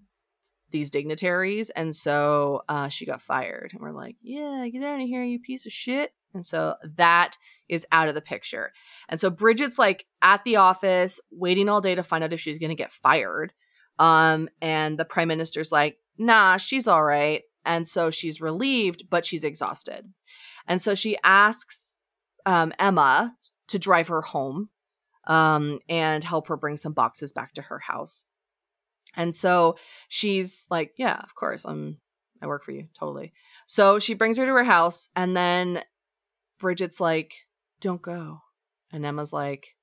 these 0.71 0.89
dignitaries, 0.89 1.69
and 1.71 1.95
so 1.95 2.63
uh, 2.69 2.89
she 2.89 3.05
got 3.05 3.21
fired. 3.21 3.73
And 3.73 3.83
we're 3.83 3.93
like, 3.93 4.17
yeah, 4.23 4.67
get 4.73 4.83
out 4.83 5.01
of 5.01 5.07
here, 5.07 5.23
you 5.23 5.41
piece 5.41 5.67
of 5.67 5.73
shit. 5.73 6.13
And 6.33 6.47
so 6.47 6.77
that 6.97 7.37
is 7.69 7.87
out 7.93 8.09
of 8.09 8.15
the 8.15 8.21
picture. 8.21 8.73
And 9.09 9.21
so 9.21 9.31
Bridget's 9.31 9.79
like 9.79 10.07
at 10.23 10.43
the 10.45 10.57
office 10.57 11.21
waiting 11.31 11.69
all 11.69 11.81
day 11.81 11.95
to 11.95 12.03
find 12.03 12.25
out 12.25 12.33
if 12.33 12.41
she's 12.41 12.59
going 12.59 12.71
to 12.71 12.77
get 12.77 12.93
fired. 12.93 13.53
Um, 14.01 14.49
and 14.63 14.99
the 14.99 15.05
prime 15.05 15.29
minister's 15.29 15.71
like, 15.71 15.99
nah, 16.17 16.57
she's 16.57 16.89
all 16.89 17.05
right. 17.05 17.43
And 17.67 17.87
so 17.87 18.09
she's 18.09 18.41
relieved, 18.41 19.11
but 19.11 19.27
she's 19.27 19.45
exhausted. 19.45 20.11
And 20.67 20.81
so 20.81 20.95
she 20.95 21.19
asks 21.23 21.97
um, 22.47 22.73
Emma 22.79 23.37
to 23.69 23.79
drive 23.79 24.09
her 24.09 24.23
home 24.23 24.71
um, 25.27 25.81
and 25.87 26.25
help 26.25 26.49
her 26.49 26.57
bring 26.57 26.79
some 26.79 26.95
boxes 26.95 27.33
back 27.33 27.53
to 27.55 27.63
her 27.63 27.79
house. 27.79 28.25
And 29.17 29.35
so 29.35 29.77
she's 30.09 30.67
like, 30.71 30.93
yeah, 30.97 31.19
of 31.23 31.35
course, 31.35 31.67
I'm 31.67 31.99
I 32.43 32.47
work 32.47 32.65
for 32.65 32.73
you, 32.73 32.89
totally. 32.99 33.35
So 33.67 33.99
she 33.99 34.15
brings 34.15 34.39
her 34.39 34.47
to 34.47 34.53
her 34.53 34.65
house 34.65 35.11
and 35.15 35.37
then 35.37 35.83
Bridget's 36.59 37.01
like, 37.01 37.35
don't 37.83 38.01
go. 38.01 38.39
And 38.91 39.05
Emma's 39.05 39.33
like, 39.33 39.77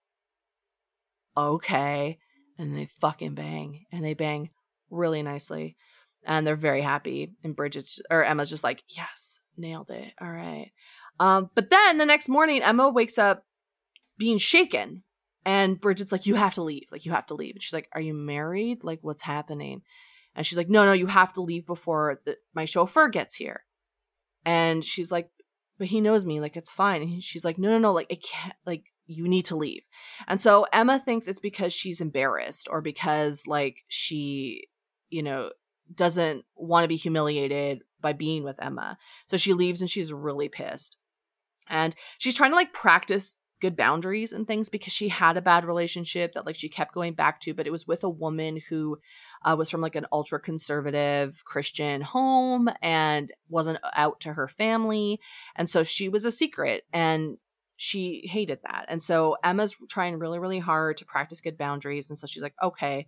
okay 1.38 2.18
and 2.58 2.76
they 2.76 2.89
fucking 2.99 3.36
bang 3.36 3.86
and 3.91 4.03
they 4.03 4.14
bang 4.14 4.49
really 4.89 5.22
nicely. 5.22 5.78
And 6.26 6.45
they're 6.45 6.55
very 6.55 6.82
happy. 6.82 7.34
And 7.43 7.55
bridget's 7.55 8.01
or 8.10 8.24
emma's 8.24 8.49
just 8.49 8.64
like 8.64 8.84
yes 8.89 9.39
nailed 9.55 9.89
it. 9.89 10.14
All 10.20 10.32
right. 10.32 10.72
Um 11.20 11.49
but 11.55 11.70
then 11.70 11.97
the 11.97 12.05
next 12.05 12.30
morning 12.30 12.62
emma 12.62 12.89
wakes 12.89 13.18
up 13.18 13.45
being 14.18 14.38
shaken. 14.38 15.03
And 15.45 15.80
bridget's 15.80 16.12
like 16.12 16.26
you 16.26 16.36
have 16.36 16.55
to 16.55 16.64
leave. 16.64 16.88
Like 16.91 17.05
you 17.05 17.12
have 17.12 17.28
to 17.28 17.36
leave. 17.36 17.55
And 17.55 17.64
she's 17.64 17.74
like 17.74 17.89
are 17.93 18.01
you 18.01 18.14
married? 18.14 18.84
Like 18.84 18.99
what's 19.01 19.24
happening? 19.24 19.82
And 20.36 20.45
she's 20.45 20.58
like 20.58 20.70
no 20.70 20.86
no 20.86 20.93
you 20.93 21.08
have 21.08 21.34
to 21.34 21.41
leave 21.41 21.66
before 21.66 22.22
the, 22.26 22.38
my 22.53 22.66
chauffeur 22.66 23.08
gets 23.08 23.36
here. 23.36 23.62
And 24.45 24.84
she's 24.84 25.12
like 25.12 25.30
but 25.78 25.88
he 25.88 26.01
knows 26.01 26.26
me. 26.26 26.41
Like 26.41 26.58
it's 26.58 26.72
fine. 26.72 27.01
And 27.03 27.24
she's 27.24 27.45
like 27.45 27.58
no 27.58 27.70
no 27.70 27.78
no. 27.78 27.93
Like 27.93 28.08
it 28.10 28.24
can't 28.24 28.55
like 28.66 28.86
you 29.08 29.28
need 29.28 29.45
to 29.45 29.55
leave. 29.55 29.84
And 30.28 30.39
so 30.39 30.68
Emma 30.72 30.99
thinks 30.99 31.28
it's 31.28 31.39
because 31.39 31.74
she's 31.74 32.01
embarrassed 32.01 32.68
or 32.70 32.82
because 32.82 33.47
like 33.47 33.84
she, 33.88 34.68
you 35.10 35.24
know, 35.24 35.51
doesn't 35.93 36.43
want 36.55 36.84
to 36.84 36.89
be 36.89 36.97
humiliated 36.97 37.82
by 38.01 38.14
being 38.14 38.43
with 38.43 38.62
Emma. 38.62 38.97
So 39.28 39.38
she 39.38 39.53
leaves 39.53 39.82
and 39.82 39.89
she's 39.89 40.14
really 40.14 40.49
pissed. 40.49 40.97
And 41.70 41.95
she's 42.18 42.36
trying 42.36 42.51
to 42.51 42.55
like 42.55 42.74
practice 42.74 43.38
good 43.60 43.76
boundaries 43.76 44.34
and 44.34 44.45
things 44.45 44.70
because 44.70 44.93
she 44.93 45.10
had 45.10 45.36
a 45.36 45.41
bad 45.41 45.66
relationship 45.66 46.34
that 46.34 46.45
like 46.45 46.55
she 46.55 46.70
kept 46.70 46.93
going 46.93 47.14
back 47.14 47.39
to 47.39 47.53
but 47.53 47.66
it 47.66 47.72
was 47.72 47.88
with 47.88 48.03
a 48.03 48.10
woman 48.10 48.60
who 48.70 48.99
uh, 49.43 49.55
was 49.58 49.70
from 49.70 49.82
like 49.82 49.95
an 49.95 50.05
ultra 50.12 50.39
conservative 50.39 51.41
christian 51.43 52.01
home 52.01 52.70
and 52.84 53.34
wasn't 53.49 53.80
out 53.95 54.20
to 54.20 54.34
her 54.34 54.47
family 54.47 55.20
and 55.55 55.70
so 55.70 55.82
she 55.82 56.08
was 56.08 56.24
a 56.24 56.32
secret 56.32 56.84
and 56.93 57.38
she 57.78 58.28
hated 58.28 58.59
that. 58.63 58.86
And 58.89 59.01
so 59.01 59.38
Emma's 59.43 59.78
trying 59.88 60.17
really, 60.17 60.39
really 60.39 60.59
hard 60.59 60.97
to 60.97 61.05
practice 61.05 61.39
good 61.39 61.57
boundaries. 61.57 62.09
And 62.09 62.17
so 62.17 62.28
she's 62.28 62.43
like, 62.43 62.55
okay, 62.61 63.07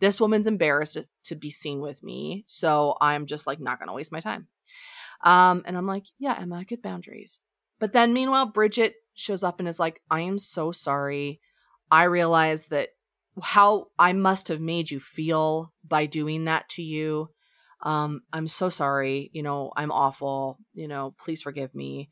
this 0.00 0.20
woman's 0.20 0.48
embarrassed 0.48 0.98
to 1.24 1.34
be 1.36 1.50
seen 1.50 1.80
with 1.80 2.02
me. 2.02 2.44
So 2.46 2.96
I'm 3.00 3.26
just 3.26 3.46
like 3.46 3.60
not 3.60 3.78
going 3.78 3.86
to 3.86 3.94
waste 3.94 4.12
my 4.12 4.20
time. 4.20 4.48
Um, 5.22 5.62
and 5.66 5.76
I'm 5.76 5.86
like, 5.86 6.06
yeah, 6.18 6.36
Emma, 6.38 6.64
good 6.64 6.82
boundaries. 6.82 7.38
But 7.78 7.92
then 7.92 8.12
meanwhile, 8.12 8.46
Bridget 8.46 8.94
shows 9.14 9.44
up 9.44 9.60
and 9.60 9.68
is 9.68 9.80
like, 9.80 10.02
I 10.10 10.20
am 10.20 10.38
so 10.38 10.72
sorry. 10.72 11.40
I 11.90 12.04
realize 12.04 12.66
that 12.66 12.90
how 13.40 13.86
I 13.98 14.12
must 14.12 14.48
have 14.48 14.60
made 14.60 14.90
you 14.90 14.98
feel 14.98 15.72
by 15.86 16.06
doing 16.06 16.44
that 16.44 16.68
to 16.70 16.82
you. 16.82 17.30
Um, 17.82 18.22
I'm 18.32 18.48
so 18.48 18.68
sorry. 18.68 19.30
You 19.32 19.44
know, 19.44 19.72
I'm 19.76 19.92
awful. 19.92 20.58
You 20.74 20.88
know, 20.88 21.14
please 21.20 21.40
forgive 21.40 21.74
me. 21.74 22.10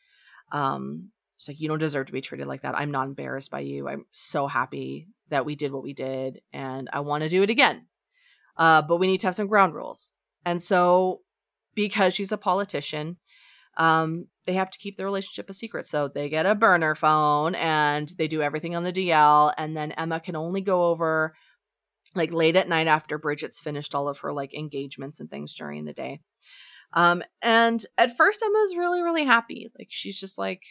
Um, 0.53 1.11
it's 1.37 1.49
like, 1.49 1.61
you 1.61 1.69
don't 1.69 1.79
deserve 1.79 2.07
to 2.07 2.13
be 2.13 2.21
treated 2.21 2.47
like 2.47 2.63
that. 2.63 2.77
I'm 2.77 2.91
not 2.91 3.07
embarrassed 3.07 3.51
by 3.51 3.61
you. 3.61 3.89
I'm 3.89 4.07
so 4.11 4.47
happy 4.47 5.09
that 5.29 5.45
we 5.45 5.55
did 5.55 5.73
what 5.73 5.83
we 5.83 5.93
did 5.93 6.41
and 6.53 6.89
I 6.93 7.01
want 7.01 7.23
to 7.23 7.29
do 7.29 7.43
it 7.43 7.51
again. 7.51 7.87
Uh, 8.57 8.83
but 8.83 8.97
we 8.97 9.07
need 9.07 9.21
to 9.21 9.27
have 9.27 9.35
some 9.35 9.49
ground 9.49 9.75
rules. 9.75 10.15
And 10.45 10.63
so, 10.63 11.21
because 11.75 12.15
she's 12.15 12.33
a 12.33 12.39
politician, 12.39 13.19
um, 13.77 14.29
they 14.47 14.55
have 14.55 14.71
to 14.71 14.79
keep 14.79 14.97
the 14.97 15.05
relationship 15.05 15.51
a 15.51 15.53
secret. 15.53 15.87
So 15.87 16.09
they 16.09 16.31
get 16.31 16.47
a 16.47 16.55
burner 16.55 16.95
phone 16.95 17.55
and 17.55 18.11
they 18.17 18.29
do 18.29 18.41
everything 18.41 18.75
on 18.75 18.85
the 18.85 18.93
DL. 18.93 19.53
And 19.59 19.77
then 19.77 19.93
Emma 19.93 20.21
can 20.21 20.37
only 20.37 20.63
go 20.63 20.87
over 20.87 21.35
like 22.15 22.33
late 22.33 22.57
at 22.57 22.69
night 22.69 22.87
after 22.87 23.19
Bridget's 23.19 23.61
finished 23.61 23.95
all 23.95 24.09
of 24.09 24.21
her 24.21 24.33
like 24.33 24.55
engagements 24.55 25.21
and 25.21 25.31
things 25.31 25.55
during 25.55 25.85
the 25.85 25.93
day. 25.93 26.21
Um, 26.95 27.23
and 27.43 27.85
at 27.99 28.17
first, 28.17 28.43
Emma's 28.43 28.77
really, 28.77 29.03
really 29.03 29.25
happy. 29.25 29.71
Like 29.79 29.89
she's 29.91 30.19
just 30.19 30.39
like, 30.39 30.63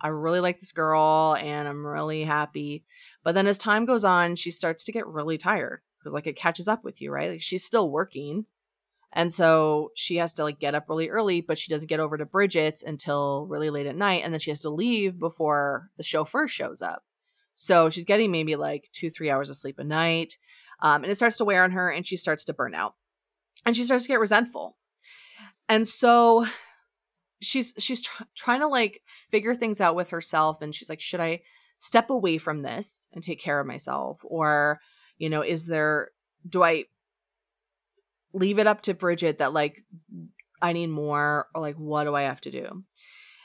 I 0.00 0.08
really 0.08 0.40
like 0.40 0.60
this 0.60 0.72
girl 0.72 1.36
and 1.38 1.66
I'm 1.68 1.86
really 1.86 2.24
happy. 2.24 2.84
But 3.24 3.34
then 3.34 3.46
as 3.46 3.58
time 3.58 3.84
goes 3.84 4.04
on, 4.04 4.36
she 4.36 4.50
starts 4.50 4.84
to 4.84 4.92
get 4.92 5.06
really 5.06 5.38
tired 5.38 5.82
because 5.98 6.14
like 6.14 6.26
it 6.26 6.36
catches 6.36 6.68
up 6.68 6.84
with 6.84 7.00
you, 7.00 7.10
right? 7.10 7.30
Like 7.32 7.42
she's 7.42 7.64
still 7.64 7.90
working. 7.90 8.46
And 9.12 9.32
so 9.32 9.90
she 9.94 10.16
has 10.16 10.32
to 10.34 10.44
like 10.44 10.60
get 10.60 10.74
up 10.74 10.88
really 10.88 11.08
early, 11.08 11.40
but 11.40 11.58
she 11.58 11.70
doesn't 11.70 11.88
get 11.88 12.00
over 12.00 12.16
to 12.16 12.26
Bridget's 12.26 12.82
until 12.82 13.46
really 13.48 13.70
late 13.70 13.86
at 13.86 13.96
night. 13.96 14.22
And 14.22 14.32
then 14.32 14.40
she 14.40 14.50
has 14.50 14.60
to 14.60 14.70
leave 14.70 15.18
before 15.18 15.90
the 15.96 16.02
chauffeur 16.02 16.46
shows 16.46 16.82
up. 16.82 17.04
So 17.54 17.90
she's 17.90 18.04
getting 18.04 18.30
maybe 18.30 18.54
like 18.54 18.88
two, 18.92 19.10
three 19.10 19.30
hours 19.30 19.50
of 19.50 19.56
sleep 19.56 19.78
a 19.78 19.84
night. 19.84 20.36
Um, 20.80 21.02
and 21.02 21.10
it 21.10 21.16
starts 21.16 21.38
to 21.38 21.44
wear 21.44 21.64
on 21.64 21.72
her 21.72 21.90
and 21.90 22.06
she 22.06 22.16
starts 22.16 22.44
to 22.44 22.54
burn 22.54 22.74
out. 22.74 22.94
And 23.66 23.76
she 23.76 23.84
starts 23.84 24.04
to 24.04 24.08
get 24.08 24.20
resentful. 24.20 24.76
And 25.68 25.88
so 25.88 26.46
she's 27.40 27.74
she's 27.78 28.02
tr- 28.02 28.24
trying 28.36 28.60
to 28.60 28.68
like 28.68 29.02
figure 29.06 29.54
things 29.54 29.80
out 29.80 29.94
with 29.94 30.10
herself 30.10 30.60
and 30.60 30.74
she's 30.74 30.88
like 30.88 31.00
should 31.00 31.20
i 31.20 31.40
step 31.78 32.10
away 32.10 32.38
from 32.38 32.62
this 32.62 33.08
and 33.12 33.22
take 33.22 33.40
care 33.40 33.60
of 33.60 33.66
myself? 33.66 34.20
Or 34.24 34.80
you 35.16 35.30
know 35.30 35.42
is 35.42 35.66
there 35.66 36.10
do 36.48 36.62
i 36.62 36.84
leave 38.32 38.58
it 38.58 38.66
up 38.66 38.82
to 38.82 38.94
bridget 38.94 39.38
that 39.38 39.52
like 39.52 39.82
i 40.60 40.72
need 40.72 40.88
more? 40.88 41.46
Or 41.54 41.60
like 41.60 41.76
what 41.76 42.04
do 42.04 42.14
i 42.14 42.22
have 42.22 42.40
to 42.42 42.50
do? 42.50 42.84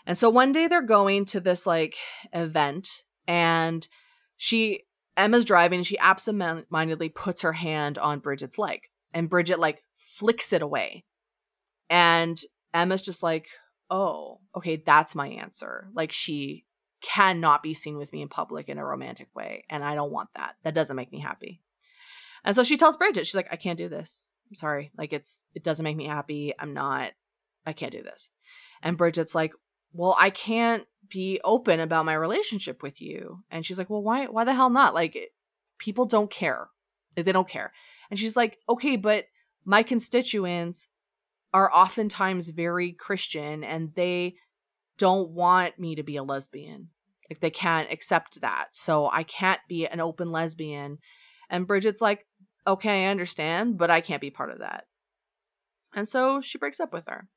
And 0.06 0.18
so 0.18 0.30
one 0.30 0.52
day 0.52 0.68
they're 0.68 0.82
going 0.82 1.26
to 1.26 1.40
this 1.40 1.66
like 1.66 1.96
event 2.34 3.04
and 3.28 3.88
she 4.38 4.82
emma's 5.16 5.46
driving 5.46 5.78
and 5.78 5.88
she 5.88 5.98
absentmindedly 6.00 7.10
puts 7.10 7.44
her 7.44 7.54
hand 7.54 7.98
on 7.98 8.20
bridget's 8.20 8.58
leg 8.58 8.82
and 9.14 9.30
bridget 9.30 9.60
like 9.60 9.84
flicks 9.96 10.52
it 10.52 10.62
away. 10.62 11.06
And 11.90 12.38
emma's 12.74 13.02
just 13.02 13.24
like 13.24 13.48
oh, 13.94 14.40
okay, 14.58 14.82
that's 14.84 15.14
my 15.14 15.28
answer. 15.28 15.88
Like 15.94 16.12
she 16.12 16.66
cannot 17.02 17.62
be 17.62 17.76
seen 17.76 17.96
with 17.96 18.12
me 18.12 18.24
in 18.24 18.28
public 18.28 18.68
in 18.68 18.80
a 18.80 18.86
romantic 18.86 19.28
way. 19.36 19.66
And 19.70 19.84
I 19.84 19.94
don't 19.94 20.12
want 20.12 20.30
that. 20.36 20.56
That 20.64 20.74
doesn't 20.74 20.96
make 20.96 21.12
me 21.12 21.20
happy. 21.20 21.62
And 22.44 22.56
so 22.56 22.64
she 22.64 22.76
tells 22.76 22.98
Bridget, 22.98 23.28
she's 23.28 23.36
like, 23.36 23.50
I 23.52 23.56
can't 23.56 23.78
do 23.78 23.88
this. 23.88 24.30
I'm 24.50 24.56
sorry. 24.56 24.92
Like 24.98 25.14
it's 25.14 25.46
it 25.54 25.64
doesn't 25.64 25.84
make 25.84 25.96
me 25.96 26.08
happy. 26.08 26.54
I'm 26.58 26.74
not 26.74 27.12
I 27.68 27.74
can't 27.74 27.92
do 27.92 28.02
this. 28.02 28.32
And 28.82 28.98
Bridget's 28.98 29.36
like, 29.36 29.54
Well, 29.94 30.16
I 30.20 30.32
can't 30.32 30.86
be 31.08 31.40
open 31.44 31.80
about 31.80 32.06
my 32.06 32.16
relationship 32.16 32.82
with 32.82 33.00
you. 33.00 33.44
And 33.52 33.64
she's 33.64 33.78
like, 33.78 33.92
Well, 33.92 34.02
why 34.02 34.26
why 34.26 34.44
the 34.44 34.56
hell 34.56 34.72
not? 34.72 34.96
Like 34.96 35.18
people 35.78 36.06
don't 36.06 36.32
care. 36.32 36.70
They 37.16 37.32
don't 37.32 37.48
care. 37.48 37.72
And 38.10 38.20
she's 38.20 38.36
like, 38.36 38.58
Okay, 38.68 38.96
but 38.96 39.26
my 39.66 39.84
constituents 39.84 40.88
are 41.54 41.74
oftentimes 41.74 42.50
very 42.50 42.92
Christian 42.94 43.64
and 43.64 43.94
they 43.96 44.36
don't 44.98 45.30
want 45.30 45.80
me 45.80 45.96
to 45.96 46.04
be 46.04 46.18
a 46.18 46.24
lesbian. 46.24 46.90
Like 47.30 47.40
they 47.40 47.50
can't 47.50 47.92
accept 47.92 48.42
that. 48.42 48.68
So 48.72 49.10
I 49.12 49.24
can't 49.24 49.62
be 49.68 49.88
an 49.88 50.00
open 50.00 50.32
lesbian. 50.32 50.98
And 51.50 51.68
Bridget's 51.68 52.02
like, 52.02 52.26
okay, 52.66 53.06
I 53.06 53.12
understand, 53.12 53.78
but 53.78 53.92
I 53.92 54.02
can't 54.02 54.22
be 54.22 54.30
part 54.30 54.52
of 54.52 54.60
that. 54.60 54.86
And 55.96 56.08
so 56.08 56.42
she 56.42 56.58
breaks 56.58 56.80
up 56.80 56.94
with 56.94 57.06
her. 57.08 57.28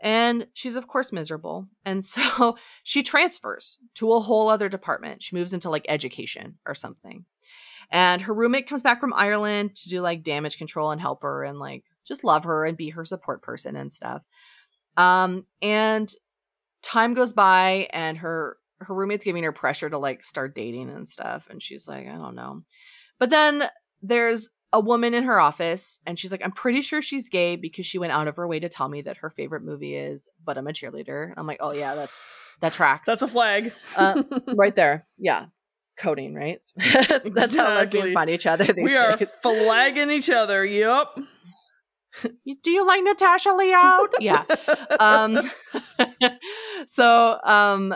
And 0.00 0.46
she's, 0.54 0.76
of 0.76 0.86
course, 0.86 1.12
miserable. 1.12 1.68
And 1.84 2.04
so 2.04 2.56
she 2.82 3.02
transfers 3.02 3.78
to 3.94 4.12
a 4.12 4.20
whole 4.20 4.48
other 4.48 4.68
department. 4.68 5.22
She 5.22 5.36
moves 5.36 5.52
into 5.52 5.70
like 5.70 5.86
education 5.88 6.58
or 6.66 6.74
something. 6.74 7.24
And 7.90 8.22
her 8.22 8.34
roommate 8.34 8.68
comes 8.68 8.82
back 8.82 9.00
from 9.00 9.14
Ireland 9.14 9.74
to 9.76 9.88
do 9.88 10.00
like 10.00 10.22
damage 10.22 10.58
control 10.58 10.90
and 10.90 11.00
help 11.00 11.22
her 11.22 11.42
and 11.42 11.58
like 11.58 11.84
just 12.08 12.24
love 12.24 12.44
her 12.44 12.64
and 12.64 12.76
be 12.76 12.90
her 12.90 13.04
support 13.04 13.42
person 13.42 13.76
and 13.76 13.92
stuff. 13.92 14.24
Um, 14.96 15.44
and 15.62 16.10
time 16.82 17.14
goes 17.14 17.32
by 17.32 17.88
and 17.92 18.18
her 18.18 18.56
her 18.80 18.94
roommate's 18.94 19.24
giving 19.24 19.42
her 19.42 19.52
pressure 19.52 19.90
to 19.90 19.98
like 19.98 20.24
start 20.24 20.54
dating 20.54 20.88
and 20.90 21.08
stuff. 21.08 21.48
And 21.50 21.62
she's 21.62 21.88
like, 21.88 22.06
I 22.06 22.14
don't 22.14 22.36
know. 22.36 22.62
But 23.18 23.30
then 23.30 23.64
there's 24.02 24.50
a 24.72 24.80
woman 24.80 25.14
in 25.14 25.24
her 25.24 25.40
office 25.40 25.98
and 26.06 26.18
she's 26.18 26.30
like, 26.30 26.42
I'm 26.44 26.52
pretty 26.52 26.82
sure 26.82 27.02
she's 27.02 27.28
gay 27.28 27.56
because 27.56 27.86
she 27.86 27.98
went 27.98 28.12
out 28.12 28.28
of 28.28 28.36
her 28.36 28.46
way 28.46 28.60
to 28.60 28.68
tell 28.68 28.88
me 28.88 29.02
that 29.02 29.18
her 29.18 29.30
favorite 29.30 29.64
movie 29.64 29.96
is 29.96 30.28
But 30.44 30.58
I'm 30.58 30.66
a 30.66 30.72
Cheerleader. 30.72 31.32
I'm 31.36 31.46
like, 31.46 31.58
oh 31.60 31.72
yeah, 31.72 31.94
that's 31.94 32.32
that 32.60 32.72
tracks. 32.72 33.06
That's 33.06 33.22
a 33.22 33.28
flag. 33.28 33.72
uh, 33.96 34.22
right 34.54 34.74
there. 34.76 35.06
Yeah. 35.18 35.46
Coding, 35.96 36.34
right? 36.34 36.60
that's 36.76 37.24
exactly. 37.26 37.58
how 37.58 37.74
lesbians 37.74 38.12
find 38.12 38.30
each 38.30 38.46
other 38.46 38.64
these 38.64 38.76
we 38.76 38.90
days. 38.90 39.02
are 39.02 39.16
flagging 39.42 40.10
each 40.10 40.30
other. 40.30 40.64
Yep. 40.64 41.18
do 42.62 42.70
you 42.70 42.86
like 42.86 43.02
Natasha 43.02 43.50
Lyonne? 43.50 44.08
yeah. 44.20 44.44
Um, 44.98 45.38
so 46.86 47.38
um, 47.44 47.94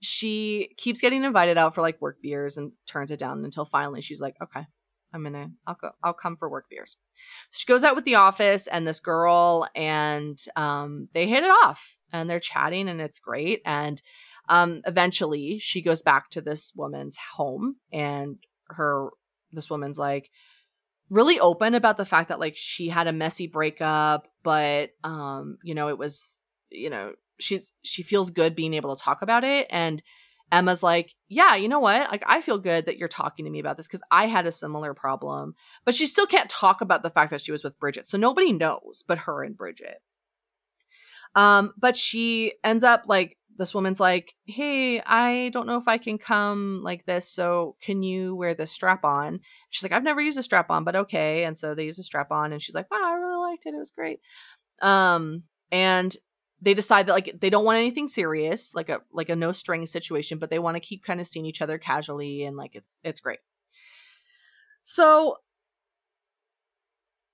she 0.00 0.74
keeps 0.76 1.00
getting 1.00 1.24
invited 1.24 1.58
out 1.58 1.74
for 1.74 1.80
like 1.80 2.00
work 2.00 2.20
beers 2.22 2.56
and 2.56 2.72
turns 2.86 3.10
it 3.10 3.18
down 3.18 3.44
until 3.44 3.64
finally 3.64 4.00
she's 4.00 4.20
like, 4.20 4.36
okay, 4.42 4.66
I'm 5.12 5.22
gonna, 5.22 5.50
I'll 5.66 5.78
go, 5.80 5.90
I'll 6.02 6.12
come 6.12 6.36
for 6.36 6.50
work 6.50 6.66
beers. 6.68 6.96
So 7.50 7.58
she 7.58 7.66
goes 7.66 7.84
out 7.84 7.94
with 7.94 8.04
the 8.04 8.16
office 8.16 8.66
and 8.66 8.86
this 8.86 9.00
girl, 9.00 9.68
and 9.74 10.38
um, 10.56 11.08
they 11.14 11.28
hit 11.28 11.44
it 11.44 11.50
off 11.64 11.96
and 12.12 12.28
they're 12.28 12.40
chatting 12.40 12.88
and 12.88 13.00
it's 13.00 13.18
great. 13.18 13.62
And 13.64 14.02
um, 14.48 14.82
eventually 14.86 15.58
she 15.58 15.82
goes 15.82 16.02
back 16.02 16.30
to 16.30 16.40
this 16.40 16.72
woman's 16.76 17.16
home 17.36 17.76
and 17.92 18.36
her, 18.68 19.10
this 19.52 19.70
woman's 19.70 19.98
like, 19.98 20.30
really 21.10 21.38
open 21.40 21.74
about 21.74 21.96
the 21.96 22.04
fact 22.04 22.28
that 22.28 22.40
like 22.40 22.56
she 22.56 22.88
had 22.88 23.06
a 23.06 23.12
messy 23.12 23.46
breakup, 23.46 24.28
but 24.42 24.90
um, 25.02 25.58
you 25.62 25.74
know, 25.74 25.88
it 25.88 25.98
was, 25.98 26.40
you 26.70 26.90
know, 26.90 27.12
she's 27.38 27.72
she 27.82 28.02
feels 28.02 28.30
good 28.30 28.54
being 28.54 28.74
able 28.74 28.94
to 28.96 29.02
talk 29.02 29.22
about 29.22 29.44
it 29.44 29.66
and 29.70 30.02
Emma's 30.52 30.82
like, 30.82 31.14
"Yeah, 31.28 31.56
you 31.56 31.68
know 31.68 31.80
what? 31.80 32.10
Like 32.10 32.22
I 32.26 32.40
feel 32.40 32.58
good 32.58 32.86
that 32.86 32.96
you're 32.96 33.08
talking 33.08 33.44
to 33.44 33.50
me 33.50 33.58
about 33.58 33.76
this 33.76 33.88
cuz 33.88 34.02
I 34.10 34.26
had 34.26 34.46
a 34.46 34.52
similar 34.52 34.94
problem." 34.94 35.54
But 35.84 35.94
she 35.94 36.06
still 36.06 36.26
can't 36.26 36.50
talk 36.50 36.80
about 36.80 37.02
the 37.02 37.10
fact 37.10 37.30
that 37.30 37.40
she 37.40 37.50
was 37.50 37.64
with 37.64 37.80
Bridget. 37.80 38.06
So 38.06 38.18
nobody 38.18 38.52
knows 38.52 39.02
but 39.06 39.18
her 39.20 39.42
and 39.42 39.56
Bridget. 39.56 40.00
Um, 41.34 41.72
but 41.76 41.96
she 41.96 42.52
ends 42.62 42.84
up 42.84 43.04
like 43.06 43.36
this 43.56 43.74
woman's 43.74 44.00
like, 44.00 44.34
Hey, 44.46 45.00
I 45.00 45.50
don't 45.52 45.66
know 45.66 45.76
if 45.76 45.88
I 45.88 45.98
can 45.98 46.18
come 46.18 46.80
like 46.82 47.06
this. 47.06 47.28
So 47.28 47.76
can 47.82 48.02
you 48.02 48.34
wear 48.34 48.54
this 48.54 48.72
strap 48.72 49.04
on? 49.04 49.40
She's 49.70 49.82
like, 49.82 49.92
I've 49.92 50.02
never 50.02 50.20
used 50.20 50.38
a 50.38 50.42
strap 50.42 50.70
on, 50.70 50.84
but 50.84 50.96
okay. 50.96 51.44
And 51.44 51.56
so 51.56 51.74
they 51.74 51.84
use 51.84 51.98
a 51.98 52.02
strap 52.02 52.30
on 52.30 52.52
and 52.52 52.60
she's 52.60 52.74
like, 52.74 52.90
Wow, 52.90 53.00
I 53.02 53.12
really 53.14 53.50
liked 53.50 53.66
it. 53.66 53.74
It 53.74 53.78
was 53.78 53.90
great. 53.90 54.20
Um, 54.82 55.44
and 55.70 56.14
they 56.60 56.74
decide 56.74 57.06
that 57.06 57.12
like 57.12 57.38
they 57.40 57.50
don't 57.50 57.64
want 57.64 57.78
anything 57.78 58.08
serious, 58.08 58.74
like 58.74 58.88
a 58.88 59.00
like 59.12 59.28
a 59.28 59.36
no 59.36 59.52
string 59.52 59.86
situation, 59.86 60.38
but 60.38 60.50
they 60.50 60.58
want 60.58 60.76
to 60.76 60.80
keep 60.80 61.04
kind 61.04 61.20
of 61.20 61.26
seeing 61.26 61.46
each 61.46 61.62
other 61.62 61.78
casually 61.78 62.44
and 62.44 62.56
like 62.56 62.74
it's 62.74 62.98
it's 63.04 63.20
great. 63.20 63.40
So 64.82 65.36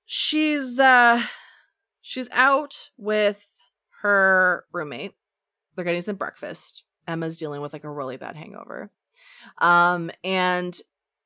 she's 0.04 0.80
uh 0.80 1.22
she's 2.00 2.28
out 2.32 2.90
with 2.96 3.46
her 4.02 4.64
roommate 4.72 5.14
they're 5.80 5.84
getting 5.86 6.02
some 6.02 6.16
breakfast. 6.16 6.84
Emma's 7.08 7.38
dealing 7.38 7.62
with 7.62 7.72
like 7.72 7.84
a 7.84 7.90
really 7.90 8.18
bad 8.18 8.36
hangover. 8.36 8.92
Um, 9.58 10.10
and 10.22 10.78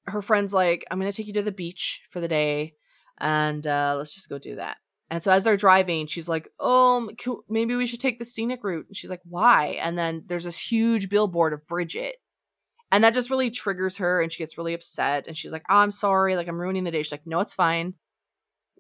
her 0.07 0.23
friend's 0.23 0.55
like, 0.55 0.85
I'm 0.91 1.01
going 1.01 1.11
to 1.11 1.17
take 1.17 1.27
you 1.27 1.33
to 1.35 1.43
the 1.43 1.51
beach 1.51 2.03
for 2.09 2.21
the 2.21 2.29
day 2.29 2.75
and 3.19 3.67
uh, 3.67 3.95
let's 3.97 4.15
just 4.15 4.29
go 4.29 4.39
do 4.39 4.57
that. 4.57 4.77
And 5.11 5.23
so 5.23 5.31
as 5.31 5.45
they're 5.45 5.57
driving, 5.57 6.07
she's 6.07 6.29
like, 6.29 6.49
"Oh, 6.59 7.11
maybe 7.49 7.77
we 7.77 7.87
should 7.87 8.01
take 8.01 8.19
the 8.19 8.25
scenic 8.25 8.65
route." 8.65 8.87
And 8.89 8.97
she's 8.97 9.11
like, 9.11 9.21
"Why?" 9.25 9.79
And 9.81 9.99
then 9.99 10.25
there's 10.27 10.45
this 10.45 10.59
huge 10.59 11.09
billboard 11.11 11.53
of 11.53 11.67
Bridget, 11.67 12.17
And 12.91 13.05
that 13.05 13.15
just 13.15 13.31
really 13.31 13.51
triggers 13.51 13.97
her 13.99 14.23
and 14.23 14.33
she 14.33 14.39
gets 14.39 14.57
really 14.57 14.73
upset 14.73 15.27
and 15.27 15.37
she's 15.37 15.53
like, 15.53 15.65
oh, 15.69 15.77
I'm 15.77 15.91
sorry, 15.91 16.37
like 16.37 16.49
I'm 16.49 16.61
ruining 16.61 16.85
the 16.85 16.91
day. 16.91 17.03
She's 17.03 17.13
like, 17.13 17.27
no, 17.27 17.41
it's 17.41 17.55
fine. 17.55 17.95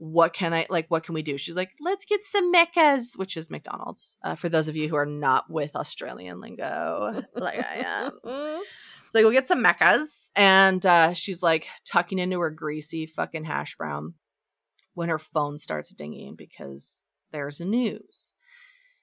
What 0.04 0.34
can 0.34 0.52
I 0.52 0.66
like? 0.68 0.86
What 0.88 1.02
can 1.02 1.14
we 1.14 1.22
do? 1.22 1.38
She's 1.38 1.56
like, 1.56 1.70
let's 1.80 2.04
get 2.04 2.22
some 2.22 2.52
Maccas, 2.52 3.16
which 3.16 3.38
is 3.38 3.48
McDonald's. 3.48 4.18
Uh, 4.22 4.34
for 4.34 4.50
those 4.50 4.68
of 4.68 4.76
you 4.76 4.86
who 4.86 4.96
are 4.96 5.06
not 5.06 5.46
with 5.48 5.74
Australian 5.74 6.40
lingo, 6.40 7.22
like 7.34 7.58
I 7.58 7.84
am. 7.86 8.12
So 9.08 9.18
they 9.18 9.22
go 9.22 9.30
get 9.30 9.46
some 9.46 9.62
Maccas, 9.62 10.30
and 10.34 10.84
uh, 10.84 11.12
she's 11.12 11.40
like 11.40 11.68
tucking 11.86 12.18
into 12.18 12.40
her 12.40 12.50
greasy 12.50 13.06
fucking 13.06 13.44
hash 13.44 13.76
brown 13.76 14.14
when 14.94 15.08
her 15.08 15.20
phone 15.20 15.56
starts 15.56 15.94
dinging 15.94 16.34
because 16.36 17.08
there's 17.30 17.60
news. 17.60 18.34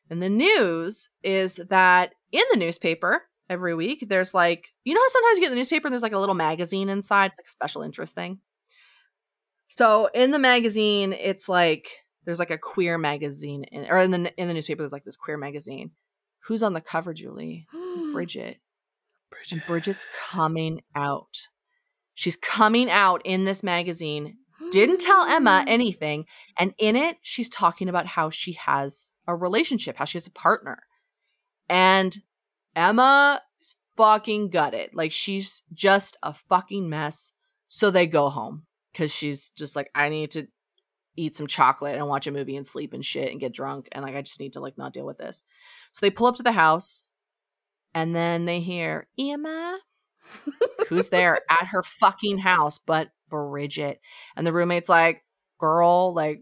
And 0.10 0.22
the 0.22 0.30
news 0.30 1.10
is 1.24 1.62
that 1.70 2.14
in 2.34 2.44
the 2.52 2.58
newspaper 2.58 3.24
every 3.50 3.74
week, 3.74 4.06
there's 4.10 4.34
like, 4.34 4.68
you 4.84 4.94
know 4.94 5.02
how 5.02 5.08
sometimes 5.08 5.38
you 5.38 5.46
get 5.46 5.50
the 5.50 5.56
newspaper 5.56 5.88
and 5.88 5.94
there's 5.94 6.04
like 6.04 6.12
a 6.12 6.20
little 6.20 6.36
magazine 6.36 6.90
inside? 6.90 7.28
It's 7.28 7.40
like 7.40 7.48
a 7.48 7.52
special 7.52 7.82
interest 7.82 8.14
thing. 8.14 8.40
So 9.78 10.10
in 10.14 10.32
the 10.32 10.40
magazine, 10.40 11.14
it's 11.14 11.48
like 11.48 11.90
there's 12.26 12.40
like 12.40 12.52
a 12.52 12.58
queer 12.58 12.98
magazine, 12.98 13.64
in, 13.64 13.90
or 13.90 14.00
in 14.00 14.12
the 14.12 14.40
in 14.40 14.48
the 14.48 14.54
newspaper, 14.54 14.82
there's 14.82 14.92
like 14.92 15.06
this 15.06 15.16
queer 15.16 15.38
magazine. 15.38 15.92
Who's 16.46 16.64
on 16.64 16.74
the 16.74 16.82
cover, 16.82 17.14
Julie? 17.14 17.68
Bridget. 18.12 18.58
Bridget. 19.30 19.52
And 19.52 19.66
Bridget's 19.66 20.06
coming 20.30 20.82
out. 20.96 21.48
She's 22.14 22.36
coming 22.36 22.90
out 22.90 23.22
in 23.24 23.46
this 23.46 23.64
magazine. 23.64 24.38
Didn't 24.72 25.00
tell 25.00 25.24
Emma 25.24 25.64
anything. 25.68 26.26
And 26.58 26.74
in 26.78 26.96
it, 26.96 27.18
she's 27.22 27.50
talking 27.50 27.88
about 27.88 28.08
how 28.08 28.30
she 28.30 28.54
has 28.54 29.12
a 29.26 29.36
relationship, 29.36 29.96
how 29.98 30.06
she 30.06 30.18
has 30.18 30.28
a 30.28 30.32
partner. 30.32 30.84
And 31.70 32.18
Emma 32.76 33.42
is 33.62 33.76
fucking 33.96 34.50
gutted. 34.50 34.90
Like 34.94 35.14
she's 35.14 35.64
just 35.74 36.18
a 36.22 36.34
fucking 36.34 36.90
mess. 36.90 37.32
So 37.68 37.90
they 37.90 38.06
go 38.06 38.28
home 38.28 38.66
because 38.92 39.12
she's 39.12 39.50
just 39.52 39.76
like, 39.76 39.90
I 39.96 40.10
need 40.10 40.32
to 40.32 40.48
eat 41.16 41.36
some 41.36 41.48
chocolate 41.48 41.98
and 41.98 42.08
watch 42.08 42.28
a 42.28 42.32
movie 42.32 42.56
and 42.56 42.66
sleep 42.66 42.94
and 42.94 43.04
shit 43.04 43.32
and 43.32 43.40
get 43.40 43.54
drunk. 43.54 43.90
And 43.92 44.04
like, 44.04 44.16
I 44.16 44.22
just 44.22 44.40
need 44.40 44.54
to 44.54 44.60
like 44.60 44.78
not 44.78 44.94
deal 44.94 45.06
with 45.06 45.18
this. 45.18 45.44
So 45.92 46.06
they 46.06 46.10
pull 46.10 46.28
up 46.28 46.36
to 46.36 46.44
the 46.44 46.52
house 46.52 47.12
and 47.94 48.16
then 48.16 48.46
they 48.46 48.60
hear 48.60 49.08
Emma, 49.20 49.80
who's 50.88 51.10
there 51.10 51.42
at 51.50 51.68
her 51.68 51.84
fucking 51.84 52.40
house, 52.40 52.80
but 52.80 53.10
Bridget. 53.30 54.00
And 54.36 54.48
the 54.48 54.54
roommate's 54.54 54.90
like, 54.90 55.24
girl, 55.60 56.14
like, 56.14 56.42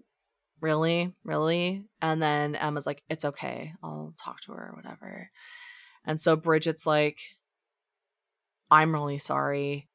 really? 0.61 1.13
Really? 1.23 1.85
And 2.01 2.21
then 2.21 2.55
Emma's 2.55 2.85
like, 2.85 3.03
it's 3.09 3.25
okay. 3.25 3.73
I'll 3.83 4.13
talk 4.23 4.41
to 4.41 4.53
her 4.53 4.69
or 4.71 4.75
whatever. 4.75 5.29
And 6.05 6.19
so 6.19 6.35
Bridget's 6.35 6.85
like, 6.85 7.19
I'm 8.71 8.93
really 8.93 9.17
sorry. 9.17 9.88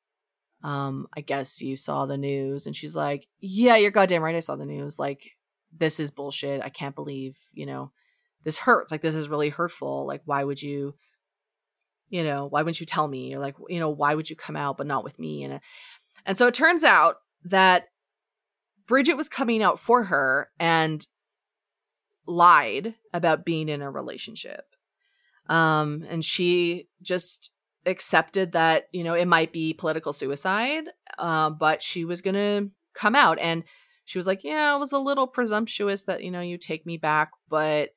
Um, 0.64 1.06
I 1.14 1.20
guess 1.20 1.60
you 1.60 1.76
saw 1.76 2.06
the 2.06 2.16
news. 2.16 2.66
And 2.66 2.74
she's 2.74 2.96
like, 2.96 3.28
Yeah, 3.38 3.76
you're 3.76 3.90
goddamn 3.90 4.22
right. 4.22 4.34
I 4.34 4.40
saw 4.40 4.56
the 4.56 4.64
news. 4.64 4.98
Like, 4.98 5.30
this 5.76 6.00
is 6.00 6.10
bullshit. 6.10 6.62
I 6.62 6.70
can't 6.70 6.94
believe, 6.94 7.36
you 7.52 7.66
know, 7.66 7.92
this 8.44 8.58
hurts. 8.58 8.90
Like, 8.90 9.02
this 9.02 9.14
is 9.14 9.28
really 9.28 9.50
hurtful. 9.50 10.06
Like, 10.06 10.22
why 10.24 10.42
would 10.42 10.62
you, 10.62 10.94
you 12.08 12.24
know, 12.24 12.46
why 12.46 12.62
wouldn't 12.62 12.80
you 12.80 12.86
tell 12.86 13.06
me? 13.06 13.34
Or 13.34 13.40
like, 13.40 13.56
you 13.68 13.78
know, 13.78 13.90
why 13.90 14.14
would 14.14 14.30
you 14.30 14.36
come 14.36 14.56
out 14.56 14.78
but 14.78 14.86
not 14.86 15.04
with 15.04 15.18
me? 15.18 15.44
And 15.44 15.60
and 16.24 16.38
so 16.38 16.46
it 16.46 16.54
turns 16.54 16.82
out 16.82 17.16
that 17.44 17.88
Bridget 18.86 19.16
was 19.16 19.28
coming 19.28 19.62
out 19.62 19.78
for 19.78 20.04
her 20.04 20.48
and 20.58 21.06
lied 22.26 22.94
about 23.12 23.44
being 23.44 23.68
in 23.68 23.82
a 23.82 23.90
relationship. 23.90 24.64
Um, 25.46 26.06
and 26.08 26.24
she 26.24 26.88
just 27.02 27.50
accepted 27.86 28.52
that, 28.52 28.88
you 28.92 29.04
know, 29.04 29.14
it 29.14 29.26
might 29.26 29.52
be 29.52 29.72
political 29.72 30.12
suicide, 30.12 30.84
uh, 31.18 31.50
but 31.50 31.82
she 31.82 32.04
was 32.04 32.22
to 32.34 32.70
come 32.94 33.14
out. 33.14 33.38
And 33.38 33.64
she 34.04 34.18
was 34.18 34.26
like, 34.26 34.44
Yeah, 34.44 34.74
it 34.74 34.78
was 34.78 34.92
a 34.92 34.98
little 34.98 35.26
presumptuous 35.26 36.04
that, 36.04 36.22
you 36.22 36.30
know, 36.30 36.40
you 36.40 36.58
take 36.58 36.86
me 36.86 36.96
back, 36.96 37.30
but 37.48 37.90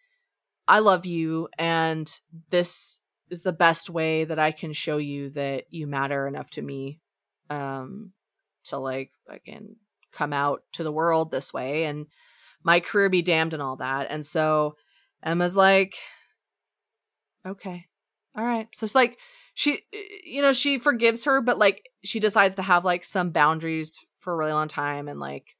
I 0.67 0.79
love 0.79 1.05
you. 1.05 1.49
And 1.57 2.11
this 2.49 2.99
is 3.29 3.41
the 3.41 3.53
best 3.53 3.89
way 3.89 4.23
that 4.23 4.39
I 4.39 4.51
can 4.51 4.73
show 4.73 4.97
you 4.97 5.29
that 5.31 5.65
you 5.69 5.87
matter 5.87 6.27
enough 6.27 6.49
to 6.51 6.61
me 6.61 6.99
um, 7.49 8.11
to 8.65 8.77
like, 8.77 9.11
again, 9.29 9.75
come 10.11 10.33
out 10.33 10.63
to 10.73 10.83
the 10.83 10.91
world 10.91 11.31
this 11.31 11.53
way 11.53 11.85
and 11.85 12.07
my 12.63 12.79
career 12.79 13.09
be 13.09 13.21
damned 13.21 13.53
and 13.53 13.61
all 13.61 13.77
that. 13.77 14.07
And 14.09 14.25
so 14.25 14.75
Emma's 15.23 15.55
like, 15.55 15.95
okay, 17.45 17.85
all 18.35 18.45
right. 18.45 18.67
So 18.73 18.83
it's 18.83 18.95
like 18.95 19.17
she, 19.57 19.81
you 20.23 20.43
know, 20.43 20.53
she 20.53 20.77
forgives 20.77 21.25
her, 21.25 21.41
but 21.41 21.57
like 21.57 21.89
she 22.03 22.19
decides 22.19 22.53
to 22.55 22.61
have 22.61 22.85
like 22.85 23.03
some 23.03 23.31
boundaries 23.31 23.97
for 24.19 24.33
a 24.33 24.37
really 24.37 24.51
long 24.51 24.67
time 24.67 25.07
and 25.07 25.19
like 25.19 25.55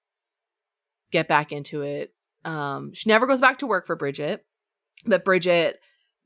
get 1.12 1.28
back 1.28 1.52
into 1.52 1.82
it. 1.82 2.14
Um, 2.46 2.94
she 2.94 3.10
never 3.10 3.26
goes 3.26 3.42
back 3.42 3.58
to 3.58 3.66
work 3.66 3.88
for 3.88 3.96
Bridget, 3.96 4.46
but 5.08 5.26
Bridget 5.26 5.80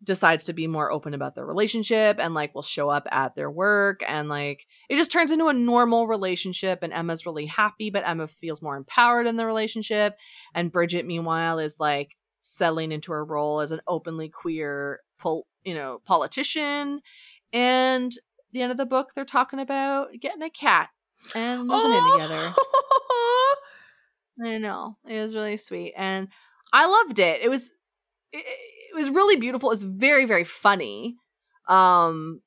decides 0.04 0.44
to 0.46 0.54
be 0.54 0.68
more 0.68 0.92
open 0.92 1.14
about 1.14 1.34
their 1.34 1.46
relationship 1.46 2.20
and 2.20 2.34
like 2.34 2.54
will 2.54 2.62
show 2.62 2.90
up 2.90 3.08
at 3.10 3.36
their 3.36 3.50
work 3.50 4.04
and 4.06 4.28
like 4.28 4.68
it 4.90 4.98
just 4.98 5.12
turns 5.12 5.32
into 5.32 5.48
a 5.48 5.54
normal 5.54 6.08
relationship 6.08 6.80
and 6.82 6.92
Emma's 6.92 7.26
really 7.26 7.46
happy 7.46 7.90
but 7.90 8.04
Emma 8.06 8.28
feels 8.28 8.62
more 8.62 8.76
empowered 8.76 9.28
in 9.28 9.38
the 9.38 9.46
relationship 9.46 10.18
and 10.54 10.74
Bridget 10.74 11.06
meanwhile 11.06 11.60
is 11.60 11.80
like 11.80 12.18
settling 12.42 12.92
into 12.92 13.12
her 13.12 13.24
role 13.24 13.62
as 13.62 13.72
an 13.72 13.80
openly 13.88 14.28
queer 14.28 15.00
pol- 15.20 15.46
you 15.64 15.76
know 15.76 16.02
politician 16.06 17.02
and 17.54 18.14
the 18.52 18.62
end 18.62 18.72
of 18.72 18.78
the 18.78 18.86
book 18.86 19.12
they're 19.14 19.26
talking 19.26 19.60
about 19.60 20.10
getting 20.20 20.42
a 20.42 20.50
cat 20.50 20.90
and 21.36 21.68
moving 21.68 21.94
in 21.94 22.12
together 22.12 22.54
I 24.44 24.58
know 24.58 24.98
it 25.08 25.22
was 25.22 25.36
really 25.36 25.58
sweet 25.58 25.94
and 25.96 26.30
I 26.74 26.88
loved 26.88 27.20
it 27.20 27.42
it 27.42 27.50
was 27.50 27.72
it, 28.32 28.46
it 28.92 28.96
was 28.96 29.10
really 29.10 29.38
beautiful. 29.38 29.70
It 29.70 29.74
was 29.74 29.84
very, 29.84 30.26
very 30.26 30.44
funny. 30.44 31.18
Um 31.68 32.42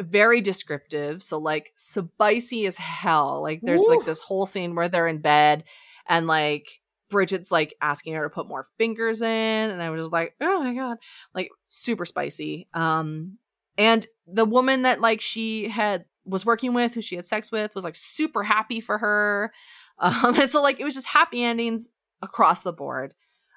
very 0.00 0.40
descriptive. 0.40 1.22
So 1.22 1.38
like 1.38 1.72
spicy 1.76 2.66
as 2.66 2.76
hell. 2.76 3.42
Like 3.42 3.60
there's 3.62 3.82
Ooh. 3.82 3.88
like 3.88 4.04
this 4.04 4.20
whole 4.20 4.46
scene 4.46 4.74
where 4.74 4.88
they're 4.88 5.06
in 5.06 5.18
bed 5.18 5.64
and 6.08 6.26
like 6.26 6.80
Bridget's 7.10 7.52
like 7.52 7.74
asking 7.80 8.14
her 8.14 8.24
to 8.24 8.30
put 8.30 8.48
more 8.48 8.66
fingers 8.78 9.20
in 9.20 9.28
and 9.70 9.82
I 9.82 9.90
was 9.90 10.00
just 10.00 10.12
like, 10.12 10.34
"Oh 10.40 10.64
my 10.64 10.74
god." 10.74 10.96
Like 11.34 11.50
super 11.68 12.06
spicy. 12.06 12.68
Um 12.72 13.38
and 13.78 14.06
the 14.26 14.44
woman 14.44 14.82
that 14.82 15.00
like 15.00 15.20
she 15.20 15.68
had 15.68 16.04
was 16.24 16.46
working 16.46 16.72
with, 16.74 16.94
who 16.94 17.00
she 17.00 17.16
had 17.16 17.26
sex 17.26 17.50
with, 17.50 17.74
was 17.74 17.84
like 17.84 17.96
super 17.96 18.42
happy 18.42 18.80
for 18.80 18.98
her. 18.98 19.52
Um 19.98 20.34
and 20.34 20.48
so 20.50 20.62
like 20.62 20.80
it 20.80 20.84
was 20.84 20.94
just 20.94 21.06
happy 21.06 21.44
endings 21.44 21.90
across 22.22 22.62
the 22.62 22.72
board. 22.72 23.12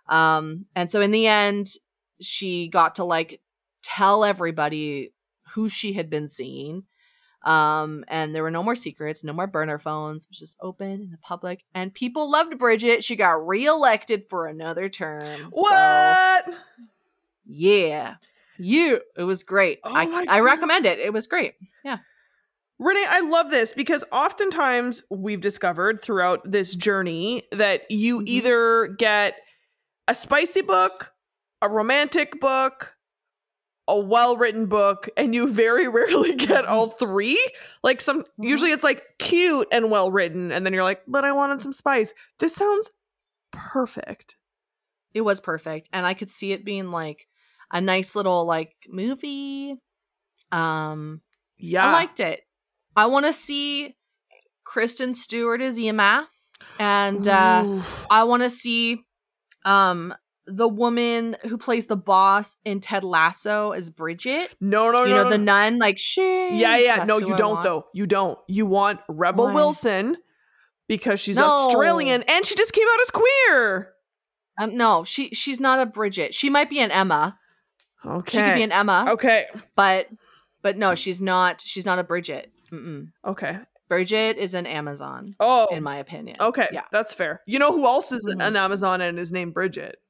Um 0.07 0.65
and 0.75 0.91
so 0.91 1.01
in 1.01 1.11
the 1.11 1.25
end 1.27 1.67
she 2.21 2.67
got 2.67 2.95
to 2.95 3.03
like 3.03 3.41
tell 3.81 4.23
everybody 4.25 5.13
who 5.53 5.69
she 5.69 5.93
had 5.93 6.09
been 6.09 6.27
seeing. 6.27 6.83
Um, 7.43 8.03
and 8.07 8.35
there 8.35 8.41
were 8.43 8.51
no 8.51 8.63
more 8.63 8.75
secrets, 8.75 9.23
no 9.23 9.31
more 9.33 9.47
burner 9.47 9.77
phones. 9.77 10.23
It 10.23 10.29
was 10.31 10.39
just 10.39 10.57
open 10.61 10.91
in 10.91 11.11
the 11.11 11.17
public, 11.19 11.63
and 11.75 11.93
people 11.93 12.29
loved 12.29 12.57
Bridget. 12.57 13.03
She 13.03 13.15
got 13.15 13.45
reelected 13.47 14.23
for 14.29 14.47
another 14.47 14.89
term. 14.89 15.23
So, 15.53 15.61
What? 15.61 16.45
yeah, 17.45 18.15
you. 18.57 19.01
It 19.17 19.23
was 19.23 19.43
great. 19.43 19.79
Oh 19.83 19.93
I 19.93 20.25
I 20.27 20.39
recommend 20.39 20.85
it. 20.85 20.99
It 20.99 21.13
was 21.13 21.27
great. 21.27 21.53
Yeah. 21.83 21.97
Renee, 22.77 23.05
I 23.07 23.21
love 23.21 23.49
this 23.51 23.71
because 23.73 24.03
oftentimes 24.11 25.01
we've 25.09 25.39
discovered 25.41 26.01
throughout 26.01 26.41
this 26.49 26.75
journey 26.75 27.43
that 27.51 27.89
you 27.89 28.19
Mhm. 28.19 28.27
either 28.27 28.87
get 28.97 29.35
a 30.09 30.13
spicy 30.15 30.61
book, 30.61 31.13
a 31.61 31.69
romantic 31.69 32.39
book, 32.41 32.95
a 33.87 33.97
well-written 33.97 34.65
book, 34.65 35.07
and 35.15 35.33
you 35.33 35.47
very 35.47 35.87
rarely 35.87 36.35
get 36.35 36.65
all 36.65 36.89
three. 36.89 37.39
Like 37.81 38.01
some 38.01 38.23
Mhm. 38.23 38.49
usually 38.49 38.71
it's 38.71 38.83
like 38.83 39.03
cute 39.19 39.67
and 39.71 39.89
well 39.89 40.11
written, 40.11 40.51
and 40.51 40.65
then 40.65 40.73
you're 40.73 40.83
like, 40.83 41.01
but 41.07 41.23
I 41.23 41.31
wanted 41.31 41.61
some 41.61 41.71
spice. 41.73 42.13
This 42.39 42.53
sounds 42.55 42.89
perfect. 43.51 44.35
It 45.13 45.21
was 45.21 45.39
perfect, 45.39 45.87
and 45.93 46.05
I 46.05 46.13
could 46.13 46.29
see 46.29 46.51
it 46.51 46.65
being 46.65 46.91
like 46.91 47.27
a 47.71 47.81
nice 47.81 48.15
little 48.15 48.45
like 48.45 48.73
movie. 48.89 49.75
Um, 50.51 51.21
Yeah. 51.57 51.85
I 51.87 51.91
liked 51.93 52.19
it. 52.19 52.41
I 52.95 53.07
want 53.07 53.25
to 53.25 53.33
see 53.33 53.95
Kristen 54.63 55.13
Stewart 55.13 55.61
as 55.61 55.77
Emma, 55.77 56.27
and 56.79 57.27
uh, 57.27 57.81
I 58.09 58.23
want 58.23 58.43
to 58.43 58.49
see 58.49 59.03
um 59.65 60.13
the 60.47 60.67
woman 60.67 61.35
who 61.47 61.57
plays 61.57 61.87
the 61.87 61.97
boss 61.97 62.55
in 62.63 62.79
Ted 62.79 63.03
Lasso 63.03 63.71
as 63.71 63.89
Bridget. 63.89 64.55
no, 64.61 64.91
no, 64.91 65.03
you 65.03 65.09
no, 65.09 65.09
You 65.09 65.15
know 65.15 65.23
no, 65.23 65.29
the 65.31 65.37
nun, 65.39 65.79
like 65.79 65.97
she. 65.97 66.59
Yeah, 66.59 66.77
yeah. 66.77 66.97
That's 66.97 67.07
No, 67.07 67.17
you 67.17 67.33
I 67.33 67.37
don't 67.37 67.53
want. 67.55 67.63
though. 67.63 67.85
You 67.93 68.05
don't. 68.05 68.37
You 68.47 68.65
want 68.67 68.99
Rebel 69.09 69.45
Why? 69.47 69.53
Wilson 69.53 70.17
because 70.87 71.19
she's 71.19 71.35
No. 71.37 71.47
Australian 71.47 72.23
and 72.27 72.45
she 72.45 72.53
just 72.55 72.73
came 72.73 72.87
out 72.87 73.01
as 73.01 73.09
queer. 73.11 73.93
Um, 74.59 74.77
no, 74.77 75.03
she 75.03 75.29
she's 75.29 75.59
not 75.59 75.79
a 75.79 75.85
Bridget. 75.87 76.33
She 76.35 76.49
might 76.51 76.69
be 76.69 76.79
an 76.79 76.91
Emma. 76.91 77.37
Okay. 78.07 78.37
She 78.37 78.43
could 78.43 78.55
be 78.55 78.63
an 78.63 78.71
Emma, 78.71 79.05
Okay. 79.09 79.45
but 79.75 80.07
But 80.61 80.77
no, 80.77 80.95
she's 80.95 81.21
not. 81.21 81.61
She's 81.61 81.85
not 81.85 81.99
a 81.99 82.03
Bridget. 82.03 82.51
Mm-mm. 82.71 83.11
Okay. 83.23 83.59
Bridget 83.87 84.37
is 84.37 84.55
an 84.55 84.65
Amazon, 84.65 85.35
Oh. 85.39 85.67
in 85.71 85.83
my 85.83 85.97
opinion. 85.97 86.37
okay. 86.39 86.67
Yeah. 86.71 86.85
That's 86.91 87.13
fair. 87.13 87.41
You 87.45 87.59
know 87.59 87.71
who 87.71 87.85
else 87.85 88.11
is 88.11 88.25
Mhm. 88.27 88.43
an 88.47 88.55
Amazon 88.55 88.99
and 89.01 89.19
is 89.19 89.31
named 89.31 89.53
Bridget? 89.53 90.01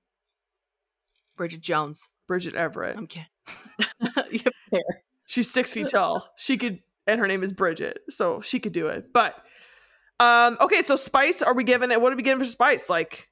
Bridget 1.35 1.59
Jones. 1.61 2.09
Bridget 2.27 2.55
Everett. 2.55 2.95
I'm 2.97 3.07
kidding. 3.07 3.27
yeah, 4.31 4.49
fair. 4.69 5.03
She's 5.25 5.51
six 5.51 5.71
feet 5.73 5.87
tall. 5.91 6.29
She 6.37 6.57
could, 6.57 6.79
and 7.05 7.19
her 7.19 7.27
name 7.27 7.43
is 7.43 7.51
Bridget, 7.51 7.99
so 8.09 8.39
she 8.41 8.59
could 8.59 8.71
do 8.71 8.87
it. 8.87 9.11
But, 9.11 9.35
um, 10.21 10.57
okay. 10.61 10.81
So 10.81 10.95
Spice, 10.95 11.41
are 11.41 11.53
we 11.53 11.63
giving 11.65 11.91
it? 11.91 11.99
What 12.01 12.13
are 12.13 12.15
we 12.15 12.23
giving 12.23 12.39
for 12.43 12.49
Spice? 12.49 12.89
Like 12.89 13.27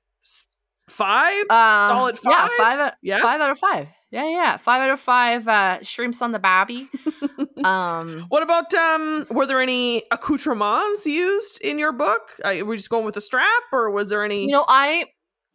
five? 0.90 1.44
Um, 1.50 1.90
Solid 1.90 2.20
Yeah, 2.26 2.32
five? 2.48 2.52
five 2.58 2.80
out, 2.80 2.94
yeah. 3.02 3.20
five 3.22 3.40
out 3.42 3.50
of 3.50 3.60
five. 3.60 3.88
Yeah, 4.14 4.30
yeah, 4.30 4.58
five 4.58 4.80
out 4.84 4.92
of 4.92 5.00
five. 5.00 5.48
Uh, 5.48 5.82
shrimps 5.82 6.22
on 6.22 6.32
the 6.34 6.38
babby. 6.40 6.88
um, 7.64 8.26
What 8.30 8.44
about 8.44 8.72
um? 8.76 9.26
Were 9.32 9.48
there 9.48 9.60
any 9.60 10.04
accoutrements 10.12 11.08
used 11.08 11.60
in 11.62 11.80
your 11.80 11.92
book? 11.92 12.22
Uh, 12.46 12.54
were 12.60 12.66
we 12.66 12.78
just 12.78 12.92
going 12.92 13.06
with 13.06 13.18
a 13.18 13.22
strap, 13.22 13.64
or 13.72 13.90
was 13.90 14.10
there 14.10 14.24
any? 14.24 14.44
you 14.46 14.52
know, 14.52 14.66
I 14.68 15.06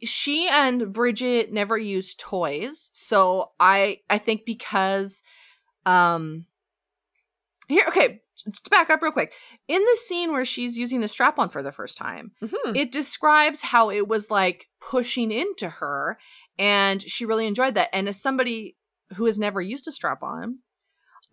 she 0.02 0.48
and 0.48 0.92
Bridget 0.92 1.52
never 1.52 1.78
used 1.78 2.18
toys, 2.18 2.90
so 2.94 3.52
I 3.60 4.00
I 4.10 4.18
think 4.18 4.44
because 4.44 5.22
um 5.86 6.44
here 7.68 7.84
okay 7.88 8.20
to 8.44 8.70
back 8.70 8.90
up 8.90 9.02
real 9.02 9.12
quick 9.12 9.32
in 9.68 9.82
the 9.84 9.96
scene 9.96 10.32
where 10.32 10.44
she's 10.44 10.78
using 10.78 11.00
the 11.00 11.08
strap 11.08 11.38
on 11.38 11.48
for 11.48 11.62
the 11.62 11.72
first 11.72 11.96
time 11.98 12.30
Mhm. 12.42 12.76
it 12.76 12.92
describes 12.92 13.60
how 13.62 13.90
it 13.90 14.06
was 14.06 14.30
like 14.30 14.68
pushing 14.80 15.32
into 15.32 15.68
her 15.68 16.18
and 16.58 17.00
she 17.00 17.24
really 17.24 17.46
enjoyed 17.46 17.74
that. 17.74 17.90
And 17.92 18.08
as 18.08 18.20
somebody 18.20 18.76
who 19.14 19.26
has 19.26 19.38
never 19.38 19.60
used 19.60 19.88
a 19.88 19.92
strap 19.92 20.22
on 20.22 20.58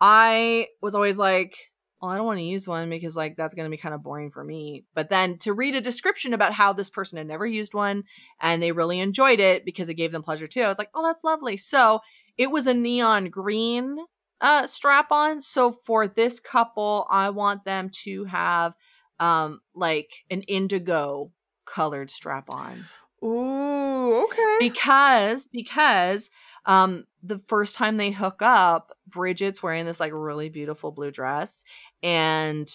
i 0.01 0.67
was 0.81 0.95
always 0.95 1.17
like 1.17 1.57
oh 2.01 2.07
i 2.07 2.17
don't 2.17 2.25
want 2.25 2.39
to 2.39 2.43
use 2.43 2.67
one 2.67 2.89
because 2.89 3.15
like 3.15 3.35
that's 3.35 3.53
going 3.53 3.65
to 3.65 3.75
be 3.75 3.77
kind 3.77 3.95
of 3.95 4.03
boring 4.03 4.29
for 4.29 4.43
me. 4.43 4.83
But 4.93 5.09
then 5.09 5.37
to 5.39 5.53
read 5.53 5.75
a 5.75 5.81
description 5.81 6.33
about 6.33 6.53
how 6.53 6.73
this 6.73 6.89
person 6.89 7.17
had 7.17 7.27
never 7.27 7.45
used 7.45 7.73
one 7.73 8.03
and 8.41 8.61
they 8.61 8.71
really 8.71 8.99
enjoyed 8.99 9.39
it 9.39 9.65
because 9.65 9.89
it 9.89 9.95
gave 9.95 10.11
them 10.11 10.23
pleasure 10.23 10.47
too 10.47 10.61
i 10.61 10.67
was 10.67 10.77
like 10.77 10.89
oh 10.93 11.05
that's 11.05 11.23
lovely. 11.23 11.57
So 11.57 11.99
it 12.37 12.51
was 12.51 12.67
a 12.67 12.73
neon 12.73 13.29
green 13.29 13.97
uh 14.41 14.67
strap 14.67 15.11
on. 15.11 15.41
So 15.41 15.71
for 15.71 16.07
this 16.07 16.39
couple 16.39 17.07
i 17.09 17.29
want 17.29 17.63
them 17.63 17.89
to 18.03 18.25
have 18.25 18.75
um 19.19 19.61
like 19.73 20.25
an 20.29 20.41
indigo 20.41 21.31
colored 21.65 22.11
strap 22.11 22.49
on 22.49 22.85
Ooh, 23.23 24.25
okay. 24.25 24.57
because 24.59 25.47
because 25.47 26.29
um 26.65 27.05
the 27.23 27.39
first 27.39 27.75
time 27.75 27.97
they 27.97 28.11
hook 28.11 28.41
up 28.41 28.95
bridget's 29.07 29.63
wearing 29.63 29.85
this 29.85 29.99
like 29.99 30.11
really 30.13 30.49
beautiful 30.49 30.91
blue 30.91 31.11
dress 31.11 31.63
and 32.03 32.69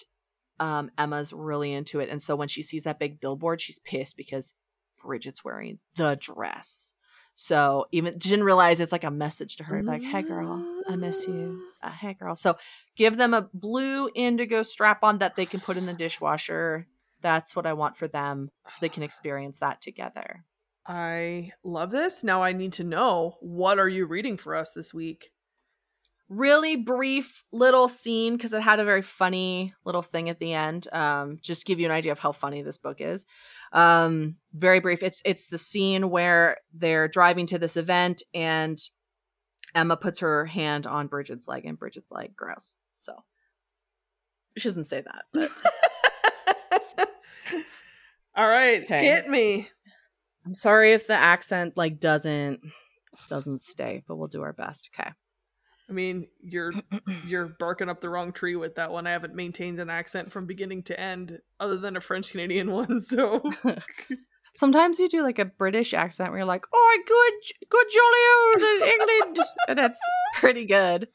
um 0.59 0.91
emma's 0.97 1.31
really 1.31 1.71
into 1.73 1.99
it 1.99 2.09
and 2.09 2.21
so 2.21 2.35
when 2.35 2.47
she 2.47 2.61
sees 2.61 2.83
that 2.83 2.99
big 2.99 3.19
billboard 3.19 3.61
she's 3.61 3.79
pissed 3.79 4.17
because 4.17 4.53
bridget's 5.01 5.43
wearing 5.43 5.79
the 5.95 6.15
dress. 6.19 6.93
So 7.35 7.85
even 7.91 8.17
didn't 8.17 8.43
realize 8.43 8.79
it's 8.79 8.91
like 8.91 9.03
a 9.03 9.11
message 9.11 9.55
to 9.57 9.63
her 9.63 9.81
like 9.81 10.03
hey 10.03 10.21
girl 10.21 10.63
i 10.87 10.95
miss 10.95 11.25
you. 11.27 11.61
Uh, 11.81 11.89
hey 11.89 12.13
girl. 12.13 12.35
So 12.35 12.57
give 12.95 13.17
them 13.17 13.33
a 13.33 13.49
blue 13.53 14.09
indigo 14.13 14.63
strap 14.63 15.03
on 15.03 15.17
that 15.19 15.35
they 15.35 15.45
can 15.45 15.59
put 15.59 15.77
in 15.77 15.85
the 15.85 15.93
dishwasher 15.93 16.87
that's 17.21 17.55
what 17.55 17.65
i 17.65 17.73
want 17.73 17.97
for 17.97 18.07
them 18.07 18.49
so 18.69 18.77
they 18.81 18.89
can 18.89 19.03
experience 19.11 19.59
that 19.59 19.81
together 19.81 20.45
I 20.83 21.51
love 21.63 21.91
this. 21.91 22.23
Now 22.23 22.41
I 22.41 22.53
need 22.53 22.73
to 22.73 22.83
know 22.83 23.37
what 23.39 23.77
are 23.77 23.87
you 23.87 24.07
reading 24.07 24.35
for 24.35 24.55
us 24.55 24.71
this 24.71 24.91
week? 24.91 25.31
really 26.31 26.77
brief 26.77 27.43
little 27.51 27.89
scene 27.89 28.37
because 28.37 28.53
it 28.53 28.61
had 28.61 28.79
a 28.79 28.85
very 28.85 29.01
funny 29.01 29.73
little 29.83 30.01
thing 30.01 30.29
at 30.29 30.39
the 30.39 30.53
end 30.53 30.87
um 30.93 31.37
just 31.41 31.65
give 31.65 31.77
you 31.77 31.85
an 31.85 31.91
idea 31.91 32.13
of 32.13 32.19
how 32.19 32.31
funny 32.31 32.61
this 32.61 32.77
book 32.77 33.01
is 33.01 33.25
um 33.73 34.37
very 34.53 34.79
brief 34.79 35.03
it's 35.03 35.21
it's 35.25 35.49
the 35.49 35.57
scene 35.57 36.09
where 36.09 36.55
they're 36.73 37.09
driving 37.09 37.45
to 37.45 37.59
this 37.59 37.75
event 37.75 38.23
and 38.33 38.79
emma 39.75 39.97
puts 39.97 40.21
her 40.21 40.45
hand 40.45 40.87
on 40.87 41.07
bridget's 41.07 41.49
leg 41.49 41.65
and 41.65 41.77
bridget's 41.77 42.11
like 42.11 42.33
gross 42.33 42.75
so 42.95 43.13
she 44.55 44.69
doesn't 44.69 44.85
say 44.85 45.01
that 45.01 45.25
but 45.33 45.51
All 48.35 48.47
right, 48.47 48.83
Okay. 48.83 49.03
hit 49.05 49.27
me. 49.27 49.67
i'm 50.45 50.53
sorry 50.53 50.93
if 50.93 51.05
the 51.07 51.13
accent 51.13 51.75
like 51.77 51.99
doesn't 51.99 52.61
doesn't 53.29 53.61
stay 53.61 54.01
but 54.07 54.15
we'll 54.15 54.27
do 54.27 54.41
our 54.41 54.53
best 54.53 54.89
okay 54.97 55.11
I 55.89 55.93
mean, 55.93 56.27
you're 56.41 56.71
you're 57.25 57.47
barking 57.59 57.89
up 57.89 57.99
the 57.99 58.07
wrong 58.09 58.31
tree 58.31 58.55
with 58.55 58.75
that 58.75 58.91
one. 58.91 59.05
I 59.07 59.11
haven't 59.11 59.35
maintained 59.35 59.77
an 59.81 59.89
accent 59.89 60.31
from 60.31 60.45
beginning 60.45 60.83
to 60.83 60.97
end, 60.97 61.39
other 61.59 61.75
than 61.75 61.97
a 61.97 61.99
French 62.01 62.31
Canadian 62.31 62.71
one. 62.81 63.01
So 63.01 63.41
Sometimes 64.55 64.99
you 65.01 65.09
do 65.09 65.21
like 65.21 65.37
a 65.37 65.43
British 65.43 65.93
accent 65.93 66.29
where 66.29 66.39
you're 66.39 66.45
like, 66.45 66.63
"Oh, 66.73 66.99
good, 67.05 67.67
good, 67.69 67.85
jolly 67.91 68.63
old 68.79 68.89
England," 68.89 69.47
and 69.67 69.79
it's 69.79 69.99
pretty 70.35 70.65
good. 70.65 71.09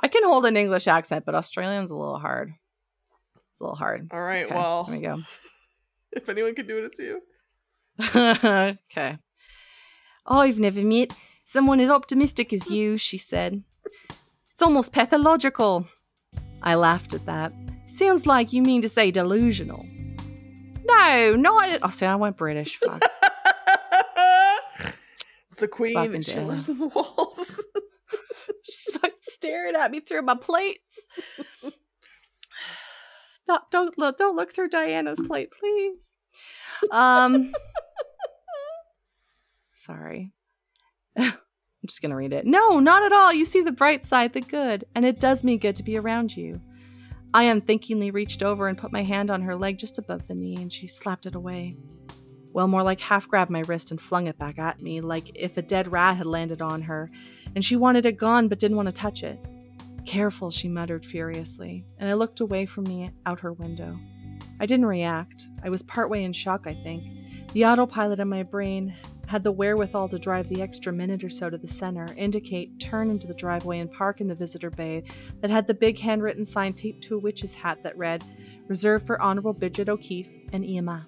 I 0.00 0.08
can 0.08 0.24
hold 0.24 0.46
an 0.46 0.56
English 0.56 0.86
accent, 0.88 1.26
but 1.26 1.34
Australian's 1.34 1.90
a 1.90 1.96
little 1.96 2.18
hard. 2.18 2.52
It's 3.52 3.60
a 3.60 3.64
little 3.64 3.76
hard. 3.76 4.08
all 4.12 4.22
right, 4.22 4.46
Okay, 4.46 4.54
well, 4.54 4.84
here 4.84 4.94
we 4.96 5.02
go. 5.02 5.18
if 6.22 6.28
anyone 6.28 6.54
can 6.54 6.66
do 6.66 6.78
it, 6.78 6.84
it's 6.84 6.98
you. 6.98 7.20
okay. 8.16 9.18
Oh, 10.26 10.38
I've 10.38 10.58
never 10.58 10.82
met 10.82 11.12
someone 11.44 11.78
as 11.78 11.90
optimistic 11.90 12.52
as 12.52 12.68
you, 12.70 12.96
she 12.96 13.18
said. 13.18 13.62
It's 14.50 14.62
almost 14.62 14.92
pathological. 14.92 15.86
I 16.62 16.74
laughed 16.74 17.14
at 17.14 17.26
that. 17.26 17.52
Sounds 17.86 18.26
like 18.26 18.52
you 18.52 18.62
mean 18.62 18.82
to 18.82 18.88
say 18.88 19.10
delusional. 19.10 19.86
No, 20.84 21.36
not 21.36 21.68
at 21.68 21.80
Oh, 21.82 21.90
see, 21.90 22.06
I 22.06 22.16
went 22.16 22.36
British. 22.36 22.78
Fuck. 22.78 23.02
it's 25.50 25.60
the 25.60 25.68
queen. 25.68 25.94
Fucking 25.94 26.22
She 26.22 26.40
lives 26.40 26.68
in 26.68 26.78
the 26.78 26.86
walls. 26.86 27.62
She's 28.62 28.90
fucking 28.92 29.10
staring 29.20 29.76
at 29.76 29.90
me 29.90 30.00
through 30.00 30.22
my 30.22 30.36
plates. 30.36 31.06
Not, 33.48 33.70
don't 33.70 33.96
look, 33.98 34.18
don't 34.18 34.36
look 34.36 34.52
through 34.52 34.68
Diana's 34.68 35.20
plate, 35.26 35.52
please. 35.52 36.12
Um, 36.90 37.52
sorry. 39.72 40.32
I'm 41.16 41.88
just 41.88 42.02
gonna 42.02 42.16
read 42.16 42.32
it. 42.32 42.46
No, 42.46 42.80
not 42.80 43.04
at 43.04 43.12
all. 43.12 43.32
You 43.32 43.44
see 43.44 43.62
the 43.62 43.72
bright 43.72 44.04
side, 44.04 44.32
the 44.32 44.40
good, 44.40 44.84
and 44.94 45.04
it 45.04 45.20
does 45.20 45.44
me 45.44 45.56
good 45.56 45.76
to 45.76 45.82
be 45.82 45.96
around 45.96 46.36
you. 46.36 46.60
I 47.32 47.44
unthinkingly 47.44 48.10
reached 48.10 48.42
over 48.42 48.66
and 48.66 48.78
put 48.78 48.92
my 48.92 49.04
hand 49.04 49.30
on 49.30 49.42
her 49.42 49.54
leg 49.54 49.78
just 49.78 49.98
above 49.98 50.26
the 50.26 50.34
knee, 50.34 50.56
and 50.58 50.72
she 50.72 50.86
slapped 50.86 51.26
it 51.26 51.34
away. 51.34 51.76
Well, 52.52 52.66
more 52.66 52.82
like 52.82 53.00
half 53.00 53.28
grabbed 53.28 53.50
my 53.50 53.62
wrist 53.68 53.90
and 53.90 54.00
flung 54.00 54.26
it 54.26 54.38
back 54.38 54.58
at 54.58 54.80
me, 54.80 55.00
like 55.00 55.30
if 55.34 55.56
a 55.58 55.62
dead 55.62 55.92
rat 55.92 56.16
had 56.16 56.26
landed 56.26 56.62
on 56.62 56.82
her, 56.82 57.10
and 57.54 57.64
she 57.64 57.76
wanted 57.76 58.06
it 58.06 58.16
gone 58.16 58.48
but 58.48 58.58
didn't 58.58 58.78
want 58.78 58.88
to 58.88 58.94
touch 58.94 59.22
it. 59.22 59.38
Careful, 60.06 60.52
she 60.52 60.68
muttered 60.68 61.04
furiously, 61.04 61.84
and 61.98 62.08
I 62.08 62.14
looked 62.14 62.38
away 62.38 62.64
from 62.64 62.84
me 62.84 63.10
out 63.26 63.40
her 63.40 63.52
window. 63.52 63.98
I 64.60 64.64
didn't 64.64 64.86
react. 64.86 65.48
I 65.64 65.68
was 65.68 65.82
partway 65.82 66.22
in 66.22 66.32
shock, 66.32 66.66
I 66.66 66.74
think. 66.74 67.52
The 67.52 67.66
autopilot 67.66 68.20
in 68.20 68.28
my 68.28 68.44
brain 68.44 68.94
had 69.26 69.42
the 69.42 69.50
wherewithal 69.50 70.08
to 70.10 70.18
drive 70.18 70.48
the 70.48 70.62
extra 70.62 70.92
minute 70.92 71.24
or 71.24 71.28
so 71.28 71.50
to 71.50 71.58
the 71.58 71.66
center, 71.66 72.06
indicate, 72.16 72.78
turn 72.78 73.10
into 73.10 73.26
the 73.26 73.34
driveway, 73.34 73.80
and 73.80 73.90
park 73.90 74.20
in 74.20 74.28
the 74.28 74.34
visitor 74.34 74.70
bay 74.70 75.02
that 75.40 75.50
had 75.50 75.66
the 75.66 75.74
big 75.74 75.98
handwritten 75.98 76.44
sign 76.44 76.72
taped 76.72 77.02
to 77.02 77.16
a 77.16 77.18
witch's 77.18 77.54
hat 77.54 77.82
that 77.82 77.98
read, 77.98 78.22
Reserved 78.68 79.06
for 79.06 79.20
Honorable 79.20 79.52
Bridget 79.52 79.88
O'Keefe 79.88 80.30
and 80.52 80.64
Emma. 80.64 81.04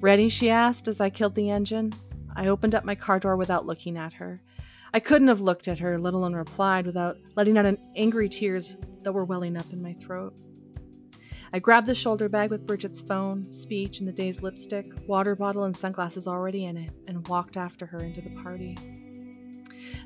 Ready? 0.00 0.28
she 0.28 0.50
asked 0.50 0.86
as 0.86 1.00
I 1.00 1.10
killed 1.10 1.34
the 1.34 1.50
engine. 1.50 1.92
I 2.36 2.46
opened 2.46 2.76
up 2.76 2.84
my 2.84 2.94
car 2.94 3.18
door 3.18 3.36
without 3.36 3.66
looking 3.66 3.96
at 3.96 4.12
her. 4.14 4.40
I 4.96 4.98
couldn't 4.98 5.28
have 5.28 5.42
looked 5.42 5.68
at 5.68 5.78
her, 5.80 5.98
let 5.98 6.14
alone 6.14 6.32
replied, 6.32 6.86
without 6.86 7.18
letting 7.34 7.58
out 7.58 7.66
an 7.66 7.76
angry 7.96 8.30
tears 8.30 8.78
that 9.02 9.12
were 9.12 9.26
welling 9.26 9.54
up 9.54 9.70
in 9.70 9.82
my 9.82 9.92
throat. 9.92 10.32
I 11.52 11.58
grabbed 11.58 11.86
the 11.86 11.94
shoulder 11.94 12.30
bag 12.30 12.48
with 12.48 12.66
Bridget's 12.66 13.02
phone, 13.02 13.52
speech, 13.52 13.98
and 13.98 14.08
the 14.08 14.12
day's 14.12 14.40
lipstick, 14.40 14.86
water 15.06 15.36
bottle, 15.36 15.64
and 15.64 15.76
sunglasses 15.76 16.26
already 16.26 16.64
in 16.64 16.78
it, 16.78 16.92
and 17.06 17.28
walked 17.28 17.58
after 17.58 17.84
her 17.84 18.00
into 18.00 18.22
the 18.22 18.42
party. 18.42 18.74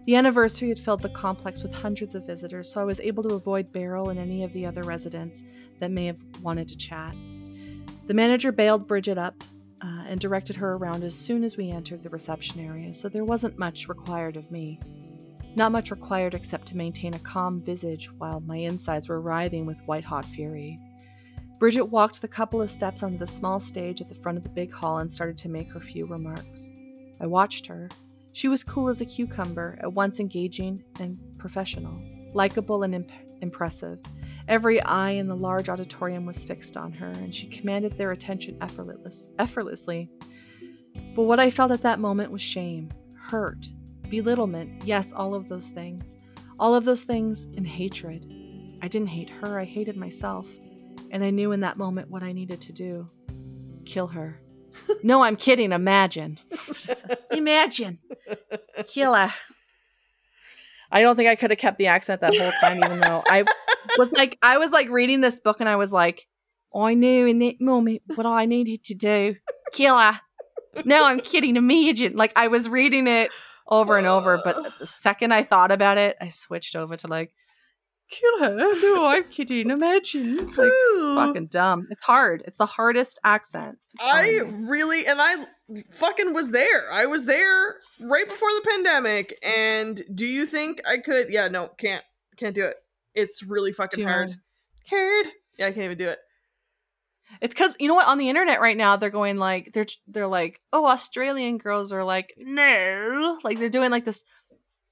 The 0.06 0.16
anniversary 0.16 0.70
had 0.70 0.80
filled 0.80 1.02
the 1.02 1.08
complex 1.10 1.62
with 1.62 1.72
hundreds 1.72 2.16
of 2.16 2.26
visitors, 2.26 2.68
so 2.68 2.80
I 2.80 2.84
was 2.84 2.98
able 2.98 3.22
to 3.22 3.36
avoid 3.36 3.70
Beryl 3.70 4.08
and 4.08 4.18
any 4.18 4.42
of 4.42 4.52
the 4.52 4.66
other 4.66 4.82
residents 4.82 5.44
that 5.78 5.92
may 5.92 6.06
have 6.06 6.18
wanted 6.42 6.66
to 6.66 6.76
chat. 6.76 7.14
The 8.08 8.14
manager 8.14 8.50
bailed 8.50 8.88
Bridget 8.88 9.18
up 9.18 9.44
uh, 9.82 10.04
and 10.06 10.20
directed 10.20 10.56
her 10.56 10.74
around 10.74 11.02
as 11.02 11.14
soon 11.14 11.44
as 11.44 11.56
we 11.56 11.70
entered 11.70 12.02
the 12.02 12.10
reception 12.10 12.60
area, 12.60 12.92
so 12.92 13.08
there 13.08 13.24
wasn't 13.24 13.58
much 13.58 13.88
required 13.88 14.36
of 14.36 14.50
me. 14.50 14.78
Not 15.56 15.72
much 15.72 15.90
required 15.90 16.34
except 16.34 16.66
to 16.68 16.76
maintain 16.76 17.14
a 17.14 17.18
calm 17.20 17.60
visage 17.60 18.10
while 18.18 18.40
my 18.40 18.56
insides 18.56 19.08
were 19.08 19.20
writhing 19.20 19.66
with 19.66 19.78
white 19.86 20.04
hot 20.04 20.24
fury. 20.24 20.78
Bridget 21.58 21.84
walked 21.84 22.22
the 22.22 22.28
couple 22.28 22.62
of 22.62 22.70
steps 22.70 23.02
onto 23.02 23.18
the 23.18 23.26
small 23.26 23.60
stage 23.60 24.00
at 24.00 24.08
the 24.08 24.14
front 24.14 24.38
of 24.38 24.44
the 24.44 24.50
big 24.50 24.72
hall 24.72 24.98
and 24.98 25.10
started 25.10 25.36
to 25.38 25.48
make 25.48 25.70
her 25.72 25.80
few 25.80 26.06
remarks. 26.06 26.72
I 27.20 27.26
watched 27.26 27.66
her. 27.66 27.88
She 28.32 28.48
was 28.48 28.62
cool 28.64 28.88
as 28.88 29.00
a 29.00 29.04
cucumber, 29.04 29.78
at 29.82 29.92
once 29.92 30.20
engaging 30.20 30.84
and 31.00 31.18
professional. 31.36 32.00
likable 32.32 32.84
and 32.84 32.94
imp- 32.94 33.10
impressive. 33.40 33.98
Every 34.50 34.82
eye 34.82 35.12
in 35.12 35.28
the 35.28 35.36
large 35.36 35.68
auditorium 35.68 36.26
was 36.26 36.44
fixed 36.44 36.76
on 36.76 36.92
her, 36.94 37.06
and 37.06 37.32
she 37.32 37.46
commanded 37.46 37.96
their 37.96 38.10
attention 38.10 38.58
effortless- 38.60 39.28
effortlessly. 39.38 40.10
But 41.14 41.22
what 41.22 41.38
I 41.38 41.50
felt 41.50 41.70
at 41.70 41.82
that 41.82 42.00
moment 42.00 42.32
was 42.32 42.42
shame, 42.42 42.92
hurt, 43.14 43.68
belittlement 44.08 44.84
yes, 44.84 45.12
all 45.12 45.34
of 45.34 45.48
those 45.48 45.68
things. 45.68 46.18
All 46.58 46.74
of 46.74 46.84
those 46.84 47.04
things 47.04 47.44
and 47.56 47.64
hatred. 47.64 48.26
I 48.82 48.88
didn't 48.88 49.10
hate 49.10 49.30
her, 49.30 49.60
I 49.60 49.64
hated 49.64 49.96
myself. 49.96 50.48
And 51.12 51.22
I 51.22 51.30
knew 51.30 51.52
in 51.52 51.60
that 51.60 51.76
moment 51.76 52.10
what 52.10 52.24
I 52.24 52.32
needed 52.32 52.60
to 52.62 52.72
do 52.72 53.08
kill 53.86 54.08
her. 54.08 54.40
no, 55.02 55.22
I'm 55.22 55.36
kidding. 55.36 55.72
Imagine. 55.72 56.38
Imagine. 57.30 57.98
Kill 58.86 59.14
her. 59.14 59.32
I 60.92 61.02
don't 61.02 61.14
think 61.16 61.28
I 61.28 61.36
could 61.36 61.50
have 61.50 61.58
kept 61.58 61.78
the 61.78 61.86
accent 61.86 62.20
that 62.20 62.36
whole 62.36 62.52
time, 62.60 62.82
even 62.82 63.00
though 63.00 63.22
I 63.26 63.44
was 63.98 64.12
like, 64.12 64.38
I 64.42 64.58
was 64.58 64.72
like 64.72 64.88
reading 64.90 65.20
this 65.20 65.40
book 65.40 65.60
and 65.60 65.68
I 65.68 65.76
was 65.76 65.92
like, 65.92 66.26
I 66.74 66.94
knew 66.94 67.26
in 67.26 67.38
that 67.40 67.60
moment 67.60 68.02
what 68.14 68.26
I 68.26 68.44
needed 68.44 68.84
to 68.84 68.94
do. 68.94 69.36
Kill 69.72 69.98
her. 69.98 70.20
No, 70.84 71.04
I'm 71.04 71.20
kidding. 71.20 71.56
Imagine. 71.56 72.16
Like 72.16 72.32
I 72.36 72.48
was 72.48 72.68
reading 72.68 73.06
it 73.06 73.30
over 73.68 73.96
and 73.98 74.06
over, 74.06 74.40
but 74.44 74.78
the 74.78 74.86
second 74.86 75.32
I 75.32 75.42
thought 75.42 75.70
about 75.70 75.98
it, 75.98 76.16
I 76.20 76.28
switched 76.28 76.76
over 76.76 76.96
to 76.96 77.06
like, 77.06 77.32
kill 78.10 78.40
her. 78.40 78.54
No, 78.56 79.06
I'm 79.10 79.24
kidding. 79.24 79.70
Imagine. 79.70 80.36
Like 80.36 80.70
it's 80.72 81.14
fucking 81.14 81.46
dumb. 81.46 81.88
It's 81.90 82.04
hard. 82.04 82.42
It's 82.46 82.56
the 82.56 82.66
hardest 82.66 83.18
accent. 83.24 83.78
I 84.00 84.40
really 84.44 85.06
and 85.06 85.20
I 85.20 85.44
fucking 85.92 86.34
was 86.34 86.50
there. 86.50 86.92
I 86.92 87.06
was 87.06 87.24
there 87.24 87.76
right 88.00 88.28
before 88.28 88.48
the 88.48 88.68
pandemic. 88.68 89.38
And 89.42 90.00
do 90.14 90.26
you 90.26 90.46
think 90.46 90.80
I 90.86 90.98
could? 90.98 91.30
Yeah, 91.30 91.48
no, 91.48 91.68
can't, 91.78 92.04
can't 92.36 92.54
do 92.54 92.64
it. 92.64 92.76
It's 93.14 93.42
really 93.42 93.72
fucking 93.72 94.04
Too 94.04 94.08
hard. 94.08 94.34
Hard. 94.88 95.26
Yeah, 95.58 95.66
I 95.66 95.72
can't 95.72 95.84
even 95.84 95.98
do 95.98 96.08
it. 96.08 96.18
It's 97.40 97.54
because 97.54 97.76
you 97.78 97.88
know 97.88 97.94
what 97.94 98.08
on 98.08 98.18
the 98.18 98.28
internet 98.28 98.60
right 98.60 98.76
now 98.76 98.96
they're 98.96 99.10
going 99.10 99.36
like 99.36 99.72
they're 99.72 99.86
they're 100.08 100.26
like 100.26 100.60
oh 100.72 100.86
Australian 100.86 101.58
girls 101.58 101.92
are 101.92 102.02
like 102.02 102.34
no 102.36 103.38
like 103.44 103.58
they're 103.58 103.70
doing 103.70 103.90
like 103.90 104.04
this 104.04 104.24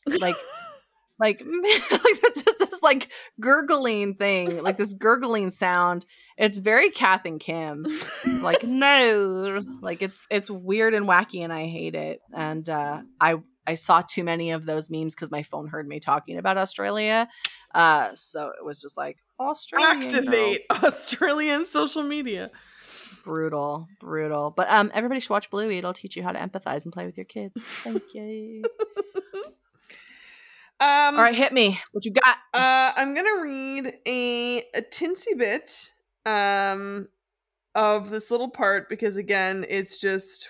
like 0.07 0.37
like 1.19 1.43
like 1.91 2.35
just 2.35 2.59
this 2.59 2.83
like 2.83 3.11
gurgling 3.41 4.15
thing 4.15 4.63
like 4.63 4.77
this 4.77 4.93
gurgling 4.93 5.51
sound. 5.51 6.07
It's 6.37 6.59
very 6.59 6.91
Kath 6.91 7.25
and 7.25 7.41
Kim 7.41 7.87
like 8.41 8.63
no 8.63 9.61
like 9.81 10.03
it's 10.03 10.25
it's 10.31 10.51
weird 10.51 10.95
and 10.95 11.09
wacky 11.09 11.43
and 11.43 11.53
I 11.53 11.67
hate 11.67 11.97
it 11.97 12.21
and 12.33 12.69
uh, 12.69 13.01
I 13.21 13.37
I 13.69 13.75
saw 13.75 14.01
too 14.01 14.25
many 14.25 14.51
of 14.51 14.65
those 14.65 14.89
memes 14.91 15.15
because 15.15 15.31
my 15.31 15.43
phone 15.43 15.69
heard 15.69 15.87
me 15.87 16.01
talking 16.01 16.39
about 16.39 16.57
Australia. 16.57 17.29
Uh, 17.75 18.11
so 18.15 18.51
it 18.59 18.65
was 18.65 18.81
just 18.81 18.97
like 18.97 19.19
Australian 19.39 20.03
Activate 20.03 20.61
girls 20.69 20.83
Australian 20.85 21.67
social 21.67 22.03
media. 22.03 22.51
brutal 23.25 23.87
brutal 24.01 24.51
but 24.57 24.67
um 24.71 24.91
everybody 24.95 25.21
should 25.21 25.31
watch 25.31 25.51
bluey 25.51 25.77
it'll 25.79 25.93
teach 25.93 26.17
you 26.17 26.23
how 26.23 26.33
to 26.33 26.39
empathize 26.39 26.85
and 26.85 26.93
play 26.93 27.05
with 27.05 27.17
your 27.17 27.25
kids 27.27 27.63
thank 27.85 28.03
you 28.15 28.63
Um, 30.81 31.17
all 31.17 31.23
right 31.23 31.35
hit 31.35 31.53
me 31.53 31.81
what 31.93 32.05
you 32.05 32.13
got 32.13 32.37
Uh, 32.55 32.93
I'm 32.97 33.15
gonna 33.15 33.41
read 33.43 33.95
a 34.07 34.59
a 34.75 34.81
tinsy 34.83 35.37
bit 35.37 35.93
um 36.25 37.09
of 37.75 38.11
this 38.11 38.31
little 38.31 38.49
part 38.49 38.89
because 38.89 39.17
again, 39.17 39.67
it's 39.69 39.99
just 39.99 40.49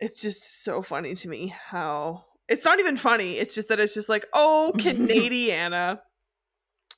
it's 0.00 0.20
just 0.20 0.62
so 0.64 0.82
funny 0.82 1.14
to 1.14 1.28
me 1.28 1.54
how 1.70 2.24
it's 2.48 2.64
not 2.64 2.78
even 2.78 2.96
funny. 2.96 3.38
It's 3.38 3.54
just 3.54 3.68
that 3.68 3.80
it's 3.80 3.94
just 3.94 4.08
like, 4.08 4.26
oh, 4.32 4.72
Canadiana. 4.78 6.00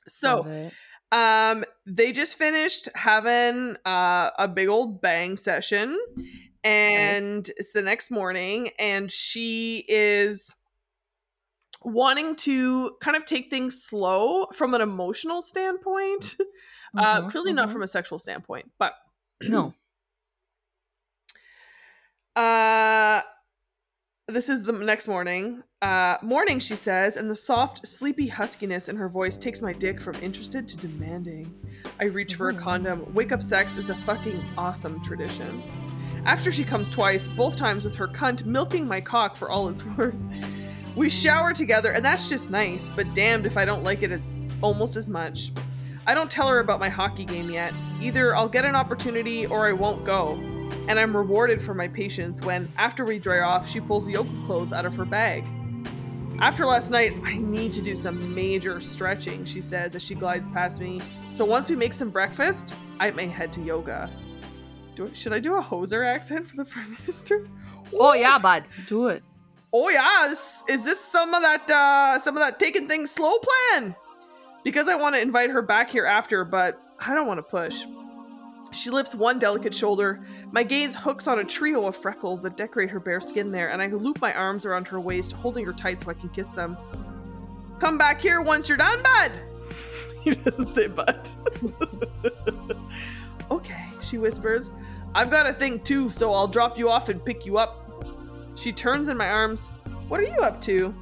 So, 0.07 0.71
um, 1.13 1.65
they 1.87 2.13
just 2.13 2.37
finished 2.37 2.89
having 2.95 3.77
uh, 3.85 4.31
a 4.39 4.49
big 4.49 4.69
old 4.69 5.01
bang 5.01 5.37
session, 5.37 5.99
and 6.65 7.49
it's 7.57 7.73
the 7.73 7.83
next 7.83 8.11
morning, 8.11 8.71
and 8.79 9.11
she 9.11 9.85
is 9.89 10.55
wanting 11.83 12.37
to 12.37 12.97
kind 13.01 13.17
of 13.17 13.25
take 13.25 13.51
things 13.51 13.83
slow 13.83 14.47
from 14.53 14.75
an 14.75 14.81
emotional 14.81 15.41
standpoint. 15.43 16.37
uh, 16.97 17.23
Mhm, 17.23 17.31
clearly 17.31 17.53
not 17.53 17.69
mhm. 17.69 17.73
from 17.73 17.83
a 17.83 17.87
sexual 17.87 18.19
standpoint, 18.19 18.71
but 18.79 18.95
no 19.43 19.73
Uh 22.39 23.21
this 24.29 24.49
is 24.49 24.63
the 24.63 24.71
next 24.71 25.09
morning. 25.09 25.65
Uh 25.83 26.19
morning 26.23 26.61
she 26.61 26.77
says, 26.77 27.17
and 27.17 27.29
the 27.29 27.35
soft, 27.35 27.85
sleepy 27.85 28.29
huskiness 28.29 28.89
in 28.89 28.95
her 28.95 29.09
voice 29.09 29.37
takes 29.37 29.61
my 29.61 29.73
dick 29.73 30.01
from 30.01 30.15
interested 30.23 30.69
to 30.69 30.77
demanding. 30.77 31.53
I 31.99 32.05
reach 32.05 32.37
for 32.37 32.51
a 32.51 32.55
condom. 32.55 33.13
Wake 33.13 33.33
up 33.33 33.43
sex 33.43 33.77
is 33.77 33.91
a 33.91 33.97
fucking 33.97 34.41
awesome 34.57 35.03
tradition. 35.03 35.65
After 36.27 36.53
she 36.53 36.63
comes 36.63 36.89
twice, 36.89 37.27
both 37.27 37.57
times 37.57 37.85
with 37.85 37.97
her 37.97 38.07
cunt 38.07 38.45
milking 38.45 38.87
my 38.87 39.01
cock 39.01 39.35
for 39.35 39.51
all 39.51 39.69
it's 39.69 39.85
worth. 39.97 40.15
We 40.95 41.11
shower 41.11 41.53
together, 41.53 41.91
and 41.91 42.05
that's 42.05 42.29
just 42.29 42.51
nice, 42.53 42.89
but 42.91 43.13
damned 43.15 43.47
if 43.47 43.57
I 43.57 43.65
don't 43.65 43.83
like 43.83 44.03
it 44.03 44.13
as 44.13 44.23
almost 44.63 44.95
as 44.95 45.09
much. 45.09 45.51
I 46.07 46.15
don't 46.15 46.31
tell 46.31 46.47
her 46.47 46.61
about 46.61 46.79
my 46.79 46.89
hockey 46.89 47.25
game 47.25 47.51
yet. 47.51 47.75
Either 48.01 48.37
I'll 48.37 48.49
get 48.49 48.65
an 48.65 48.77
opportunity 48.77 49.45
or 49.45 49.67
I 49.67 49.73
won't 49.73 50.05
go 50.05 50.39
and 50.89 50.99
I'm 50.99 51.17
rewarded 51.17 51.63
for 51.63 51.75
my 51.75 51.89
patience 51.89 52.41
when, 52.43 52.71
after 52.77 53.05
we 53.05 53.19
dry 53.19 53.41
off, 53.41 53.69
she 53.69 53.81
pulls 53.81 54.09
yoga 54.09 54.31
clothes 54.45 54.73
out 54.73 54.87
of 54.87 54.95
her 54.97 55.05
bag. 55.05 55.47
After 56.41 56.65
last 56.65 56.91
night, 56.91 57.19
I 57.25 57.37
need 57.37 57.73
to 57.73 57.83
do 57.83 57.97
some 57.97 58.35
major 58.35 58.81
stretching, 58.81 59.45
she 59.45 59.61
says 59.61 59.95
as 59.95 60.03
she 60.03 60.15
glides 60.15 60.49
past 60.49 60.81
me. 60.81 61.01
So 61.29 61.45
once 61.45 61.69
we 61.69 61.77
make 61.77 61.95
some 61.95 62.11
breakfast, 62.11 62.77
I 63.01 63.11
may 63.11 63.27
head 63.27 63.53
to 63.55 63.61
yoga. 63.61 64.11
Do, 64.95 65.13
should 65.15 65.33
I 65.33 65.41
do 65.41 65.57
a 65.57 65.63
hoser 65.63 66.07
accent 66.07 66.49
for 66.49 66.57
the 66.57 66.65
Prime 66.73 66.97
Minister? 67.01 67.47
oh 67.99 68.13
yeah 68.13 68.39
bud 68.39 68.65
do 68.87 69.07
it 69.07 69.23
Oh 69.73 69.91
yeah, 69.91 70.31
is, 70.31 70.63
is 70.69 70.85
this 70.85 70.99
some 70.99 71.35
of 71.35 71.43
that 71.43 71.71
uh 71.71 72.19
some 72.21 72.37
of 72.37 72.41
that 72.41 72.59
taking 72.59 72.89
things 72.89 73.11
slow 73.11 73.35
plan? 73.39 73.95
Because 74.65 74.89
I 74.89 74.95
want 74.95 75.15
to 75.15 75.21
invite 75.21 75.51
her 75.51 75.61
back 75.61 75.91
here 75.91 76.07
after, 76.07 76.45
but 76.45 76.81
I 76.99 77.15
don't 77.15 77.27
want 77.27 77.39
to 77.39 77.43
push. 77.43 77.85
She 78.71 78.91
lifts 78.91 79.15
one 79.15 79.39
delicate 79.39 79.75
shoulder. 79.75 80.21
My 80.53 80.63
gaze 80.63 80.95
hooks 80.95 81.27
on 81.27 81.39
a 81.39 81.45
trio 81.45 81.87
of 81.87 81.97
freckles 81.97 82.43
that 82.43 82.57
decorate 82.57 82.91
her 82.91 83.01
bare 83.01 83.21
skin 83.21 83.51
there, 83.51 83.71
and 83.71 83.81
I 83.81 83.87
loop 83.87 84.21
my 84.21 84.33
arms 84.35 84.67
around 84.67 84.89
her 84.89 85.01
waist, 85.01 85.33
holding 85.33 85.65
her 85.65 85.73
tight 85.73 86.01
so 86.01 86.11
I 86.11 86.15
can 86.15 86.29
kiss 86.29 86.49
them. 86.49 86.77
Come 87.79 87.97
back 87.97 88.21
here 88.21 88.41
once 88.41 88.69
you're 88.69 88.79
done, 88.79 89.03
bud. 89.03 89.33
He 90.25 90.35
doesn't 90.35 90.67
say 90.67 90.89
bud. 90.89 91.29
okay, 93.51 93.87
she 94.03 94.19
whispers. 94.19 94.71
I've 95.15 95.31
got 95.31 95.47
a 95.47 95.53
thing 95.53 95.81
too, 95.81 96.11
so 96.11 96.35
I'll 96.35 96.49
drop 96.49 96.77
you 96.77 96.91
off 96.91 97.09
and 97.09 97.25
pick 97.25 97.47
you 97.47 97.57
up. 97.57 97.89
She 98.57 98.73
turns 98.73 99.07
in 99.09 99.17
my 99.17 99.29
arms. 99.31 99.69
What 100.09 100.21
are 100.21 100.25
you 100.25 100.41
up 100.41 100.61
to? 100.63 100.93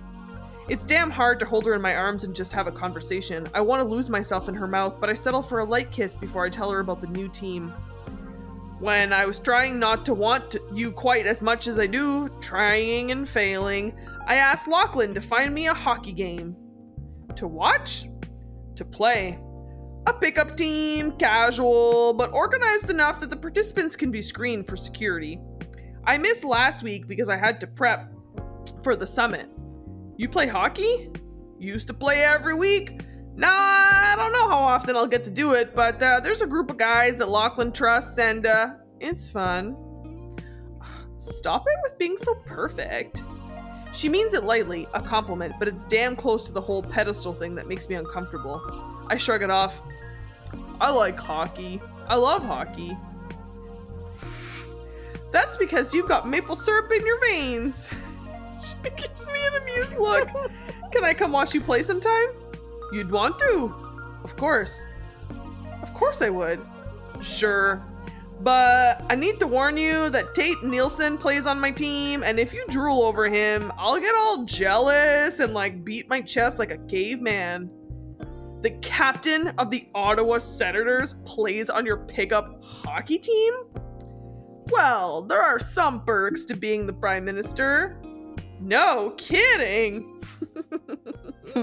It's 0.69 0.85
damn 0.85 1.11
hard 1.11 1.39
to 1.39 1.47
hold 1.47 1.65
her 1.67 1.75
in 1.75 1.81
my 1.81 1.95
arms 1.95 2.25
and 2.25 2.35
just 2.35 2.53
have 2.53 2.67
a 2.67 2.73
conversation. 2.73 3.47
I 3.55 3.61
want 3.61 3.81
to 3.83 3.89
lose 3.89 4.09
myself 4.09 4.49
in 4.49 4.55
her 4.57 4.67
mouth, 4.67 5.01
but 5.01 5.09
I 5.09 5.15
settle 5.15 5.43
for 5.43 5.61
a 5.61 5.65
light 5.65 5.93
kiss 5.93 6.17
before 6.17 6.45
I 6.45 6.51
tell 6.51 6.73
her 6.73 6.81
about 6.81 7.01
the 7.01 7.07
new 7.07 7.29
team. 7.29 7.73
When 8.81 9.13
I 9.13 9.27
was 9.27 9.39
trying 9.39 9.79
not 9.79 10.05
to 10.07 10.15
want 10.15 10.57
you 10.75 10.91
quite 10.91 11.25
as 11.25 11.41
much 11.41 11.69
as 11.69 11.79
I 11.79 11.87
do, 11.87 12.29
trying 12.41 13.13
and 13.13 13.29
failing, 13.29 13.97
I 14.27 14.35
asked 14.37 14.67
Lachlan 14.67 15.15
to 15.15 15.21
find 15.21 15.55
me 15.55 15.69
a 15.69 15.73
hockey 15.73 16.13
game. 16.13 16.57
To 17.37 17.47
watch? 17.47 18.07
To 18.75 18.85
play. 18.85 19.39
A 20.09 20.13
pickup 20.13 20.57
team, 20.57 21.13
casual, 21.13 22.13
but 22.13 22.33
organized 22.33 22.91
enough 22.91 23.21
that 23.21 23.31
the 23.31 23.37
participants 23.37 23.95
can 23.95 24.11
be 24.11 24.21
screened 24.21 24.67
for 24.67 24.77
security. 24.77 25.41
I 26.05 26.19
missed 26.19 26.45
last 26.45 26.83
week 26.83 27.07
because 27.07 27.29
I 27.29 27.37
had 27.37 27.61
to 27.61 27.69
prep 27.69 28.13
for 28.83 28.97
the 28.97 29.07
summit. 29.07 29.49
You 30.19 30.31
play 30.31 30.47
hockey? 30.47 31.11
Used 31.59 31.89
to 31.89 31.95
play 31.95 32.25
every 32.25 32.55
week? 32.55 33.03
Nah, 33.35 33.49
I 33.51 34.15
don't 34.17 34.33
know 34.33 34.49
how 34.49 34.59
often 34.59 34.97
I'll 34.97 35.07
get 35.07 35.25
to 35.25 35.31
do 35.31 35.53
it, 35.53 35.75
but 35.75 36.03
uh, 36.03 36.21
there's 36.21 36.41
a 36.41 36.47
group 36.47 36.71
of 36.71 36.79
guys 36.79 37.19
that 37.19 37.29
Lachlan 37.29 37.71
trusts, 37.71 38.19
and 38.19 38.47
uh, 38.47 38.75
it's 38.99 39.29
fun. 39.29 39.77
Stop 41.19 41.65
it 41.67 41.79
with 41.83 41.99
being 41.99 42.17
so 42.17 42.35
perfect. 42.47 43.23
She 43.93 44.09
means 44.09 44.33
it 44.33 44.45
lightly, 44.45 44.87
a 44.95 45.03
compliment, 45.03 45.55
but 45.59 45.69
it's 45.69 45.85
damn 45.85 46.17
close 46.17 46.45
to 46.45 46.53
the 46.53 46.61
whole 46.63 46.83
pedestal 46.83 47.35
thing 47.35 47.55
that 47.57 47.69
makes 47.69 47.89
me 47.89 47.97
uncomfortable. 47.97 48.63
I 49.09 49.19
shrug 49.19 49.43
it 49.43 49.51
off. 49.51 49.83
I 50.81 50.91
like 50.91 51.19
hockey. 51.19 51.81
I 52.07 52.17
love 52.17 52.43
hockey. 52.43 52.97
That's 55.31 55.59
because 55.59 55.93
you've 55.93 56.09
got 56.09 56.27
maple 56.27 56.57
syrup 56.57 56.91
in 56.91 57.05
your 57.05 57.21
veins. 57.21 57.91
She 58.67 58.91
gives 58.91 59.27
me 59.29 59.39
an 59.47 59.63
amused 59.63 59.99
look. 59.99 60.29
Can 60.91 61.05
I 61.05 61.15
come 61.15 61.31
watch 61.31 61.55
you 61.55 61.61
play 61.61 61.83
sometime? 61.83 62.29
You'd 62.93 63.11
want 63.11 63.39
to. 63.39 63.73
Of 64.25 64.37
course. 64.37 64.87
Of 65.83 65.95
course 65.95 66.23
I 66.23 66.31
would. 66.31 66.61
Sure. 67.21 67.85
But 68.41 69.05
I 69.09 69.15
need 69.15 69.41
to 69.41 69.47
warn 69.47 69.77
you 69.77 70.11
that 70.11 70.35
Tate 70.35 70.63
Nielsen 70.63 71.17
plays 71.17 71.47
on 71.47 71.59
my 71.59 71.71
team, 71.71 72.23
and 72.23 72.39
if 72.39 72.53
you 72.53 72.65
drool 72.69 73.03
over 73.03 73.29
him, 73.29 73.73
I'll 73.79 73.99
get 73.99 74.15
all 74.15 74.45
jealous 74.45 75.39
and 75.39 75.55
like 75.55 75.85
beat 75.85 76.09
my 76.09 76.21
chest 76.21 76.59
like 76.59 76.71
a 76.71 76.79
caveman. 76.79 77.71
The 78.63 78.71
captain 78.83 79.49
of 79.59 79.71
the 79.71 79.89
Ottawa 79.95 80.39
Senators 80.39 81.15
plays 81.25 81.71
on 81.71 81.87
your 81.87 81.99
pickup 81.99 82.63
hockey 82.63 83.19
team? 83.19 83.55
Well, 84.71 85.23
there 85.23 85.43
are 85.43 85.59
some 85.59 86.05
perks 86.05 86.45
to 86.47 86.57
being 86.57 86.87
the 86.87 86.93
prime 86.93 87.25
minister. 87.25 88.03
No 88.61 89.15
kidding. 89.17 90.23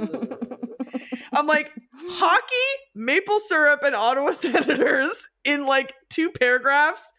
I'm 1.33 1.47
like, 1.47 1.71
hockey, 1.93 2.81
maple 2.95 3.39
syrup, 3.39 3.81
and 3.83 3.95
Ottawa 3.95 4.31
Senators 4.33 5.27
in 5.43 5.65
like 5.65 5.93
two 6.09 6.29
paragraphs. 6.31 7.11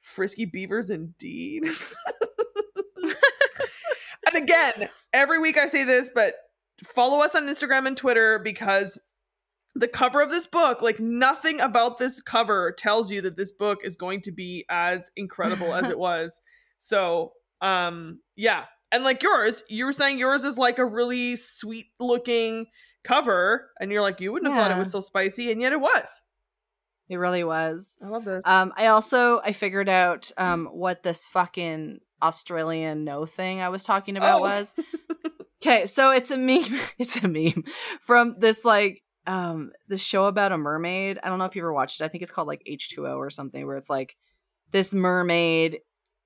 Frisky 0.00 0.44
Beavers, 0.44 0.90
indeed. 0.90 1.64
and 3.02 4.36
again, 4.36 4.88
every 5.12 5.38
week 5.38 5.58
I 5.58 5.66
say 5.66 5.84
this, 5.84 6.10
but 6.14 6.34
follow 6.84 7.20
us 7.20 7.34
on 7.34 7.46
Instagram 7.46 7.86
and 7.86 7.96
Twitter 7.96 8.38
because 8.38 8.98
the 9.74 9.88
cover 9.88 10.20
of 10.20 10.30
this 10.30 10.46
book, 10.46 10.82
like 10.82 11.00
nothing 11.00 11.60
about 11.60 11.98
this 11.98 12.20
cover 12.20 12.72
tells 12.72 13.10
you 13.10 13.20
that 13.22 13.36
this 13.36 13.50
book 13.50 13.80
is 13.82 13.96
going 13.96 14.20
to 14.22 14.32
be 14.32 14.64
as 14.70 15.10
incredible 15.16 15.74
as 15.74 15.88
it 15.88 15.98
was. 15.98 16.40
So, 16.76 17.32
um, 17.60 18.20
yeah. 18.36 18.64
And 18.94 19.02
like 19.04 19.22
yours, 19.22 19.62
you 19.68 19.84
were 19.86 19.92
saying 19.92 20.18
yours 20.18 20.44
is 20.44 20.56
like 20.56 20.78
a 20.78 20.84
really 20.86 21.36
sweet 21.36 21.86
looking 21.98 22.66
cover, 23.02 23.70
and 23.80 23.90
you're 23.90 24.02
like, 24.02 24.20
you 24.20 24.32
wouldn't 24.32 24.52
have 24.52 24.62
thought 24.62 24.70
it 24.74 24.78
was 24.78 24.90
so 24.90 25.00
spicy, 25.00 25.50
and 25.52 25.60
yet 25.60 25.72
it 25.72 25.80
was. 25.80 26.22
It 27.08 27.16
really 27.16 27.44
was. 27.44 27.96
I 28.02 28.08
love 28.08 28.24
this. 28.24 28.46
Um, 28.46 28.72
I 28.76 28.86
also 28.86 29.40
I 29.40 29.52
figured 29.52 29.88
out 29.88 30.30
um 30.38 30.66
what 30.72 31.02
this 31.02 31.26
fucking 31.26 31.98
Australian 32.22 33.04
no 33.04 33.26
thing 33.26 33.60
I 33.60 33.68
was 33.68 33.84
talking 33.84 34.16
about 34.16 34.38
Oh. 34.38 34.42
was. 34.42 34.74
Okay, 35.62 35.86
so 35.86 36.10
it's 36.10 36.30
a 36.30 36.36
meme. 36.36 36.62
It's 36.98 37.16
a 37.24 37.26
meme 37.26 37.64
from 38.02 38.36
this 38.38 38.64
like 38.66 39.02
um 39.26 39.72
this 39.88 40.02
show 40.02 40.26
about 40.26 40.52
a 40.52 40.58
mermaid. 40.58 41.18
I 41.22 41.28
don't 41.30 41.38
know 41.38 41.46
if 41.46 41.56
you 41.56 41.62
ever 41.62 41.72
watched 41.72 42.00
it. 42.00 42.04
I 42.04 42.08
think 42.08 42.22
it's 42.22 42.32
called 42.32 42.48
like 42.48 42.62
H2O 42.70 43.16
or 43.16 43.30
something 43.30 43.66
where 43.66 43.76
it's 43.78 43.88
like 43.88 44.14
this 44.72 44.92
mermaid 44.92 45.80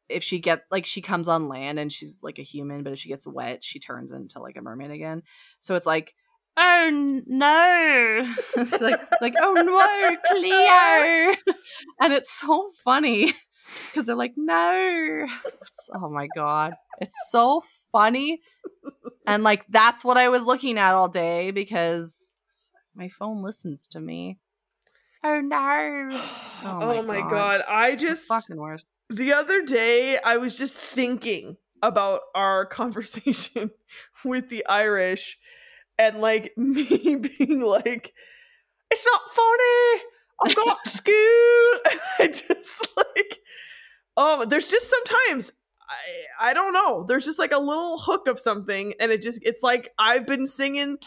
if 0.08 0.22
she 0.22 0.38
get 0.38 0.64
like 0.70 0.86
she 0.86 1.00
comes 1.00 1.28
on 1.28 1.48
land 1.48 1.78
and 1.78 1.92
she's 1.92 2.20
like 2.22 2.38
a 2.38 2.42
human, 2.42 2.82
but 2.82 2.92
if 2.92 2.98
she 2.98 3.08
gets 3.08 3.26
wet, 3.26 3.62
she 3.62 3.78
turns 3.78 4.12
into 4.12 4.40
like 4.40 4.56
a 4.56 4.62
mermaid 4.62 4.90
again. 4.90 5.22
So 5.60 5.74
it's 5.74 5.86
like 5.86 6.14
Oh 6.60 7.22
no! 7.26 8.24
it's 8.56 8.80
like 8.80 9.00
like 9.20 9.34
oh 9.40 9.52
no, 9.52 10.16
Cleo, 10.28 11.54
and 12.00 12.12
it's 12.12 12.32
so 12.32 12.68
funny 12.82 13.32
because 13.86 14.06
they're 14.06 14.16
like 14.16 14.34
no. 14.36 15.24
It's- 15.46 15.88
oh 15.94 16.10
my 16.10 16.26
god, 16.34 16.74
it's 17.00 17.14
so 17.30 17.62
funny, 17.92 18.40
and 19.24 19.44
like 19.44 19.66
that's 19.68 20.04
what 20.04 20.16
I 20.16 20.30
was 20.30 20.44
looking 20.44 20.78
at 20.78 20.94
all 20.94 21.06
day 21.08 21.52
because 21.52 22.36
my 22.92 23.08
phone 23.08 23.40
listens 23.40 23.86
to 23.88 24.00
me. 24.00 24.38
Oh 25.22 25.40
no! 25.40 26.08
oh 26.64 26.78
my 26.80 26.96
oh 26.98 27.02
my, 27.02 27.20
God. 27.20 27.30
god. 27.30 27.62
I 27.68 27.90
It's 27.90 28.02
just 28.02 28.26
fucking 28.26 28.56
worse. 28.56 28.84
The 29.10 29.32
other 29.32 29.62
day 29.62 30.18
I 30.24 30.36
was 30.36 30.58
just 30.58 30.76
thinking 30.76 31.56
about 31.82 32.20
our 32.34 32.66
conversation 32.80 33.70
with 34.24 34.48
the 34.48 34.66
Irish 34.66 35.38
and 35.98 36.20
like 36.20 36.52
me 36.56 37.16
being 37.16 37.60
like, 37.60 38.12
it's 38.90 39.06
not 39.06 39.30
funny. 39.30 40.02
I've 40.44 40.56
got 40.56 40.78
school. 40.86 41.14
And 41.90 42.00
I 42.20 42.26
just 42.28 42.86
like, 42.96 43.38
oh, 44.16 44.44
there's 44.44 44.68
just 44.68 44.88
sometimes 44.88 45.52
I 45.88 46.50
I 46.50 46.54
don't 46.54 46.72
know. 46.72 47.04
There's 47.08 47.24
just 47.24 47.38
like 47.38 47.52
a 47.52 47.58
little 47.58 47.98
hook 47.98 48.28
of 48.28 48.38
something, 48.38 48.94
and 49.00 49.10
it 49.10 49.22
just 49.22 49.44
it's 49.44 49.62
like 49.62 49.90
I've 49.98 50.26
been 50.26 50.46
singing. 50.46 50.98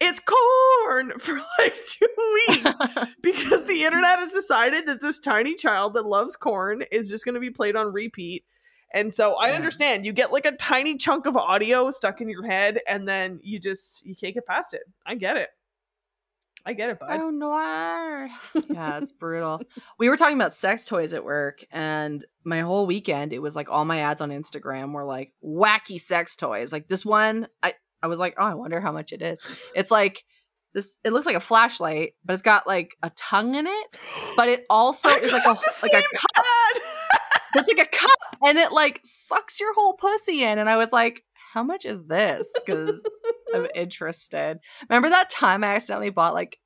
It's 0.00 0.20
corn 0.20 1.12
for 1.18 1.34
like 1.58 1.74
two 1.86 2.06
weeks 2.48 2.78
because 3.22 3.66
the 3.66 3.84
internet 3.84 4.18
has 4.20 4.32
decided 4.32 4.86
that 4.86 5.00
this 5.00 5.18
tiny 5.18 5.54
child 5.54 5.94
that 5.94 6.06
loves 6.06 6.36
corn 6.36 6.82
is 6.90 7.10
just 7.10 7.24
going 7.24 7.34
to 7.34 7.40
be 7.40 7.50
played 7.50 7.76
on 7.76 7.92
repeat. 7.92 8.44
And 8.92 9.12
so 9.12 9.34
I 9.34 9.50
Yeah. 9.50 9.56
understand 9.56 10.04
you 10.06 10.12
get 10.12 10.32
like 10.32 10.46
a 10.46 10.52
tiny 10.56 10.96
chunk 10.96 11.26
of 11.26 11.36
audio 11.36 11.90
stuck 11.90 12.20
in 12.20 12.28
your 12.28 12.44
head 12.46 12.78
and 12.88 13.06
then 13.06 13.38
you 13.42 13.60
just 13.60 14.04
you 14.04 14.16
can't 14.16 14.34
get 14.34 14.46
past 14.46 14.74
it. 14.74 14.82
I 15.06 15.14
get 15.14 15.36
it. 15.36 15.50
I 16.66 16.74
get 16.74 16.90
it, 16.90 16.98
bud. 16.98 17.08
Oh 17.20 17.30
no! 17.30 18.28
yeah, 18.68 18.98
it's 18.98 19.12
brutal. 19.12 19.62
We 19.98 20.10
were 20.10 20.16
talking 20.18 20.36
about 20.36 20.54
sex 20.54 20.84
toys 20.84 21.14
at 21.14 21.24
work, 21.24 21.64
and 21.70 22.22
my 22.44 22.60
whole 22.60 22.86
weekend 22.86 23.32
it 23.32 23.38
was 23.38 23.56
like 23.56 23.70
all 23.70 23.86
my 23.86 24.00
ads 24.00 24.20
on 24.20 24.28
Instagram 24.28 24.92
were 24.92 25.04
like 25.04 25.32
wacky 25.42 25.98
sex 25.98 26.36
toys. 26.36 26.70
Like 26.70 26.86
this 26.86 27.04
one, 27.04 27.48
I 27.62 27.74
I 28.02 28.06
was 28.06 28.18
like, 28.18 28.34
oh, 28.38 28.44
I 28.44 28.54
wonder 28.54 28.80
how 28.80 28.92
much 28.92 29.12
it 29.12 29.22
is. 29.22 29.38
It's 29.74 29.90
like 29.90 30.24
this. 30.74 30.98
It 31.04 31.12
looks 31.12 31.26
like 31.26 31.36
a 31.36 31.40
flashlight, 31.40 32.14
but 32.24 32.32
it's 32.32 32.42
got 32.42 32.66
like 32.66 32.96
a 33.02 33.10
tongue 33.10 33.54
in 33.54 33.66
it. 33.66 33.96
But 34.36 34.48
it 34.48 34.64
also 34.70 35.08
I 35.08 35.16
is 35.16 35.32
like 35.32 35.44
a 35.44 35.50
like 35.82 35.92
a 35.92 36.16
cup. 36.16 36.44
It's 37.52 37.66
like 37.66 37.84
a 37.84 37.90
cup, 37.90 38.36
and 38.44 38.58
it 38.58 38.70
like 38.70 39.00
sucks 39.02 39.58
your 39.58 39.74
whole 39.74 39.94
pussy 39.94 40.44
in. 40.44 40.60
And 40.60 40.70
I 40.70 40.76
was 40.76 40.92
like, 40.92 41.24
how 41.52 41.64
much 41.64 41.84
is 41.84 42.04
this? 42.06 42.52
Because 42.54 43.02
I'm 43.52 43.66
interested. 43.74 44.60
Remember 44.88 45.08
that 45.08 45.30
time 45.30 45.64
I 45.64 45.74
accidentally 45.74 46.10
bought 46.10 46.32
like 46.32 46.60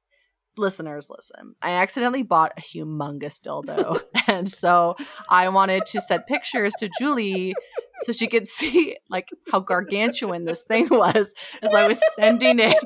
listeners 0.57 1.09
listen. 1.11 1.55
I 1.63 1.73
accidentally 1.73 2.23
bought 2.23 2.53
a 2.57 2.61
humongous 2.61 3.41
dildo. 3.41 4.01
and 4.29 4.51
so 4.51 4.97
I 5.29 5.49
wanted 5.49 5.87
to 5.87 6.01
send 6.01 6.27
pictures 6.27 6.75
to 6.79 6.91
Julie 6.99 7.55
so 8.03 8.13
she 8.13 8.27
could 8.27 8.47
see 8.49 8.97
like 9.09 9.29
how 9.51 9.61
gargantuan 9.61 10.45
this 10.45 10.63
thing 10.63 10.89
was 10.91 11.35
as 11.63 11.75
I 11.75 11.87
was 11.87 12.01
sending 12.15 12.59
it 12.59 12.77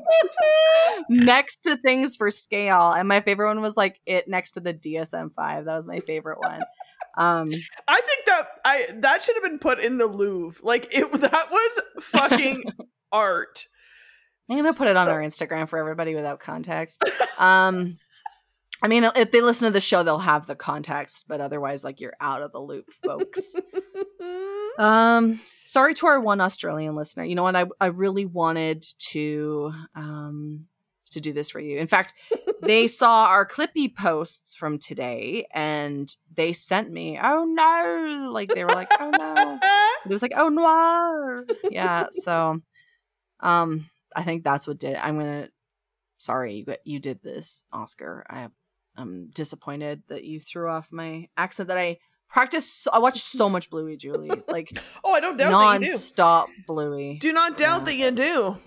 next 1.09 1.61
to 1.61 1.77
things 1.77 2.15
for 2.15 2.31
scale. 2.31 2.91
And 2.91 3.07
my 3.07 3.21
favorite 3.21 3.47
one 3.47 3.61
was 3.61 3.75
like 3.77 3.99
it 4.05 4.27
next 4.27 4.51
to 4.51 4.59
the 4.59 4.73
DSM 4.73 5.33
5. 5.33 5.65
That 5.65 5.75
was 5.75 5.87
my 5.87 5.99
favorite 5.99 6.39
one. 6.39 6.61
Um 7.17 7.49
I 7.87 8.01
think 8.01 8.25
that 8.27 8.47
I 8.63 8.85
that 8.97 9.21
should 9.21 9.35
have 9.35 9.43
been 9.43 9.59
put 9.59 9.79
in 9.79 9.97
the 9.97 10.07
Louvre. 10.07 10.61
Like 10.63 10.87
it 10.91 11.11
that 11.11 11.47
was 11.51 11.81
fucking 12.03 12.63
art. 13.11 13.65
I'm 14.49 14.57
gonna 14.57 14.73
put 14.73 14.87
it 14.87 14.97
on 14.97 15.07
our 15.07 15.19
Instagram 15.19 15.69
for 15.69 15.77
everybody 15.77 16.15
without 16.15 16.39
context. 16.39 17.03
Um, 17.37 17.97
I 18.81 18.87
mean, 18.87 19.03
if 19.15 19.31
they 19.31 19.41
listen 19.41 19.67
to 19.67 19.73
the 19.73 19.81
show, 19.81 20.03
they'll 20.03 20.19
have 20.19 20.45
the 20.45 20.55
context, 20.55 21.25
but 21.27 21.41
otherwise, 21.41 21.83
like 21.83 21.99
you're 21.99 22.15
out 22.21 22.41
of 22.41 22.51
the 22.51 22.59
loop, 22.59 22.91
folks. 22.91 23.59
um, 24.79 25.39
sorry 25.63 25.93
to 25.95 26.07
our 26.07 26.19
one 26.19 26.39
Australian 26.39 26.95
listener. 26.95 27.23
You 27.25 27.35
know 27.35 27.43
what? 27.43 27.55
I 27.55 27.65
I 27.81 27.87
really 27.87 28.25
wanted 28.25 28.85
to 29.11 29.73
um 29.95 30.65
to 31.11 31.19
do 31.19 31.33
this 31.33 31.49
for 31.49 31.59
you. 31.59 31.77
In 31.77 31.87
fact, 31.87 32.13
they 32.61 32.87
saw 32.87 33.25
our 33.25 33.45
Clippy 33.45 33.93
posts 33.93 34.55
from 34.55 34.77
today, 34.77 35.47
and 35.53 36.13
they 36.33 36.53
sent 36.53 36.89
me, 36.91 37.19
"Oh 37.21 37.45
no!" 37.45 38.29
Like 38.31 38.49
they 38.49 38.63
were 38.63 38.71
like, 38.71 38.89
"Oh 38.99 39.09
no." 39.09 39.59
It 40.05 40.11
was 40.11 40.21
like, 40.21 40.31
oh 40.35 40.47
noir. 40.47 41.45
Yeah. 41.69 42.07
So 42.11 42.61
um 43.41 43.89
I 44.15 44.23
think 44.23 44.43
that's 44.43 44.65
what 44.65 44.79
did 44.79 44.91
it. 44.93 45.05
I'm 45.05 45.17
gonna 45.19 45.49
sorry 46.19 46.55
you 46.55 46.65
got 46.65 46.79
you 46.85 46.99
did 46.99 47.21
this, 47.21 47.65
Oscar. 47.73 48.25
I 48.29 48.47
I'm 48.99 49.29
disappointed 49.33 50.03
that 50.09 50.23
you 50.25 50.39
threw 50.39 50.69
off 50.69 50.89
my 50.91 51.29
accent 51.37 51.67
that 51.69 51.77
I 51.77 51.97
practice. 52.29 52.71
so, 52.71 52.91
I 52.91 52.99
watch 52.99 53.19
so 53.19 53.49
much 53.49 53.69
Bluey 53.69 53.95
Julie. 53.97 54.29
Like 54.47 54.77
oh, 55.03 55.13
I 55.13 55.19
don't 55.19 55.37
doubt 55.37 55.51
that 55.51 55.73
you 55.73 55.79
do. 55.85 55.91
non-stop 55.91 56.49
Bluey. 56.67 57.17
Do 57.19 57.31
not 57.31 57.57
doubt 57.57 57.79
Yeah. 57.81 57.85
that 57.85 57.95
you 57.95 58.11
do. 58.11 58.57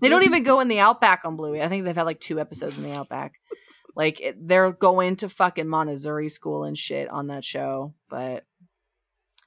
They 0.00 0.08
don't 0.08 0.22
even 0.24 0.42
go 0.42 0.60
in 0.60 0.68
the 0.68 0.78
outback 0.80 1.24
on 1.24 1.36
Bluey. 1.36 1.60
I 1.62 1.68
think 1.68 1.84
they've 1.84 1.94
had 1.96 2.06
like 2.06 2.20
two 2.20 2.40
episodes 2.40 2.78
in 2.78 2.84
the 2.84 2.92
outback. 2.92 3.34
Like 3.94 4.20
it, 4.20 4.36
they're 4.48 4.72
going 4.72 5.16
to 5.16 5.28
fucking 5.28 5.68
Montessori 5.68 6.28
school 6.30 6.64
and 6.64 6.76
shit 6.78 7.08
on 7.10 7.26
that 7.26 7.44
show, 7.44 7.92
but 8.08 8.44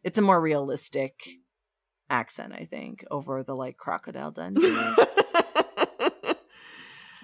it's 0.03 0.19
a 0.19 0.21
more 0.21 0.39
realistic 0.39 1.13
accent, 2.11 2.53
I 2.53 2.65
think, 2.65 3.03
over 3.09 3.41
the 3.41 3.55
like 3.55 3.75
crocodile 3.77 4.29
Dundee. 4.31 4.77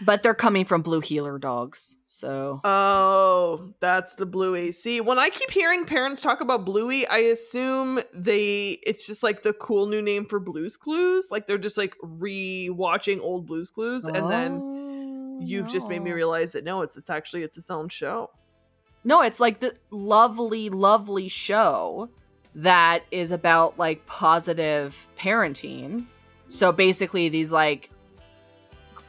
but 0.05 0.23
they're 0.23 0.35
coming 0.35 0.65
from 0.65 0.81
blue 0.81 1.01
heeler 1.01 1.37
dogs, 1.37 1.97
so 2.07 2.59
oh, 2.63 3.73
that's 3.79 4.15
the 4.15 4.25
Bluey. 4.25 4.71
See, 4.71 5.01
when 5.01 5.19
I 5.19 5.29
keep 5.29 5.51
hearing 5.51 5.85
parents 5.85 6.21
talk 6.21 6.41
about 6.41 6.65
Bluey, 6.65 7.07
I 7.07 7.17
assume 7.17 8.01
they 8.13 8.79
it's 8.83 9.05
just 9.05 9.23
like 9.23 9.43
the 9.43 9.53
cool 9.53 9.87
new 9.87 10.01
name 10.01 10.25
for 10.25 10.39
Blues 10.39 10.77
Clues. 10.77 11.27
Like 11.31 11.47
they're 11.47 11.57
just 11.57 11.77
like 11.77 11.95
re-watching 12.01 13.19
old 13.19 13.45
Blues 13.45 13.69
Clues, 13.69 14.05
and 14.05 14.29
then 14.29 14.59
Oh, 14.61 15.39
you've 15.41 15.69
just 15.69 15.89
made 15.89 16.01
me 16.01 16.11
realize 16.11 16.51
that 16.53 16.63
no, 16.63 16.81
it's 16.81 16.95
it's 16.97 17.09
actually 17.09 17.43
it's 17.43 17.57
its 17.57 17.69
own 17.69 17.89
show. 17.89 18.29
No, 19.03 19.21
it's 19.21 19.39
like 19.39 19.59
the 19.59 19.75
lovely, 19.89 20.69
lovely 20.69 21.27
show 21.27 22.09
that 22.55 23.03
is 23.11 23.31
about 23.31 23.79
like 23.79 24.05
positive 24.05 25.07
parenting. 25.17 26.05
So 26.47 26.71
basically, 26.71 27.29
these 27.29 27.51
like 27.51 27.89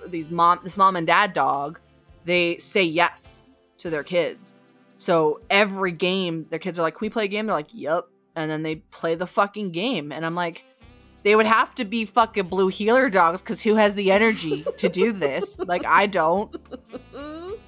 these 0.06 0.30
mom, 0.30 0.60
this 0.62 0.78
mom 0.78 0.96
and 0.96 1.06
dad 1.06 1.32
dog, 1.32 1.80
they 2.24 2.58
say 2.58 2.82
yes 2.82 3.44
to 3.78 3.90
their 3.90 4.04
kids. 4.04 4.62
So 4.96 5.40
every 5.50 5.92
game, 5.92 6.46
their 6.50 6.58
kids 6.58 6.78
are 6.78 6.82
like, 6.82 6.94
"Can 6.94 7.06
we 7.06 7.10
play 7.10 7.24
a 7.24 7.28
game?" 7.28 7.46
They're 7.46 7.56
like, 7.56 7.74
"Yep," 7.74 8.06
and 8.36 8.50
then 8.50 8.62
they 8.62 8.76
play 8.76 9.14
the 9.14 9.26
fucking 9.26 9.72
game, 9.72 10.12
and 10.12 10.24
I'm 10.24 10.34
like, 10.34 10.64
they 11.22 11.36
would 11.36 11.46
have 11.46 11.74
to 11.76 11.84
be 11.84 12.04
fucking 12.04 12.48
blue 12.48 12.68
heeler 12.68 13.08
dogs 13.08 13.42
because 13.42 13.62
who 13.62 13.76
has 13.76 13.94
the 13.94 14.10
energy 14.10 14.64
to 14.76 14.88
do 14.88 15.12
this? 15.12 15.58
like 15.66 15.84
I 15.84 16.06
don't. 16.06 16.54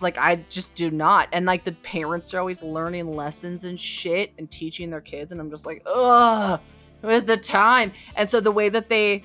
Like 0.00 0.18
I 0.18 0.44
just 0.48 0.74
do 0.74 0.90
not. 0.90 1.28
And 1.32 1.46
like 1.46 1.64
the 1.64 1.72
parents 1.72 2.34
are 2.34 2.40
always 2.40 2.62
learning 2.62 3.14
lessons 3.14 3.64
and 3.64 3.78
shit 3.78 4.32
and 4.38 4.50
teaching 4.50 4.90
their 4.90 5.00
kids, 5.00 5.30
and 5.32 5.40
I'm 5.40 5.50
just 5.50 5.66
like, 5.66 5.82
ugh, 5.86 6.60
where's 7.00 7.24
the 7.24 7.36
time? 7.36 7.92
And 8.16 8.28
so 8.28 8.40
the 8.40 8.52
way 8.52 8.68
that 8.68 8.88
they 8.88 9.24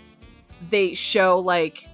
they 0.69 0.93
show 0.93 1.39
like, 1.39 1.87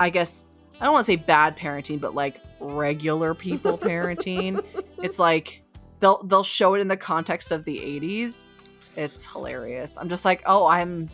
I 0.00 0.10
guess 0.10 0.46
I 0.80 0.84
don't 0.84 0.94
want 0.94 1.06
to 1.06 1.12
say 1.12 1.16
bad 1.16 1.56
parenting, 1.56 2.00
but 2.00 2.14
like 2.14 2.40
regular 2.58 3.34
people 3.34 3.78
parenting. 3.78 4.64
it's 5.02 5.18
like 5.18 5.62
they'll 6.00 6.22
they'll 6.24 6.42
show 6.42 6.74
it 6.74 6.80
in 6.80 6.88
the 6.88 6.96
context 6.96 7.52
of 7.52 7.64
the 7.64 7.76
80s. 7.76 8.50
It's 8.96 9.24
hilarious. 9.24 9.96
I'm 9.96 10.08
just 10.08 10.24
like, 10.24 10.42
oh, 10.46 10.66
I'm 10.66 11.08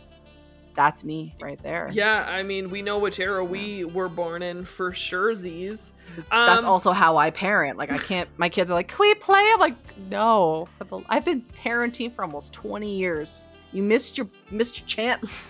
that's 0.74 1.05
me 1.05 1.34
right 1.41 1.61
there. 1.62 1.89
Yeah, 1.93 2.24
I 2.28 2.43
mean, 2.43 2.70
we 2.70 2.82
know 2.82 2.99
which 2.99 3.18
era 3.18 3.45
we 3.45 3.84
were 3.84 4.09
born 4.09 4.43
in 4.43 4.64
for 4.64 4.93
sure, 4.93 5.34
Z's. 5.34 5.93
Um, 6.30 6.47
that's 6.47 6.64
also 6.64 6.93
how 6.93 7.16
I 7.16 7.30
parent. 7.30 7.78
Like, 7.78 7.91
I 7.91 7.99
can't, 7.99 8.28
my 8.39 8.51
kids 8.51 8.70
are 8.70 8.74
like, 8.74 8.89
can 8.89 8.99
we 9.01 9.14
play? 9.14 9.41
I'm 9.55 9.59
like, 9.59 9.74
no. 10.11 10.68
I've 11.09 11.24
been 11.24 11.43
parenting 11.64 12.12
for 12.12 12.22
almost 12.22 12.53
20 12.53 12.95
years. 12.95 13.47
You 13.72 13.82
missed 13.82 14.16
your 14.16 14.28
missed 14.51 14.78
your 14.78 14.87
chance. 14.87 15.43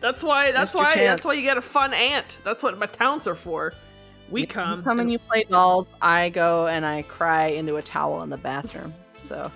That's 0.00 0.22
why. 0.22 0.52
That's 0.52 0.74
why. 0.74 0.94
That's 0.94 1.24
why 1.24 1.34
you 1.34 1.42
get 1.42 1.56
a 1.56 1.62
fun 1.62 1.92
aunt. 1.94 2.38
That's 2.44 2.62
what 2.62 2.78
my 2.78 2.86
talents 2.86 3.26
are 3.26 3.34
for. 3.34 3.74
We 4.30 4.46
come. 4.46 4.78
You 4.78 4.84
come 4.84 4.92
and, 4.92 5.00
and 5.02 5.12
you 5.12 5.18
play 5.18 5.44
dolls. 5.44 5.88
I 6.00 6.30
go 6.30 6.66
and 6.68 6.86
I 6.86 7.02
cry 7.02 7.46
into 7.46 7.76
a 7.76 7.82
towel 7.82 8.22
in 8.22 8.30
the 8.30 8.36
bathroom. 8.36 8.94
So 9.18 9.36
uh, 9.36 9.50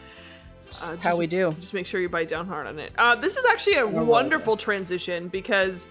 just, 0.69 0.99
how 0.99 1.17
we 1.17 1.27
do. 1.27 1.53
Just 1.53 1.75
make 1.75 1.87
sure 1.87 2.01
you 2.01 2.09
bite 2.09 2.29
down 2.29 2.47
hard 2.47 2.67
on 2.67 2.79
it. 2.79 2.93
Uh, 2.99 3.15
this 3.15 3.37
is 3.37 3.45
actually 3.47 3.77
a 3.77 3.87
wonderful 3.87 4.57
transition 4.57 5.29
because 5.29 5.87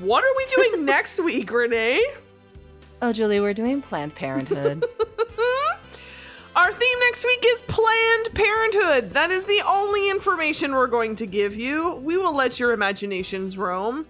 what 0.00 0.24
are 0.24 0.36
we 0.36 0.46
doing 0.70 0.84
next 0.84 1.20
week, 1.20 1.50
Renee? 1.50 2.04
Oh, 3.02 3.12
Julie, 3.12 3.40
we're 3.40 3.54
doing 3.54 3.82
Planned 3.82 4.14
Parenthood. 4.14 4.84
Our 6.56 6.72
theme 6.72 6.98
next 7.00 7.22
week 7.26 7.44
is 7.46 7.60
Planned 7.68 8.30
Parenthood. 8.32 9.10
That 9.10 9.30
is 9.30 9.44
the 9.44 9.60
only 9.68 10.08
information 10.08 10.74
we're 10.74 10.86
going 10.86 11.14
to 11.16 11.26
give 11.26 11.54
you. 11.54 11.96
We 11.96 12.16
will 12.16 12.34
let 12.34 12.58
your 12.58 12.72
imaginations 12.72 13.58
roam, 13.58 14.06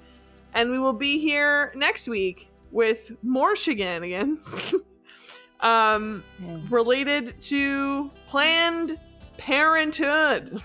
and 0.54 0.70
we 0.70 0.78
will 0.78 0.92
be 0.92 1.18
here 1.18 1.72
next 1.74 2.06
week 2.06 2.52
with 2.70 3.10
more 3.24 3.56
shenanigans 3.56 4.76
um, 5.60 6.22
yeah. 6.38 6.60
related 6.70 7.34
to 7.42 8.12
Planned 8.28 8.96
Parenthood. 9.38 10.62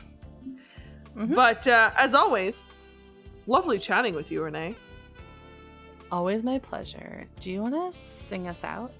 Mm-hmm. 1.18 1.34
But 1.34 1.68
uh, 1.68 1.90
as 1.98 2.14
always, 2.14 2.64
lovely 3.48 3.80
chatting 3.80 4.14
with 4.14 4.30
you, 4.30 4.44
Renee. 4.44 4.76
Always 6.12 6.44
my 6.44 6.60
pleasure. 6.60 7.26
Do 7.40 7.52
you 7.52 7.64
want 7.64 7.74
to 7.74 8.00
sing 8.00 8.48
us 8.48 8.64
out? 8.64 8.94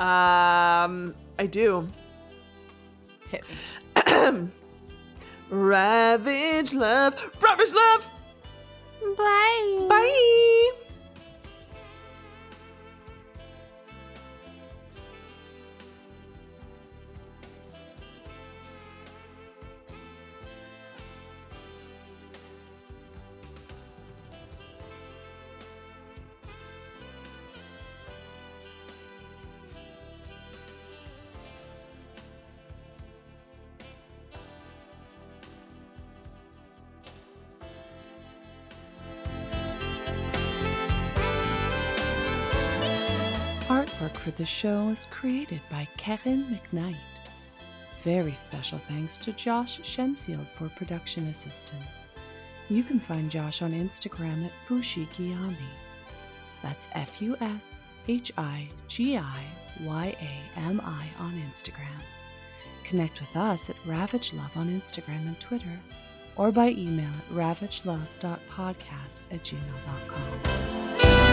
Um, 0.00 1.14
I 1.38 1.46
do. 1.46 1.88
Hit 3.30 3.44
me. 3.48 4.48
Ravage 5.50 6.72
love. 6.74 7.30
Ravage 7.40 7.72
love. 7.72 8.06
Bye. 9.16 9.86
Bye. 9.88 10.72
The 44.36 44.46
show 44.46 44.88
is 44.88 45.06
created 45.10 45.60
by 45.70 45.86
Karen 45.96 46.44
McKnight. 46.72 46.96
Very 48.02 48.32
special 48.32 48.78
thanks 48.78 49.18
to 49.20 49.32
Josh 49.32 49.80
Shenfield 49.80 50.46
for 50.48 50.68
production 50.70 51.28
assistance. 51.28 52.12
You 52.68 52.82
can 52.82 52.98
find 52.98 53.30
Josh 53.30 53.62
on 53.62 53.72
Instagram 53.72 54.44
at 54.44 54.52
Fushigiyami. 54.68 55.54
That's 56.62 56.88
F 56.92 57.20
U 57.22 57.36
S 57.40 57.80
H 58.08 58.32
I 58.36 58.68
G 58.88 59.16
I 59.16 59.44
Y 59.82 60.14
A 60.20 60.60
M 60.60 60.80
I 60.84 61.06
on 61.18 61.32
Instagram. 61.50 62.00
Connect 62.84 63.20
with 63.20 63.36
us 63.36 63.70
at 63.70 63.76
Ravage 63.86 64.32
Love 64.34 64.56
on 64.56 64.68
Instagram 64.68 65.26
and 65.26 65.38
Twitter, 65.40 65.80
or 66.36 66.52
by 66.52 66.68
email 66.70 67.08
at 67.08 67.34
ravagelove.podcast 67.34 69.20
at 69.30 69.42
gmail.com. 69.42 71.23